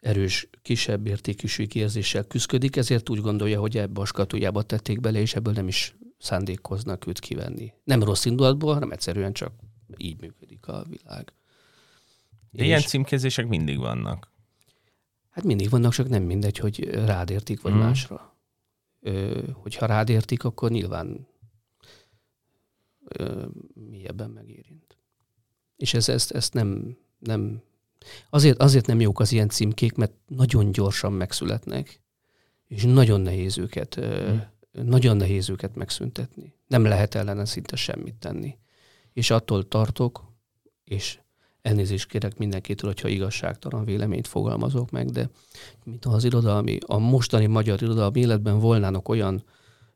erős, 0.00 0.48
kisebb 0.62 1.06
értékű 1.06 1.64
érzéssel 1.72 2.24
küzdik, 2.24 2.76
ezért 2.76 3.08
úgy 3.08 3.20
gondolja, 3.20 3.60
hogy 3.60 3.76
ebbe 3.76 4.00
a 4.00 4.04
skatujába 4.04 4.62
tették 4.62 5.00
bele, 5.00 5.20
és 5.20 5.34
ebből 5.34 5.52
nem 5.52 5.68
is 5.68 5.96
szándékoznak 6.18 7.06
őt 7.06 7.18
kivenni. 7.18 7.72
Nem 7.84 8.02
rossz 8.02 8.24
indulatból, 8.24 8.72
hanem 8.72 8.90
egyszerűen 8.90 9.32
csak 9.32 9.52
így 9.96 10.20
működik 10.20 10.66
a 10.66 10.84
világ. 10.88 11.32
De 12.50 12.62
és 12.62 12.66
ilyen 12.66 12.80
címkézések 12.80 13.46
mindig 13.48 13.78
vannak. 13.78 14.32
Hát 15.30 15.44
mindig 15.44 15.70
vannak, 15.70 15.92
csak 15.92 16.08
nem 16.08 16.22
mindegy, 16.22 16.58
hogy 16.58 16.84
rád 16.90 17.30
értik, 17.30 17.60
vagy 17.60 17.72
hmm. 17.72 17.80
másra. 17.80 18.36
Ö, 19.00 19.42
hogyha 19.52 19.86
rád 19.86 20.08
értik, 20.08 20.44
akkor 20.44 20.70
nyilván 20.70 21.26
ö, 23.04 23.46
mélyebben 23.74 24.30
megérint. 24.30 24.96
És 25.76 25.94
ez, 25.94 26.08
ezt, 26.08 26.30
ezt 26.30 26.54
nem, 26.54 26.96
nem 27.18 27.62
Azért, 28.30 28.58
azért 28.58 28.86
nem 28.86 29.00
jók 29.00 29.20
az 29.20 29.32
ilyen 29.32 29.48
címkék, 29.48 29.94
mert 29.94 30.12
nagyon 30.26 30.72
gyorsan 30.72 31.12
megszületnek, 31.12 32.00
és 32.66 32.82
nagyon 32.82 33.20
nehéz 33.20 33.58
őket, 33.58 33.94
hmm. 33.94 34.42
nagyon 34.72 35.16
nehéz 35.16 35.48
őket 35.48 35.74
megszüntetni. 35.74 36.54
Nem 36.66 36.84
lehet 36.84 37.14
ellene 37.14 37.44
szinte 37.44 37.76
semmit 37.76 38.14
tenni. 38.14 38.58
És 39.12 39.30
attól 39.30 39.68
tartok, 39.68 40.24
és 40.84 41.18
elnézést 41.66 42.08
kérek 42.08 42.38
mindenkitől, 42.38 42.90
hogyha 42.90 43.08
igazságtalan 43.08 43.84
véleményt 43.84 44.26
fogalmazok 44.26 44.90
meg, 44.90 45.10
de 45.10 45.30
mint 45.84 46.04
az 46.04 46.24
irodalmi, 46.24 46.78
a 46.86 46.98
mostani 46.98 47.46
magyar 47.46 47.82
irodalmi 47.82 48.20
életben 48.20 48.58
volnának 48.58 49.08
olyan 49.08 49.44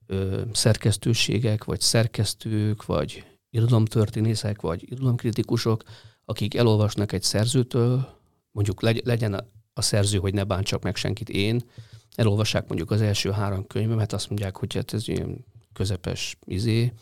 ö, 0.07 0.41
szerkesztőségek, 0.53 1.65
vagy 1.65 1.81
szerkesztők, 1.81 2.85
vagy 2.85 3.25
irodalomtörténészek, 3.51 4.61
vagy 4.61 4.83
irodalomkritikusok, 4.83 5.83
akik 6.25 6.55
elolvasnak 6.55 7.13
egy 7.13 7.23
szerzőtől, 7.23 8.09
mondjuk 8.53 8.83
legyen 9.05 9.49
a 9.73 9.83
szerző, 9.83 10.19
hogy 10.19 10.35
ne 10.35 10.45
bántsak 10.45 10.83
meg 10.83 10.97
senkit 10.97 11.29
én, 11.29 11.63
elolvassák 12.15 12.69
mondjuk 12.69 12.91
az 12.91 13.01
első 13.01 13.31
három 13.31 13.67
könyvemet, 13.67 14.13
azt 14.13 14.29
mondják, 14.29 14.57
hogy 14.57 14.75
hát 14.75 14.93
ez 14.93 15.09
ilyen 15.09 15.45
közepes 15.73 16.37
izé, 16.45 16.93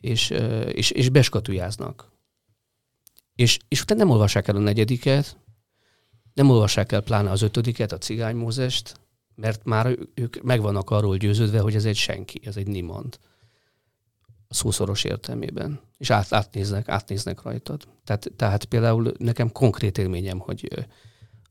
és, 0.00 0.30
és, 0.72 0.90
és 0.90 1.08
beskatujáznak. 1.08 2.16
És, 3.38 3.58
és 3.68 3.82
utána 3.82 4.00
nem 4.00 4.10
olvassák 4.10 4.48
el 4.48 4.56
a 4.56 4.58
negyediket, 4.58 5.36
nem 6.34 6.50
olvassák 6.50 6.92
el 6.92 7.00
pláne 7.00 7.30
az 7.30 7.42
ötödiket, 7.42 7.92
a 7.92 7.98
Cigány 7.98 8.36
Mózest, 8.36 9.00
mert 9.34 9.64
már 9.64 9.98
ők 10.14 10.42
meg 10.42 10.60
vannak 10.60 10.90
arról 10.90 11.16
győződve, 11.16 11.60
hogy 11.60 11.74
ez 11.74 11.84
egy 11.84 11.96
senki, 11.96 12.40
ez 12.44 12.56
egy 12.56 12.66
nimand. 12.66 13.18
A 14.48 14.54
szószoros 14.54 15.04
értelmében. 15.04 15.80
És 15.98 16.10
át, 16.10 16.32
átnéznek, 16.32 16.88
átnéznek 16.88 17.42
rajtad. 17.42 17.88
Tehát, 18.04 18.30
tehát 18.36 18.64
például 18.64 19.12
nekem 19.18 19.52
konkrét 19.52 19.98
élményem, 19.98 20.38
hogy 20.38 20.86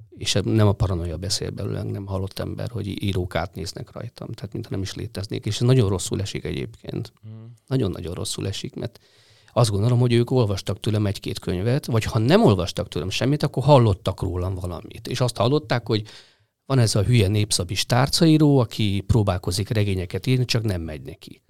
és 0.09 0.33
nem 0.43 0.67
a 0.67 0.73
paranoia 0.73 1.17
beszél 1.17 1.49
belőlem, 1.49 1.88
nem 1.88 2.05
halott 2.05 2.39
ember, 2.39 2.69
hogy 2.69 3.03
írók 3.03 3.35
átnéznek 3.35 3.91
rajtam, 3.91 4.31
tehát 4.31 4.53
mintha 4.53 4.71
nem 4.71 4.81
is 4.81 4.93
léteznék. 4.93 5.45
És 5.45 5.55
ez 5.55 5.67
nagyon 5.67 5.89
rosszul 5.89 6.21
esik 6.21 6.43
egyébként. 6.43 7.13
Mm. 7.27 7.45
Nagyon-nagyon 7.67 8.13
rosszul 8.13 8.47
esik, 8.47 8.75
mert 8.75 8.99
azt 9.58 9.70
gondolom, 9.70 9.99
hogy 9.99 10.14
ők 10.14 10.32
olvastak 10.32 10.80
tőlem 10.80 11.05
egy-két 11.05 11.39
könyvet, 11.39 11.86
vagy 11.86 12.03
ha 12.03 12.20
nem 12.20 12.43
olvastak 12.43 12.88
tőlem 12.88 13.10
semmit, 13.10 13.43
akkor 13.43 13.64
hallottak 13.64 14.22
rólam 14.22 14.55
valamit. 14.55 15.08
És 15.08 15.22
azt 15.22 15.38
hallották, 15.38 15.88
hogy 15.88 16.03
van 16.66 16.80
ez 16.80 16.95
a 16.95 17.03
hülye 17.03 17.28
népszabis 17.28 17.86
tárcaíró, 17.86 18.58
aki 18.58 19.03
próbálkozik 19.08 19.70
regényeket 19.70 20.26
írni, 20.26 20.45
csak 20.45 20.64
nem 20.64 20.82
megy 20.82 21.01
neki. 21.01 21.41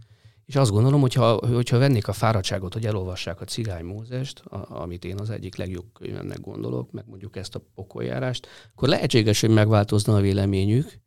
És 0.46 0.56
azt 0.56 0.72
gondolom, 0.72 1.02
hogyha, 1.02 1.48
hogyha 1.48 1.78
vennék 1.78 2.08
a 2.08 2.14
fáradtságot, 2.14 2.74
hogy 2.74 2.86
elolvassák 2.86 3.42
a 3.42 3.46
Cigány 3.46 3.86
Mózest, 3.86 4.40
a, 4.40 4.82
amit 4.82 5.06
én 5.06 5.20
az 5.20 5.30
egyik 5.30 5.56
legjobb 5.56 5.94
könyvemnek 5.94 6.40
gondolok, 6.40 6.92
meg 6.92 7.04
mondjuk 7.08 7.36
ezt 7.36 7.56
a 7.56 7.62
pokoljárást, 7.76 8.48
akkor 8.76 8.88
lehetséges, 8.88 9.42
hogy 9.42 9.50
megváltozna 9.50 10.16
a 10.16 10.22
véleményük, 10.22 11.00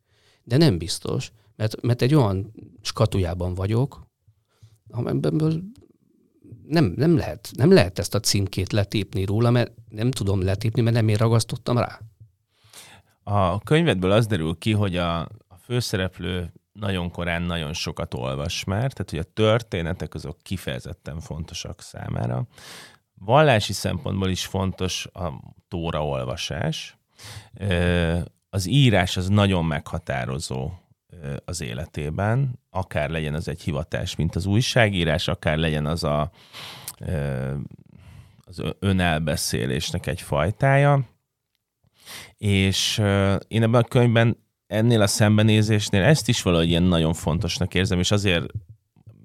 de 0.43 0.57
nem 0.57 0.77
biztos, 0.77 1.31
mert, 1.55 1.81
mert 1.81 2.01
egy 2.01 2.15
olyan 2.15 2.53
skatujában 2.81 3.53
vagyok, 3.53 4.07
amiből 4.89 5.61
nem, 6.71 6.93
nem, 6.95 7.17
lehet, 7.17 7.49
nem 7.53 7.71
lehet 7.71 7.99
ezt 7.99 8.15
a 8.15 8.19
címkét 8.19 8.71
letépni 8.71 9.25
róla, 9.25 9.49
mert 9.49 9.71
nem 9.89 10.11
tudom 10.11 10.43
letépni, 10.43 10.81
mert 10.81 10.95
nem 10.95 11.07
én 11.07 11.15
ragasztottam 11.15 11.77
rá. 11.77 11.99
A 13.23 13.59
könyvedből 13.59 14.11
az 14.11 14.27
derül 14.27 14.57
ki, 14.57 14.71
hogy 14.71 14.97
a, 14.97 15.19
a 15.21 15.55
főszereplő 15.63 16.53
nagyon 16.73 17.11
korán 17.11 17.41
nagyon 17.41 17.73
sokat 17.73 18.13
olvas 18.13 18.63
már, 18.63 18.93
tehát 18.93 19.09
hogy 19.09 19.19
a 19.19 19.33
történetek 19.33 20.13
azok 20.13 20.37
kifejezetten 20.41 21.19
fontosak 21.19 21.81
számára. 21.81 22.47
Vallási 23.13 23.73
szempontból 23.73 24.29
is 24.29 24.45
fontos 24.45 25.07
a 25.13 25.31
tóra 25.67 26.05
olvasás. 26.05 26.97
Az 28.49 28.67
írás 28.67 29.17
az 29.17 29.27
nagyon 29.27 29.65
meghatározó 29.65 30.71
az 31.45 31.61
életében, 31.61 32.59
akár 32.69 33.09
legyen 33.09 33.33
az 33.33 33.47
egy 33.47 33.61
hivatás, 33.61 34.15
mint 34.15 34.35
az 34.35 34.45
újságírás, 34.45 35.27
akár 35.27 35.57
legyen 35.57 35.85
az 35.85 36.03
a, 36.03 36.31
az 38.39 38.61
önelbeszélésnek 38.79 40.07
egy 40.07 40.21
fajtája. 40.21 41.09
És 42.37 42.97
én 43.47 43.63
ebben 43.63 43.81
a 43.81 43.87
könyvben 43.87 44.37
ennél 44.67 45.01
a 45.01 45.07
szembenézésnél 45.07 46.03
ezt 46.03 46.27
is 46.27 46.41
valahogy 46.41 46.69
ilyen 46.69 46.83
nagyon 46.83 47.13
fontosnak 47.13 47.73
érzem, 47.73 47.99
és 47.99 48.11
azért 48.11 48.45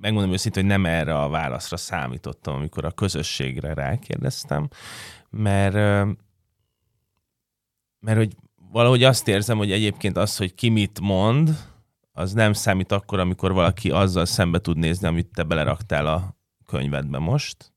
megmondom 0.00 0.32
őszintén, 0.32 0.62
hogy 0.62 0.72
nem 0.72 0.86
erre 0.86 1.18
a 1.18 1.28
válaszra 1.28 1.76
számítottam, 1.76 2.54
amikor 2.54 2.84
a 2.84 2.90
közösségre 2.90 3.74
rákérdeztem, 3.74 4.68
mert, 5.30 5.74
mert 8.00 8.16
hogy 8.16 8.36
valahogy 8.70 9.04
azt 9.04 9.28
érzem, 9.28 9.56
hogy 9.56 9.72
egyébként 9.72 10.16
az, 10.16 10.36
hogy 10.36 10.54
ki 10.54 10.68
mit 10.68 11.00
mond, 11.00 11.56
az 12.18 12.32
nem 12.32 12.52
számít 12.52 12.92
akkor, 12.92 13.20
amikor 13.20 13.52
valaki 13.52 13.90
azzal 13.90 14.24
szembe 14.24 14.58
tud 14.58 14.76
nézni, 14.76 15.06
amit 15.06 15.30
te 15.34 15.42
beleraktál 15.42 16.06
a 16.06 16.36
könyvedbe 16.66 17.18
most. 17.18 17.72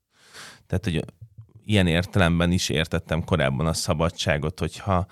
Tehát, 0.68 0.84
hogy 0.84 1.06
ilyen 1.64 1.88
értelemben 1.88 2.52
is 2.52 2.70
értettem 2.70 3.24
korábban 3.24 3.66
a 3.66 3.74
szabadságot, 3.74 4.60
hogyha 4.60 5.06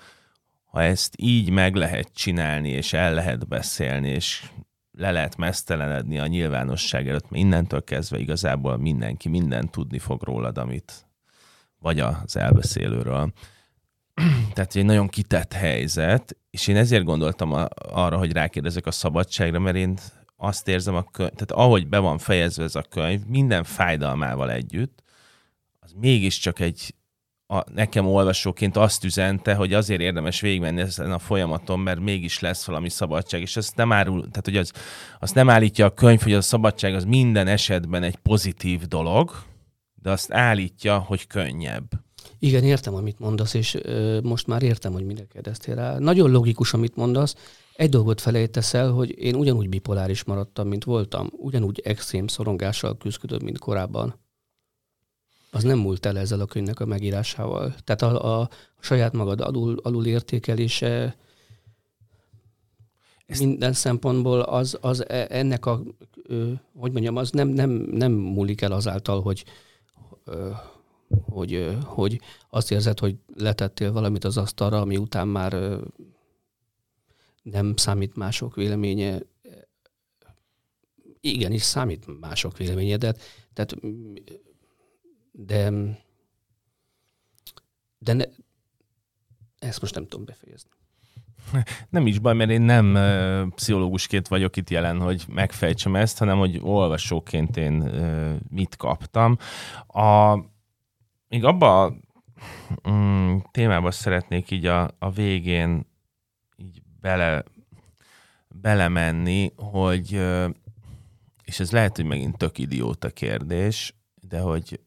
ha 0.64 0.82
ezt 0.82 1.14
így 1.16 1.50
meg 1.50 1.74
lehet 1.74 2.08
csinálni, 2.14 2.68
és 2.68 2.92
el 2.92 3.14
lehet 3.14 3.48
beszélni, 3.48 4.08
és 4.08 4.50
le 4.90 5.10
lehet 5.10 5.36
mesztelenedni 5.36 6.18
a 6.18 6.26
nyilvánosság 6.26 7.08
előtt, 7.08 7.30
mert 7.30 7.42
innentől 7.42 7.84
kezdve 7.84 8.18
igazából 8.18 8.76
mindenki 8.76 9.28
minden 9.28 9.70
tudni 9.70 9.98
fog 9.98 10.22
rólad, 10.22 10.58
amit 10.58 11.06
vagy 11.78 12.00
az 12.00 12.36
elbeszélőről. 12.36 13.32
Tehát 14.54 14.76
egy 14.76 14.84
nagyon 14.84 15.08
kitett 15.08 15.52
helyzet, 15.52 16.36
és 16.50 16.66
én 16.66 16.76
ezért 16.76 17.04
gondoltam 17.04 17.52
a, 17.52 17.68
arra, 17.92 18.18
hogy 18.18 18.32
rákérdezek 18.32 18.86
a 18.86 18.90
szabadságra, 18.90 19.58
mert 19.58 19.76
én 19.76 19.98
azt 20.36 20.68
érzem, 20.68 20.94
a 20.94 21.02
könyv, 21.02 21.30
tehát 21.30 21.52
ahogy 21.52 21.88
be 21.88 21.98
van 21.98 22.18
fejezve 22.18 22.64
ez 22.64 22.74
a 22.74 22.82
könyv, 22.82 23.20
minden 23.26 23.64
fájdalmával 23.64 24.50
együtt, 24.50 25.02
az 25.80 25.92
mégiscsak 26.00 26.60
egy 26.60 26.94
a, 27.50 27.64
nekem 27.74 28.06
olvasóként 28.06 28.76
azt 28.76 29.04
üzente, 29.04 29.54
hogy 29.54 29.74
azért 29.74 30.00
érdemes 30.00 30.40
végigmenni 30.40 30.80
ezen 30.80 31.12
a 31.12 31.18
folyamaton, 31.18 31.80
mert 31.80 32.00
mégis 32.00 32.40
lesz 32.40 32.66
valami 32.66 32.88
szabadság, 32.88 33.40
és 33.40 33.56
ezt 33.56 33.76
nem 33.76 33.92
árul, 33.92 34.20
tehát 34.20 34.44
hogy 34.44 34.56
az, 34.56 34.72
azt 35.18 35.34
nem 35.34 35.50
állítja 35.50 35.86
a 35.86 35.94
könyv, 35.94 36.20
hogy 36.20 36.34
a 36.34 36.40
szabadság 36.40 36.94
az 36.94 37.04
minden 37.04 37.46
esetben 37.46 38.02
egy 38.02 38.16
pozitív 38.16 38.80
dolog, 38.80 39.30
de 39.94 40.10
azt 40.10 40.32
állítja, 40.32 40.98
hogy 40.98 41.26
könnyebb. 41.26 42.07
Igen, 42.38 42.64
értem, 42.64 42.94
amit 42.94 43.18
mondasz, 43.18 43.54
és 43.54 43.74
ö, 43.82 44.20
most 44.22 44.46
már 44.46 44.62
értem, 44.62 44.92
hogy 44.92 45.04
mire 45.04 45.26
kérdeztél 45.26 45.74
rá. 45.74 45.98
Nagyon 45.98 46.30
logikus, 46.30 46.72
amit 46.72 46.96
mondasz. 46.96 47.34
Egy 47.76 47.90
dolgot 47.90 48.20
felejtesz 48.20 48.74
el, 48.74 48.90
hogy 48.90 49.18
én 49.18 49.34
ugyanúgy 49.34 49.68
bipoláris 49.68 50.24
maradtam, 50.24 50.68
mint 50.68 50.84
voltam. 50.84 51.30
Ugyanúgy 51.36 51.80
extrém 51.84 52.26
szorongással 52.26 52.96
küzdködöm, 52.96 53.40
mint 53.42 53.58
korábban 53.58 54.14
az 55.50 55.62
nem 55.62 55.78
múlt 55.78 56.06
el 56.06 56.18
ezzel 56.18 56.40
a 56.40 56.46
könyvnek 56.46 56.80
a 56.80 56.86
megírásával. 56.86 57.74
Tehát 57.84 58.02
a, 58.02 58.40
a 58.40 58.48
saját 58.80 59.12
magad 59.12 59.40
alul, 59.40 59.80
alul 59.82 60.06
értékelése 60.06 61.16
Ezt... 63.26 63.40
minden 63.40 63.72
szempontból 63.72 64.40
az, 64.40 64.78
az 64.80 65.08
e, 65.08 65.26
ennek 65.30 65.66
a, 65.66 65.82
hogy 66.76 66.92
mondjam, 66.92 67.16
az 67.16 67.30
nem, 67.30 67.48
nem, 67.48 67.70
nem 67.90 68.12
múlik 68.12 68.60
el 68.60 68.72
azáltal, 68.72 69.22
hogy, 69.22 69.44
hogy, 71.08 71.76
hogy 71.82 72.20
azt 72.50 72.70
érzed, 72.70 72.98
hogy 72.98 73.16
letettél 73.34 73.92
valamit 73.92 74.24
az 74.24 74.36
asztalra, 74.36 74.80
ami 74.80 74.96
után 74.96 75.28
már 75.28 75.78
nem 77.42 77.76
számít 77.76 78.16
mások 78.16 78.54
véleménye. 78.54 79.18
Igenis 81.20 81.62
számít 81.62 82.20
mások 82.20 82.56
véleménye, 82.56 82.96
de 82.96 83.14
tehát 83.52 83.76
de, 85.32 85.72
de 87.98 88.12
ne, 88.12 88.24
ezt 89.58 89.80
most 89.80 89.94
nem 89.94 90.06
tudom 90.06 90.24
befejezni. 90.24 90.70
Nem 91.90 92.06
is 92.06 92.18
baj, 92.18 92.34
mert 92.34 92.50
én 92.50 92.62
nem 92.62 92.98
pszichológusként 93.54 94.28
vagyok 94.28 94.56
itt 94.56 94.70
jelen, 94.70 95.00
hogy 95.00 95.24
megfejtsem 95.28 95.96
ezt, 95.96 96.18
hanem 96.18 96.38
hogy 96.38 96.58
olvasóként 96.62 97.56
én 97.56 97.72
mit 98.50 98.76
kaptam. 98.76 99.38
A, 99.86 100.38
még 101.28 101.44
abba 101.44 101.84
a 101.84 101.94
um, 102.84 103.42
témába 103.50 103.90
szeretnék 103.90 104.50
így 104.50 104.66
a, 104.66 104.90
a 104.98 105.10
végén 105.10 105.86
így 106.56 106.82
bele, 107.00 107.44
belemenni, 108.48 109.52
hogy 109.56 110.20
és 111.48 111.60
ez 111.60 111.70
lehet, 111.70 111.96
hogy 111.96 112.04
megint 112.04 112.36
tök 112.36 112.58
idióta 112.58 113.10
kérdés, 113.10 113.94
de 114.14 114.40
hogy 114.40 114.80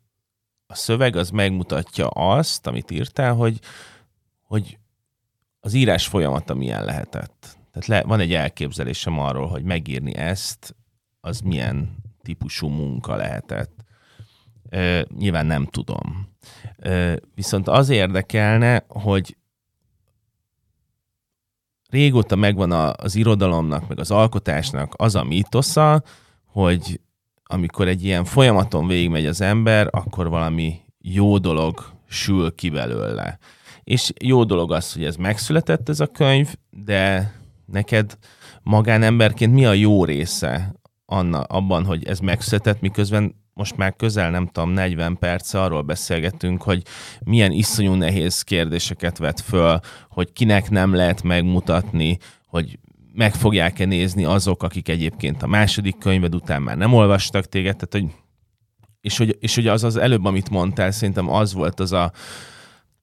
a 0.68 0.76
szöveg 0.76 1.16
az 1.16 1.30
megmutatja 1.30 2.08
azt, 2.08 2.68
amit 2.68 2.92
írtál, 2.92 3.34
hogy, 3.34 3.60
hogy 4.42 4.78
az 5.60 5.74
írás 5.74 6.08
folyamata 6.08 6.54
milyen 6.54 6.86
lehetett. 6.86 7.58
Tehát 7.72 7.88
le, 7.88 8.04
van 8.04 8.20
egy 8.20 8.34
elképzelésem 8.34 9.20
arról, 9.20 9.48
hogy 9.48 9.64
megírni 9.64 10.16
ezt, 10.16 10.76
az 11.22 11.40
milyen 11.40 11.96
típusú 12.22 12.68
munka 12.68 13.16
lehetett. 13.16 13.84
E, 14.70 15.06
nyilván 15.18 15.46
nem 15.46 15.66
tudom. 15.66 16.31
Viszont 17.36 17.68
az 17.68 17.90
érdekelne, 17.90 18.86
hogy 18.88 19.38
régóta 21.90 22.36
megvan 22.36 22.72
az 22.72 23.16
irodalomnak, 23.16 23.88
meg 23.88 24.00
az 24.00 24.12
alkotásnak 24.12 24.94
az 24.98 25.16
a 25.16 25.24
mítosza, 25.24 26.04
hogy 26.46 27.00
amikor 27.44 27.88
egy 27.88 28.04
ilyen 28.04 28.26
folyamaton 28.26 28.88
végigmegy 28.88 29.26
az 29.26 29.42
ember, 29.42 29.88
akkor 29.92 30.30
valami 30.30 30.80
jó 31.00 31.38
dolog 31.38 31.92
sül 32.08 32.56
ki 32.56 32.70
belőle. 32.70 33.38
És 33.84 34.12
jó 34.24 34.44
dolog 34.44 34.72
az, 34.72 34.94
hogy 34.94 35.04
ez 35.04 35.16
megszületett 35.16 35.90
ez 35.90 36.00
a 36.00 36.08
könyv, 36.08 36.56
de 36.70 37.34
neked 37.66 38.18
magánemberként 38.64 39.54
mi 39.54 39.66
a 39.66 39.74
jó 39.74 40.06
része 40.06 40.74
anna, 41.06 41.42
abban, 41.42 41.86
hogy 41.86 42.06
ez 42.06 42.20
megszületett, 42.20 42.82
miközben 42.82 43.41
most 43.62 43.78
már 43.78 43.96
közel, 43.96 44.30
nem 44.30 44.48
tudom, 44.48 44.70
40 44.70 45.18
perc 45.18 45.54
arról 45.54 45.82
beszélgetünk, 45.82 46.62
hogy 46.62 46.84
milyen 47.24 47.52
iszonyú 47.52 47.94
nehéz 47.94 48.42
kérdéseket 48.42 49.18
vet 49.18 49.42
föl, 49.42 49.80
hogy 50.10 50.34
kinek 50.34 50.70
nem 50.70 50.94
lehet 50.94 51.24
megmutatni, 51.24 52.18
hogy 52.46 52.80
meg 53.14 53.34
fogják-e 53.34 53.86
nézni 53.86 54.24
azok, 54.24 54.64
akik 54.64 54.90
egyébként 54.90 55.44
a 55.44 55.48
második 55.48 55.98
könyved 55.98 56.36
után 56.36 56.62
már 56.62 56.78
nem 56.78 56.94
olvastak 56.94 57.46
téged, 57.46 57.76
tehát 57.76 57.94
hogy 57.94 58.20
és 59.02 59.18
hogy, 59.18 59.38
és 59.40 59.56
hogy 59.56 59.68
az 59.68 59.84
az 59.84 59.96
előbb, 59.98 60.26
amit 60.26 60.50
mondtál, 60.50 60.92
szerintem 60.92 61.30
az 61.30 61.54
volt 61.54 61.80
az 61.80 61.92
a 61.92 62.12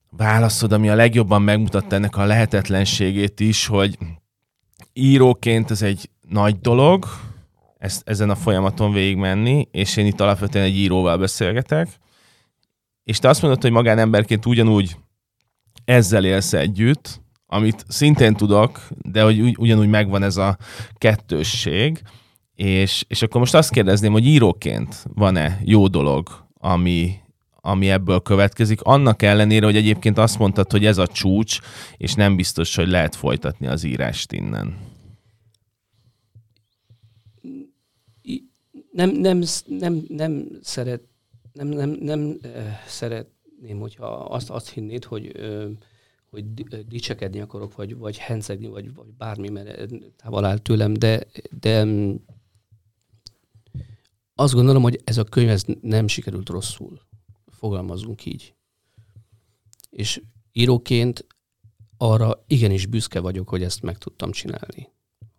válaszod, 0.09 0.71
ami 0.71 0.89
a 0.89 0.95
legjobban 0.95 1.41
megmutatta 1.41 1.95
ennek 1.95 2.17
a 2.17 2.25
lehetetlenségét 2.25 3.39
is, 3.39 3.65
hogy 3.65 3.97
íróként 4.93 5.71
ez 5.71 5.81
egy 5.81 6.09
nagy 6.29 6.59
dolog, 6.59 7.05
ezt, 7.79 8.01
ezen 8.05 8.29
a 8.29 8.35
folyamaton 8.35 8.91
végigmenni, 8.91 9.67
és 9.71 9.97
én 9.97 10.05
itt 10.05 10.21
alapvetően 10.21 10.65
egy 10.65 10.77
íróval 10.77 11.17
beszélgetek, 11.17 11.87
és 13.03 13.19
te 13.19 13.29
azt 13.29 13.41
mondod, 13.41 13.61
hogy 13.61 13.71
magánemberként 13.71 14.45
ugyanúgy 14.45 14.95
ezzel 15.85 16.25
élsz 16.25 16.53
együtt, 16.53 17.21
amit 17.45 17.85
szintén 17.87 18.33
tudok, 18.33 18.87
de 18.97 19.23
hogy 19.23 19.57
ugyanúgy 19.57 19.87
megvan 19.87 20.23
ez 20.23 20.37
a 20.37 20.57
kettősség, 20.97 22.01
és, 22.55 23.03
és 23.07 23.21
akkor 23.21 23.39
most 23.39 23.55
azt 23.55 23.71
kérdezném, 23.71 24.11
hogy 24.11 24.25
íróként 24.25 25.05
van-e 25.13 25.59
jó 25.63 25.87
dolog, 25.87 26.47
ami, 26.53 27.15
ami 27.61 27.89
ebből 27.89 28.19
következik, 28.19 28.81
annak 28.81 29.21
ellenére, 29.21 29.65
hogy 29.65 29.75
egyébként 29.75 30.17
azt 30.17 30.39
mondtad, 30.39 30.71
hogy 30.71 30.85
ez 30.85 30.97
a 30.97 31.07
csúcs, 31.07 31.59
és 31.97 32.13
nem 32.13 32.35
biztos, 32.35 32.75
hogy 32.75 32.87
lehet 32.87 33.15
folytatni 33.15 33.67
az 33.67 33.83
írást 33.83 34.31
innen. 34.31 34.77
Nem, 38.99 39.09
nem, 39.09 39.43
nem, 39.65 40.05
nem 40.07 40.47
szeret, 40.61 41.01
nem, 41.53 41.67
nem, 41.67 41.89
nem 41.89 42.39
szeretném, 42.87 43.79
hogyha 43.79 44.05
azt, 44.05 44.49
azt 44.49 44.69
hinnéd, 44.69 45.03
hogy 45.03 45.31
hogy 46.29 46.53
dicsekedni 46.87 47.39
akarok, 47.39 47.75
vagy, 47.75 47.97
vagy 47.97 48.17
hencegni, 48.17 48.67
vagy, 48.67 48.93
vagy 48.93 49.07
bármi, 49.07 49.49
mert 49.49 49.89
távol 50.15 50.45
áll 50.45 50.57
tőlem, 50.57 50.93
de, 50.93 51.25
de 51.59 51.85
mm, 51.85 52.15
azt 54.35 54.53
gondolom, 54.53 54.81
hogy 54.81 55.01
ez 55.03 55.17
a 55.17 55.23
könyv 55.23 55.49
ez 55.49 55.63
nem 55.81 56.07
sikerült 56.07 56.49
rosszul. 56.49 57.01
Fogalmazunk 57.47 58.25
így. 58.25 58.53
És 59.89 60.21
íróként 60.51 61.27
arra 61.97 62.43
igenis 62.47 62.85
büszke 62.85 63.19
vagyok, 63.19 63.49
hogy 63.49 63.63
ezt 63.63 63.81
meg 63.81 63.97
tudtam 63.97 64.31
csinálni. 64.31 64.89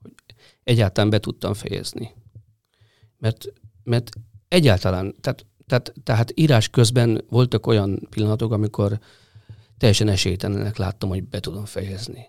Hogy 0.02 0.14
egyáltalán 0.62 1.10
be 1.10 1.20
tudtam 1.20 1.54
fejezni. 1.54 2.14
Mert, 3.20 3.44
mert 3.84 4.10
egyáltalán, 4.48 5.14
tehát, 5.20 5.46
tehát, 5.66 5.92
tehát 6.04 6.32
írás 6.34 6.68
közben 6.68 7.24
voltak 7.28 7.66
olyan 7.66 8.06
pillanatok, 8.10 8.52
amikor 8.52 8.98
teljesen 9.78 10.08
esélytelenek 10.08 10.76
láttam, 10.76 11.08
hogy 11.08 11.24
be 11.24 11.40
tudom 11.40 11.64
fejezni. 11.64 12.26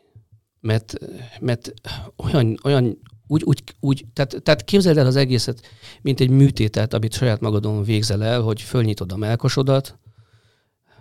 Mert, 0.59 0.93
mert 1.39 1.73
olyan, 2.15 2.59
olyan 2.63 2.97
úgy, 3.27 3.43
úgy, 3.43 3.63
úgy 3.79 4.05
tehát, 4.13 4.43
tehát 4.43 4.63
képzeld 4.63 4.97
el 4.97 5.05
az 5.05 5.15
egészet, 5.15 5.61
mint 6.01 6.19
egy 6.19 6.29
műtétet, 6.29 6.93
amit 6.93 7.13
saját 7.13 7.39
magadon 7.39 7.83
végzel 7.83 8.23
el, 8.23 8.41
hogy 8.41 8.61
fölnyitod 8.61 9.11
a 9.11 9.17
melkosodat, 9.17 9.99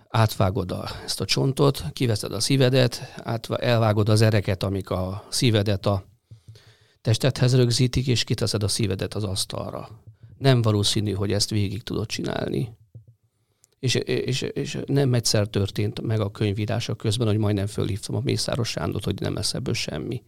átvágod 0.08 0.70
a, 0.72 0.88
ezt 1.04 1.20
a 1.20 1.24
csontot, 1.24 1.84
kiveszed 1.92 2.32
a 2.32 2.40
szívedet, 2.40 3.12
át, 3.16 3.50
elvágod 3.50 4.08
az 4.08 4.22
ereket, 4.22 4.62
amik 4.62 4.90
a 4.90 5.26
szívedet 5.28 5.86
a 5.86 6.04
testethez 7.00 7.56
rögzítik, 7.56 8.06
és 8.06 8.24
kiteszed 8.24 8.62
a 8.62 8.68
szívedet 8.68 9.14
az 9.14 9.24
asztalra. 9.24 9.88
Nem 10.38 10.62
valószínű, 10.62 11.12
hogy 11.12 11.32
ezt 11.32 11.50
végig 11.50 11.82
tudod 11.82 12.06
csinálni. 12.06 12.76
És, 13.78 13.94
és, 13.94 14.42
és 14.42 14.78
nem 14.86 15.14
egyszer 15.14 15.48
történt 15.48 16.00
meg 16.00 16.20
a 16.20 16.30
könyvírása 16.30 16.94
közben, 16.94 17.26
hogy 17.26 17.36
majdnem 17.36 17.66
fölhívtam 17.66 18.14
a 18.14 18.20
Mészáros 18.20 18.68
Sándot, 18.68 19.04
hogy 19.04 19.20
nem 19.20 19.34
lesz 19.34 19.54
ebből 19.54 19.74
semmi. 19.74 20.22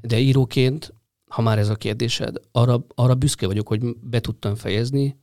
De 0.00 0.18
íróként, 0.18 0.94
ha 1.28 1.42
már 1.42 1.58
ez 1.58 1.68
a 1.68 1.74
kérdésed, 1.74 2.36
arra, 2.52 2.84
arra 2.94 3.14
büszke 3.14 3.46
vagyok, 3.46 3.68
hogy 3.68 3.96
be 4.00 4.20
tudtam 4.20 4.54
fejezni, 4.54 5.16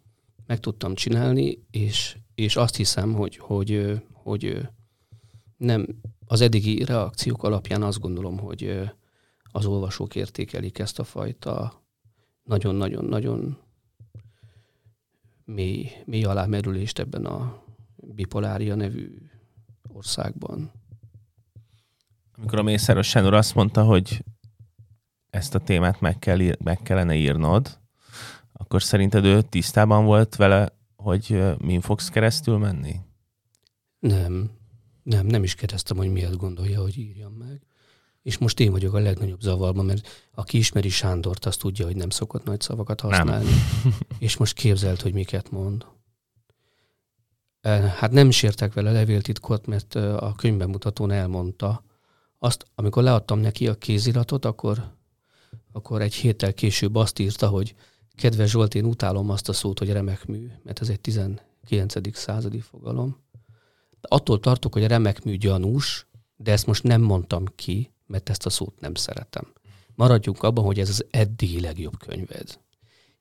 meg 0.45 0.59
tudtam 0.59 0.95
csinálni, 0.95 1.63
és, 1.71 2.17
és 2.36 2.55
azt 2.55 2.75
hiszem, 2.75 3.13
hogy, 3.13 3.38
hogy, 3.38 4.01
hogy 4.13 4.67
nem 5.57 5.88
az 6.25 6.41
eddigi 6.41 6.84
reakciók 6.84 7.43
alapján 7.43 7.84
azt 7.84 7.99
gondolom, 7.99 8.38
hogy 8.38 8.91
az 9.51 9.65
olvasók 9.65 10.15
értékelik 10.15 10.79
ezt 10.79 10.99
a 10.99 11.03
fajta 11.03 11.83
nagyon-nagyon-nagyon 12.43 13.57
mély, 15.45 15.91
mély 16.05 16.23
alámerülést 16.23 16.99
ebben 16.99 17.25
a 17.25 17.63
bipolária 17.95 18.75
nevű 18.75 19.17
országban. 19.87 20.71
Amikor 22.37 22.59
a 22.59 22.63
Mészáros 22.63 23.07
Sándor 23.07 23.33
azt 23.33 23.55
mondta, 23.55 23.83
hogy 23.83 24.23
ezt 25.29 25.55
a 25.55 25.59
témát 25.59 25.99
meg, 25.99 26.19
kell, 26.19 26.39
meg 26.63 26.81
kellene 26.81 27.15
írnod, 27.15 27.79
akkor 28.53 28.81
szerinted 28.81 29.25
ő 29.25 29.41
tisztában 29.41 30.05
volt 30.05 30.35
vele, 30.35 30.75
hogy 30.95 31.43
min 31.57 31.81
fogsz 31.81 32.09
keresztül 32.09 32.57
menni? 32.57 32.95
Nem. 33.99 34.51
Nem, 35.03 35.25
nem 35.25 35.43
is 35.43 35.55
kérdeztem, 35.55 35.97
hogy 35.97 36.11
miért 36.11 36.37
gondolja, 36.37 36.81
hogy 36.81 36.97
írjam 36.97 37.33
meg. 37.33 37.61
És 38.22 38.38
most 38.38 38.59
én 38.59 38.72
vagyok 38.72 38.93
a 38.93 38.99
legnagyobb 38.99 39.41
zavarban, 39.41 39.86
mert 39.86 40.07
aki 40.36 40.57
ismeri 40.57 40.89
Sándort, 40.89 41.45
azt 41.45 41.59
tudja, 41.59 41.86
hogy 41.86 41.95
nem 41.95 42.09
szokott 42.09 42.43
nagy 42.43 42.61
szavakat 42.61 43.01
használni. 43.01 43.49
Nem. 43.84 43.93
és 44.19 44.38
most 44.38 44.53
képzelt, 44.53 45.01
hogy 45.01 45.13
miket 45.13 45.51
mond. 45.51 45.86
Hát 47.97 48.11
nem 48.11 48.32
sértek 48.32 48.74
vele 48.74 48.91
levéltitkot, 48.91 49.65
mert 49.65 49.95
a 49.95 50.34
könyvbemutatón 50.38 51.11
elmondta. 51.11 51.84
Azt, 52.39 52.65
amikor 52.76 53.03
leadtam 53.03 53.39
neki 53.39 53.67
a 53.67 53.76
kéziratot, 53.76 54.45
akkor, 54.45 54.95
akkor 55.72 56.01
egy 56.01 56.13
héttel 56.13 56.53
később 56.53 56.95
azt 56.95 57.19
írta, 57.19 57.47
hogy 57.47 57.76
kedves 58.15 58.49
Zsolt, 58.49 58.76
én 58.76 58.86
utálom 58.86 59.30
azt 59.30 59.49
a 59.49 59.53
szót, 59.53 59.80
hogy 59.80 59.91
remek 59.91 60.26
mű, 60.26 60.51
mert 60.63 60.82
ez 60.82 60.89
egy 60.89 60.99
19. 60.99 62.17
századi 62.17 62.59
fogalom. 62.59 63.17
De 63.89 64.07
attól 64.07 64.39
tartok, 64.39 64.74
hogy 64.74 64.84
a 64.84 64.88
remek 64.88 65.24
mű 65.24 65.36
gyanús, 65.36 66.07
de 66.36 66.51
ezt 66.51 66.67
most 66.67 66.84
nem 66.84 67.01
mondtam 67.01 67.45
ki, 67.55 67.91
mert 68.12 68.30
ezt 68.30 68.45
a 68.45 68.49
szót 68.49 68.80
nem 68.80 68.93
szeretem. 68.93 69.53
Maradjunk 69.95 70.43
abban, 70.43 70.64
hogy 70.64 70.80
ez 70.80 70.89
az 70.89 71.05
eddigi 71.09 71.59
legjobb 71.59 71.97
könyved. 71.97 72.59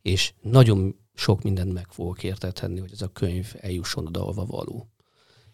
És 0.02 0.32
nagyon 0.40 0.96
sok 1.14 1.42
mindent 1.42 1.72
meg 1.72 1.86
fogok 1.90 2.22
értetni, 2.22 2.80
hogy 2.80 2.92
ez 2.92 3.02
a 3.02 3.08
könyv 3.08 3.54
eljusson 3.60 4.06
oda, 4.06 4.20
ahova 4.20 4.44
való. 4.44 4.88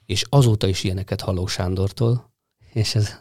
És 0.07 0.24
azóta 0.28 0.66
is 0.66 0.84
ilyeneket 0.84 1.20
hallok 1.20 1.49
Sándortól, 1.49 2.32
és 2.72 2.95
ez 2.95 3.20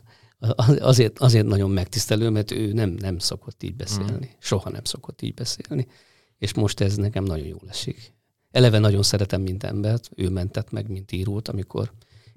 azért, 0.77 1.19
azért 1.19 1.45
nagyon 1.45 1.69
megtisztelő, 1.69 2.29
mert 2.29 2.51
ő 2.51 2.73
nem, 2.73 2.89
nem 2.89 3.17
szokott 3.17 3.63
így 3.63 3.75
beszélni. 3.75 4.25
Mm. 4.25 4.37
Soha 4.39 4.69
nem 4.69 4.83
szokott 4.83 5.21
így 5.21 5.33
beszélni. 5.33 5.87
És 6.37 6.53
most 6.53 6.79
ez 6.79 6.95
nekem 6.95 7.23
nagyon 7.23 7.47
jól 7.47 7.69
esik. 7.69 8.13
Eleve 8.51 8.79
nagyon 8.79 9.03
szeretem, 9.03 9.41
mint 9.41 9.63
embert, 9.63 10.09
ő 10.15 10.29
mentett 10.29 10.71
meg, 10.71 10.89
mint 10.89 11.11
írót, 11.11 11.47
amikor 11.47 11.91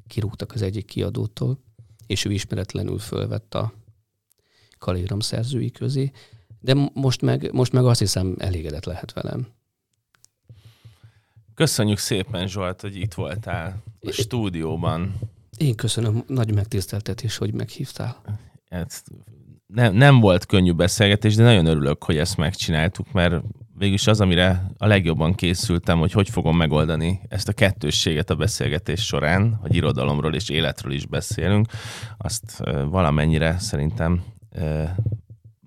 kirúgtak 0.07 0.53
az 0.53 0.63
egyik 0.63 0.87
kiadótól, 0.87 1.59
és 2.09 2.25
ő 2.25 2.33
ismeretlenül 2.33 2.99
fölvett 2.99 3.55
a 3.55 3.73
kaléram 4.79 5.21
szerzői 5.21 5.71
közé, 5.71 6.11
de 6.61 6.91
most 6.93 7.23
meg, 7.23 7.53
most 7.53 7.73
meg 7.73 7.85
azt 7.85 7.99
hiszem 7.99 8.35
elégedett 8.39 8.85
lehet 8.85 9.13
velem. 9.13 9.47
Köszönjük 11.55 11.99
szépen, 11.99 12.49
Zsolt, 12.49 12.81
hogy 12.81 12.97
itt 12.97 13.15
voltál 13.15 13.83
a 14.01 14.11
stúdióban. 14.11 15.19
Én 15.57 15.75
köszönöm, 15.75 16.25
nagy 16.27 16.55
megtiszteltetés, 16.55 17.37
hogy 17.37 17.53
meghívtál. 17.53 18.23
Ez 18.69 19.03
nem, 19.67 19.95
nem 19.95 20.21
volt 20.21 20.47
könnyű 20.47 20.73
beszélgetés, 20.73 21.35
de 21.35 21.43
nagyon 21.43 21.67
örülök, 21.67 22.05
hogy 22.05 22.17
ezt 22.17 22.37
megcsináltuk, 22.37 23.13
mert 23.13 23.43
végülis 23.79 24.07
az, 24.07 24.21
amire 24.21 24.71
a 24.79 24.87
legjobban 24.87 25.35
készültem, 25.35 25.99
hogy 25.99 26.13
hogy 26.13 26.29
fogom 26.29 26.57
megoldani 26.57 27.21
ezt 27.29 27.49
a 27.49 27.53
kettősséget 27.53 28.31
a 28.31 28.35
beszélgetés 28.35 29.05
során, 29.05 29.59
hogy 29.61 29.75
irodalomról 29.75 30.35
és 30.35 30.49
életről 30.49 30.93
is 30.93 31.07
beszélünk, 31.07 31.67
azt 32.19 32.63
valamennyire 32.91 33.59
szerintem 33.59 34.23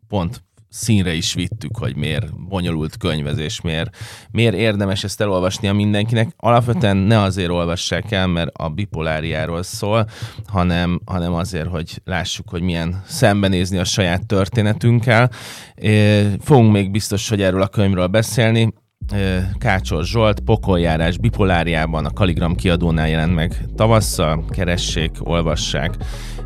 pont 0.08 0.44
színre 0.72 1.14
is 1.14 1.34
vittük, 1.34 1.78
hogy 1.78 1.96
miért 1.96 2.48
bonyolult 2.48 2.98
könyvezés, 2.98 3.62
miért, 3.62 3.98
miért 4.32 4.56
érdemes 4.56 5.04
ezt 5.04 5.22
elolvasni 5.22 5.68
a 5.68 5.74
mindenkinek. 5.74 6.34
Alapvetően 6.38 6.98
ne 6.98 7.22
azért 7.22 7.50
olvassák 7.50 8.12
el, 8.12 8.28
mert 8.28 8.50
a 8.54 8.70
bipoláriáról 8.70 9.64
szól, 9.64 10.08
hanem, 10.48 11.02
hanem 11.06 11.34
azért, 11.34 11.68
hogy 11.68 12.02
lássuk, 12.06 12.50
hogy 12.50 12.62
milyen 12.62 13.02
szembenézni 13.06 13.78
a 13.78 13.84
saját 13.84 14.26
történetünkkel. 14.26 15.30
Fogunk 16.40 16.72
még 16.72 16.92
biztos, 16.92 17.30
hogy 17.30 17.42
erről 17.42 17.62
a 17.62 17.68
könyvről 17.68 18.08
beszélni. 18.08 18.74
Kácsor 19.58 20.06
Zsolt, 20.06 20.40
Pokoljárás 20.40 21.18
bipoláriában, 21.18 22.06
a 22.06 22.12
Kaligram 22.12 22.56
kiadónál 22.56 23.10
jelent 23.10 23.36
meg 23.36 23.66
tavasszal, 23.76 24.46
keressék, 24.50 25.12
olvassák, 25.20 25.94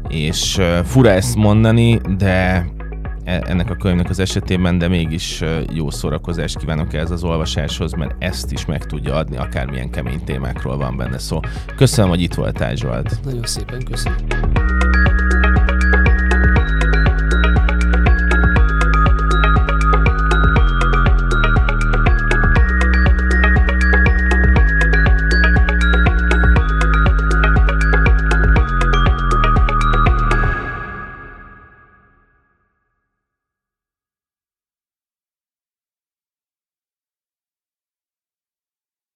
és 0.07 0.61
fura 0.84 1.09
ezt 1.09 1.36
mondani, 1.36 1.99
de 2.17 2.65
ennek 3.26 3.69
a 3.69 3.76
könyvnek 3.76 4.09
az 4.09 4.19
esetében, 4.19 4.78
de 4.78 4.88
mégis 4.88 5.43
jó 5.73 5.89
szórakozást 5.89 6.57
kívánok 6.57 6.93
ez 6.93 7.11
az 7.11 7.23
olvasáshoz, 7.23 7.93
mert 7.93 8.15
ezt 8.19 8.51
is 8.51 8.65
meg 8.65 8.86
tudja 8.86 9.13
adni, 9.13 9.38
akármilyen 9.38 9.89
kemény 9.89 10.23
témákról 10.23 10.78
van 10.78 10.97
benne 10.97 11.17
szó. 11.17 11.39
Köszönöm, 11.76 12.09
hogy 12.09 12.21
itt 12.21 12.34
voltál, 12.34 12.76
Zsolt. 12.76 13.19
Nagyon 13.23 13.43
szépen 13.43 13.84
köszönöm. 13.84 14.84